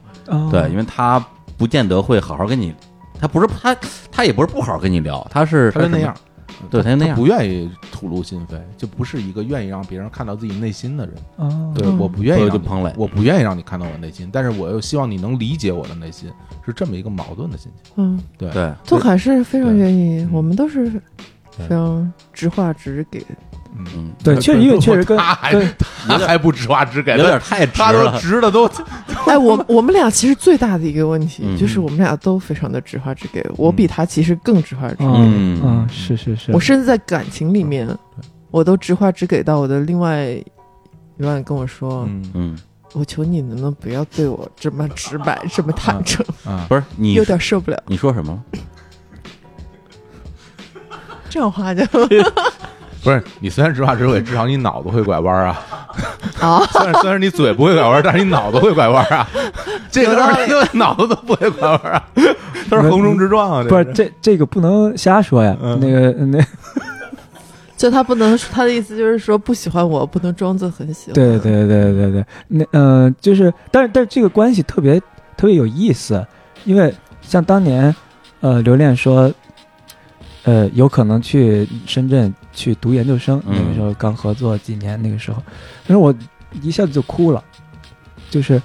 [0.52, 1.24] 对，因为他
[1.58, 2.74] 不见得会好好跟你，
[3.20, 3.76] 他不是他
[4.12, 6.16] 他也不是不好好跟你聊，他是他就那样，
[6.70, 11.16] 对他就那样，不愿意吐露心扉，就不是一个愿意让别人看到自己内心的人。
[11.74, 16.30] 对，我不愿意就彭磊，我不愿意让你看到我内心，但是我又希望你能理解我的内心，
[16.64, 17.94] 是这么一个矛盾的心情。
[17.98, 21.02] 嗯，对对，杜凯是非常愿意，我们都是。
[21.58, 23.26] 非常直话直给，
[23.78, 25.54] 嗯，对，确实，因为确实跟他还
[26.08, 28.70] 他还不直话直给，有点太直了，他直的都。
[29.28, 37.88] 哎，我我们俩其实最大的一个问题就是我们俩都非常的直话直给，我比他其实更直话直给，嗯，是是是，我甚至在感情里面，
[38.52, 42.58] 我都直话直给到我的另外一半跟我说，嗯，
[42.94, 46.24] 我求你能不能不要对我这么直白，这么坦诚。
[46.46, 46.66] 啊？
[46.70, 48.42] 不是你有点受不了，你说什么？
[51.36, 51.86] 这话就
[53.04, 55.62] 不是你，虽然直话直给，至少你脑子会拐弯啊。
[56.40, 59.28] 啊， 虽然虽然你嘴不会拐弯，但是你脑子会拐弯啊。
[59.92, 62.02] 这个脑子都不会拐弯啊，
[62.70, 63.64] 都是横冲直撞啊。
[63.68, 65.56] 不是这这个不能瞎说呀。
[65.82, 66.42] 那个那，
[67.76, 71.14] 就他不能，他的意思就是说不喜欢我，不能装作很喜欢。
[71.16, 74.98] 对对对对对，那嗯，就是，但是但是这个关系特别
[75.36, 76.26] 特别有意思，
[76.64, 76.92] 因为
[77.22, 77.94] 像当年
[78.40, 79.30] 呃，刘恋说。
[80.46, 85.42] 呃，有可能去深圳去读研究生，那个时候刚合作几年，那个时候，
[85.88, 86.14] 但是我
[86.62, 87.44] 一下子就哭了，
[88.30, 88.62] 就是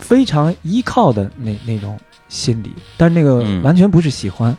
[0.00, 1.96] 非常依靠的那那种
[2.28, 4.50] 心理，但是那个完全不是喜欢，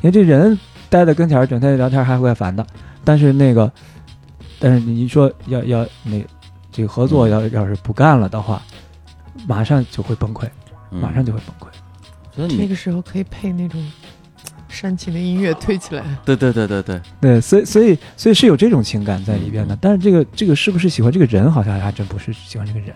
[0.00, 0.56] 因为这人
[0.88, 2.64] 待在跟前儿，整天聊天还会烦的，
[3.02, 3.70] 但是那个，
[4.60, 6.24] 但是你说要要那
[6.70, 8.62] 这个合作要要是不干了的话，
[9.48, 10.48] 马上就会崩溃，
[10.88, 11.66] 马上就会崩溃，
[12.32, 13.84] 所以那个时候可以配那种。
[14.68, 22.94] 煽情的音乐推起来，对对对对对对，所以所以所以是有这种情感在里边的，但是这个这个是不是喜欢这个人，好像还真不是喜欢这个人。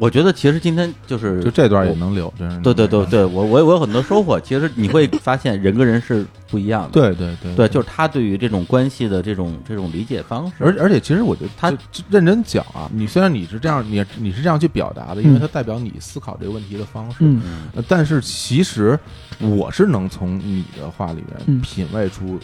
[0.00, 4.40] 我觉得其实今天就是就这段也能留，真是对对对对，我我我有很多收获。
[4.40, 10.54] 其实你会发现人跟人是不一样的，对对对对，就是他对于这种关系的这种这种理解方式。
[10.60, 11.70] 而而且其实我觉得他
[12.08, 17.16] 认真讲啊，你虽然你是这样，你你是这样去表达的，因为它代表你思考这个问题的方式。
[17.20, 18.98] 嗯，但是其实
[19.38, 22.38] 我是能从你的话里面品味出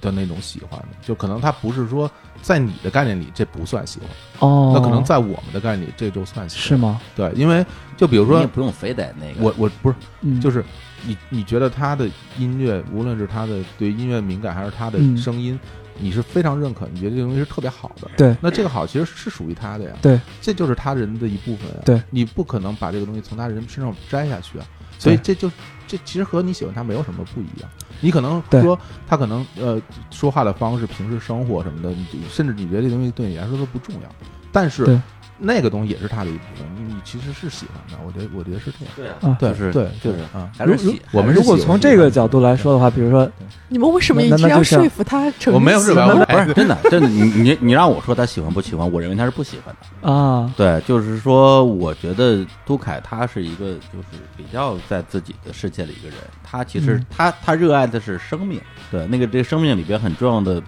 [0.00, 2.10] 的那种喜欢的，就可能他不是说
[2.40, 4.08] 在你的概念里这不算喜欢
[4.38, 7.00] 哦，那可能在我们的概念里这就算喜欢，是吗？
[7.16, 7.64] 对，因为
[7.96, 10.64] 就比如说，你不用非得那个，我我不是，就是
[11.04, 12.08] 你你觉得他的
[12.38, 15.58] 音乐，无论是他的对音乐敏感，还是他的声音，
[15.98, 24.66] 你是非常认可，你觉得这东西是特别好的，对，那这个好其实是属于他的呀，对，这就是他人的一部分呀，对，你不可能把这个东西从他人身上摘下去啊，
[24.98, 25.50] 所以这就
[25.86, 27.70] 这其实和你喜欢他没有什么不一样。
[28.00, 29.80] 你可能说他可能呃
[30.10, 31.94] 说话的方式、平时生活什么的，
[32.30, 34.08] 甚至你觉得这东西对你来说都不重要，
[34.52, 35.00] 但是
[35.38, 36.66] 那个东西也是他的一部分。
[36.76, 39.14] 你你其实是喜欢的，我觉得我觉得是这样。
[39.20, 40.50] 对啊，对是，对就是啊。
[40.56, 43.30] 还是喜我们如果从这个角度来说的话，比如说
[43.68, 45.32] 你们为什么一直要说服他？
[45.52, 45.78] 我没有？
[45.78, 47.08] 不是真的，真的。
[47.08, 48.90] 你你你让我说他喜欢不喜欢？
[48.90, 50.52] 我认为他是不喜欢的啊。
[50.56, 56.18] 对，就是说，我觉得杜凯他是一个就是比较在自己的世界里一个人。
[56.42, 58.60] 他其实他他热爱的是生命，
[58.90, 60.62] 对那个这个生命里边很重要的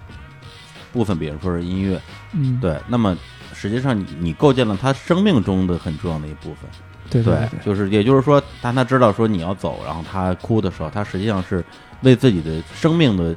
[0.93, 1.99] 部分，比如说是音乐，
[2.33, 2.77] 嗯，对。
[2.87, 3.17] 那么
[3.61, 6.69] 实际上你你构建了他生命中的很重要的一部分，
[7.09, 11.63] 对对，就是也就是说，当他知道说你要走，然后他哭的时候，他实际上是
[12.01, 13.35] 为自己的生命的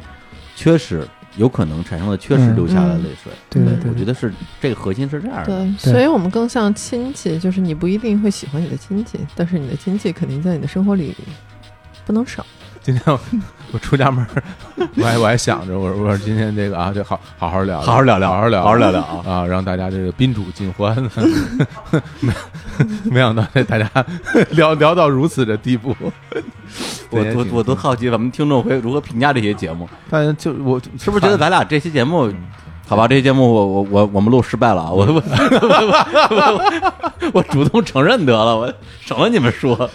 [0.57, 1.07] 缺失。
[1.37, 5.47] 有可能产生的缺失流下的泪水，对对，我觉得是这个核心是这样的。
[5.47, 11.13] 对，所以我们更像亲戚，就是你不一定会喜欢你的亲戚，但是你的亲戚肯定在你的生活里
[12.07, 12.47] 不能少。
[12.85, 13.19] 今天
[13.73, 14.25] 我出家门，
[14.97, 20.95] 我还我还想着，我说我说今天这个啊，就好好好聊，好好聊聊，好好聊，好好聊聊啊啊，让大家这个宾主尽欢。
[22.21, 22.31] 没
[23.05, 23.91] 没想到大家
[24.53, 25.97] 聊聊到如此的地步，
[27.09, 29.89] 我我我都好奇咱们听众会如何评价这些节目。
[30.11, 32.31] 但就我是不是觉得咱俩这期节目，
[32.87, 33.09] 好吧？
[33.09, 36.65] 这期节目我我我我们录失败了，我我
[37.33, 38.71] 我主动承认得了，我
[39.01, 39.89] 省了你们说。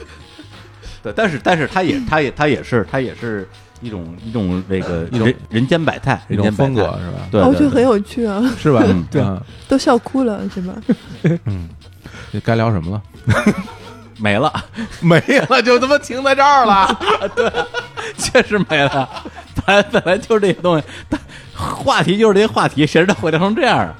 [1.02, 3.48] 对，但是但是他也他也他也是他也是
[3.82, 7.28] 一种一种这个一种人间百态，一种风格是吧？
[7.32, 8.84] 对，我觉得很有趣啊，是吧？
[9.10, 9.24] 对，
[9.68, 10.74] 都笑哭了是吧？
[11.46, 11.70] 嗯，
[12.44, 13.02] 该聊什么了？
[14.22, 14.52] 没了，
[15.00, 15.18] 没
[15.50, 17.00] 了，就他妈停在这儿了。
[17.36, 17.50] 对，
[18.18, 19.08] 确实没了。
[19.66, 20.84] 本来本来就是这些东西，
[21.56, 23.96] 话题就是这些话题，谁知道会聊成这样？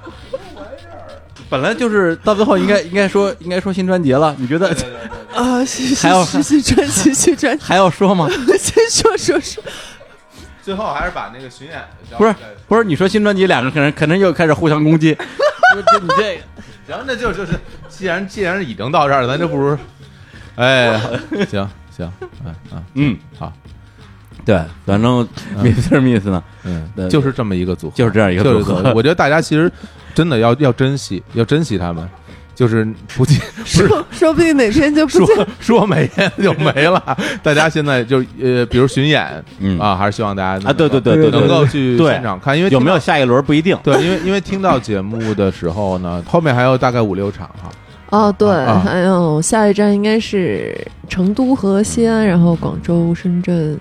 [1.50, 4.70] 本来就是到最后应该 应该说应该说新专辑了，你觉得？
[5.34, 5.64] 啊，
[6.02, 8.28] 还要新专辑新专辑还要说吗？
[8.58, 9.64] 先说说说。
[10.62, 11.82] 最后还是把那个巡演
[12.18, 12.36] 不是
[12.68, 15.16] 不是，你说新专辑两个可能可能又开始互相攻击。
[15.94, 16.42] 就你这个
[16.88, 17.54] 行，那就就是
[17.88, 19.78] 既然既然已经到这儿了，咱就不如
[20.56, 21.00] 哎，
[21.50, 22.12] 行行，
[22.46, 23.54] 嗯嗯嗯，好，
[24.50, 25.28] 对，反正
[25.62, 28.94] Miss Miss 呢，嗯，就是这么一个组合，就是这样一个组合。
[28.96, 29.72] 我觉得大家其实。
[30.16, 32.06] 真的要要珍惜，要珍惜他们，
[32.54, 32.86] 就是
[33.16, 36.10] 不见， 说说不定哪天就不说说没
[36.42, 37.18] 就没了。
[37.42, 43.78] 大家现在就呃，比如巡演，嗯啊，还是希望大家啊，对对对对，能够去现场看，因为有没有下一轮不一定。
[43.82, 47.70] 对，因为因为听到节目的时候呢，后面还有大概五六场哈。
[48.10, 48.50] 哦，对，
[48.84, 50.76] 还有下一站应该是
[51.08, 53.80] 成都和西安，然后广州、深圳。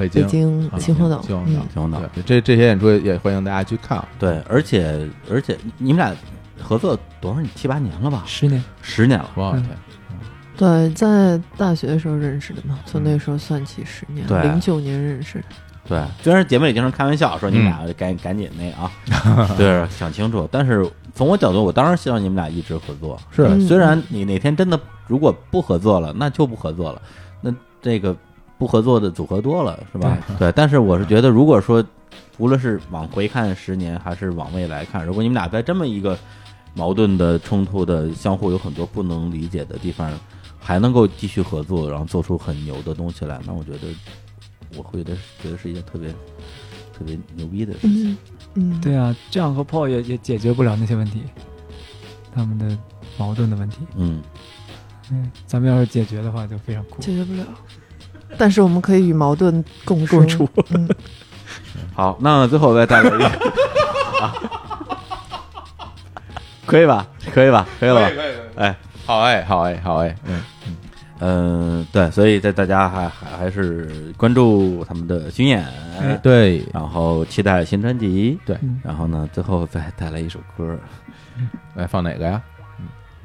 [0.00, 4.02] 北京、北京、秦皇岛、秦皇岛、秦皇岛，这这些演出也欢迎大家去看。
[4.18, 6.16] 对，而且而且你们俩
[6.58, 7.50] 合作多少年？
[7.54, 8.24] 七八年了吧？
[8.26, 9.30] 十年，十年了！
[9.34, 9.68] 我天！
[10.56, 14.26] 对，在大学的时候认识的嘛，从那时候算起十年。
[14.26, 15.44] 对，零九年认识的。
[15.86, 18.90] 对，虽然节目里经常开玩笑说你们俩赶赶紧那啊，
[19.58, 20.48] 对，想清楚。
[20.50, 23.20] 但是从我角度，我当然希望你们俩一直合作。
[23.30, 27.02] 是，虽然你哪天真的如果不合作了，那就不合作了。
[27.42, 28.16] 那这个。
[28.60, 30.18] 不合作的组合多了，是吧？
[30.38, 31.82] 对，但是我是觉得，如果说
[32.36, 36.18] 无论是往回看十年，还是往未来看，如果你们俩在这么一个
[36.74, 40.12] 矛盾的、冲突的、相互有很多不能理解的地方，
[40.58, 43.88] 还能够继续合作，然后做出很牛的东西来，那我觉得
[44.76, 46.10] 我会觉得觉得是一件特别
[46.92, 48.14] 特别牛逼的事情。
[48.56, 51.22] 嗯，对啊，这样和 Paul 也也解决不了那些问题，
[52.34, 52.76] 他们的
[53.16, 53.78] 矛盾的问题。
[53.96, 54.22] 嗯
[55.10, 57.00] 嗯，咱们要是解决的话，就非常酷。
[57.00, 57.44] 解决不了。
[58.38, 60.48] 但是我们可以与矛盾共共处。
[61.94, 63.30] 好，那最后再带来一个，
[66.66, 67.06] 可以吧？
[67.32, 67.66] 可以吧？
[67.78, 68.10] 可以了吧？
[68.56, 68.76] 哎，
[69.06, 70.42] 好哎，好哎，好哎，嗯
[71.20, 71.86] 嗯。
[71.92, 75.66] 对，所以在大家还还还是关注他们的巡演，
[76.22, 80.78] 对，然后期待新专辑，对，然后呢，最后再带来一首歌，
[81.74, 82.40] 来放哪个呀？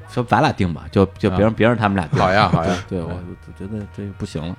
[0.08, 2.18] 说咱俩定吧，就就别让别让他们俩定。
[2.18, 4.56] 好呀，好呀，对我我觉得这不行了。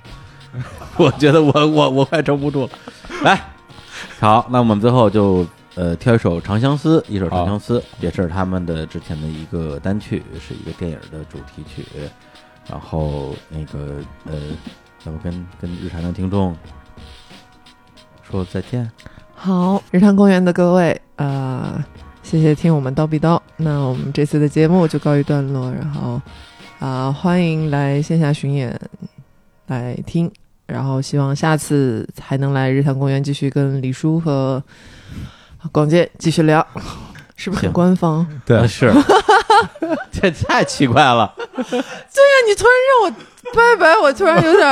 [0.98, 2.70] 我觉得我我我快撑不住了，
[3.22, 3.40] 来，
[4.20, 11.84] 好，那我们最后就呃挑一首《长相思》，一首《长相思》，也是他们的之前的一个单曲，是一个电影的主题曲。
[12.70, 14.34] 然后那个呃，
[15.06, 16.54] 要不跟跟日常的听众
[18.22, 18.90] 说再见？
[19.34, 21.82] 好，日常公园的各位，呃，
[22.22, 23.40] 谢谢听我们叨逼叨。
[23.56, 26.20] 那我们这次的节目就告一段落，然后
[26.78, 28.78] 啊，欢迎来线下巡演
[29.68, 30.30] 来听，
[30.68, 34.62] 然后希望下次还能来日坛公园继续跟李叔和
[35.72, 36.64] 广建继续聊，
[37.36, 38.26] 是不是很官方？
[38.44, 38.92] 对，是，
[40.12, 41.34] 这太奇怪了。
[41.56, 41.82] 对呀，
[42.46, 43.10] 你突然让我
[43.54, 44.68] 拜拜，我突然有点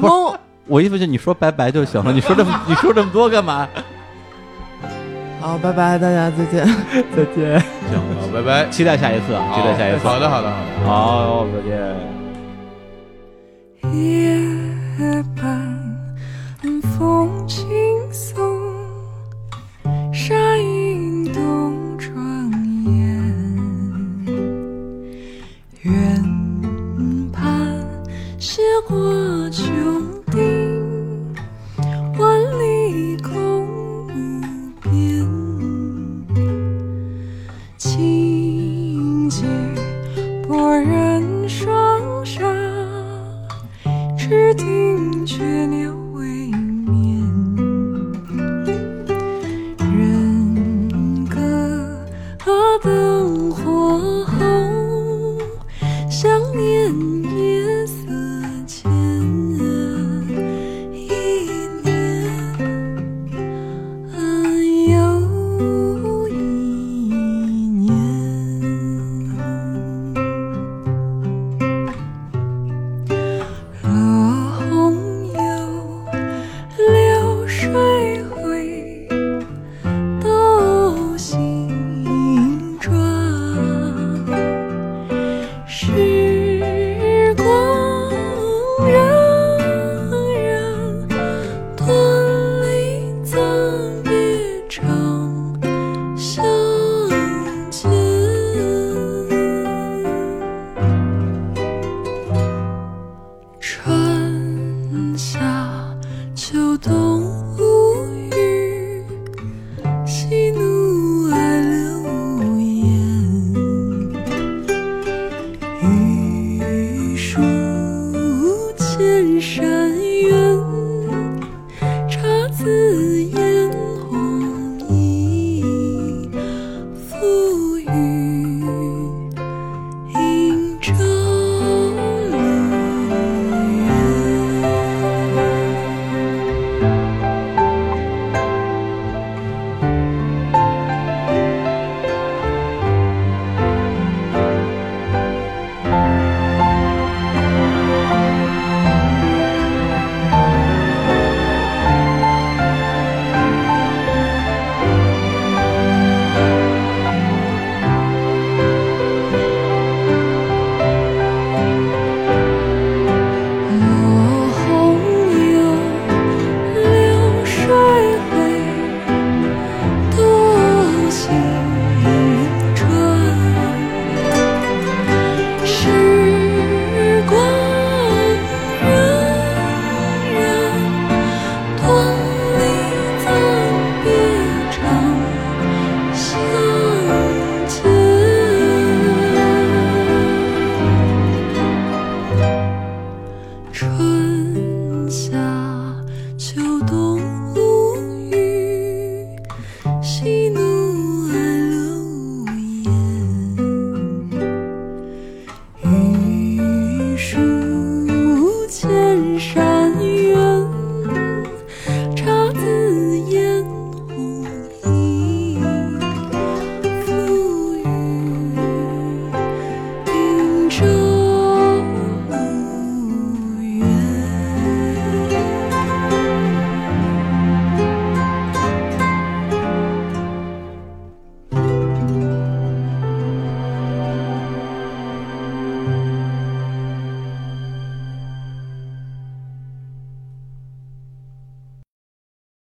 [0.00, 0.34] 懵。
[0.66, 3.68] 我意思是你说拜拜就行了，你说这么你说这么多干嘛？
[5.40, 6.64] 好，拜拜，大家再见，
[7.14, 11.62] 再见，行，好，拜拜，期待下一次，期待下一次，好的，好的，好的，好，再
[13.90, 14.75] 见。
[14.98, 15.94] 夜半
[16.80, 17.66] 风轻
[18.10, 18.42] 送，
[20.10, 22.50] 沙影动窗
[22.86, 23.04] 沿，
[25.82, 27.86] 远盼
[28.38, 29.64] 斜过秋。
[44.28, 46.05] 只听见牛。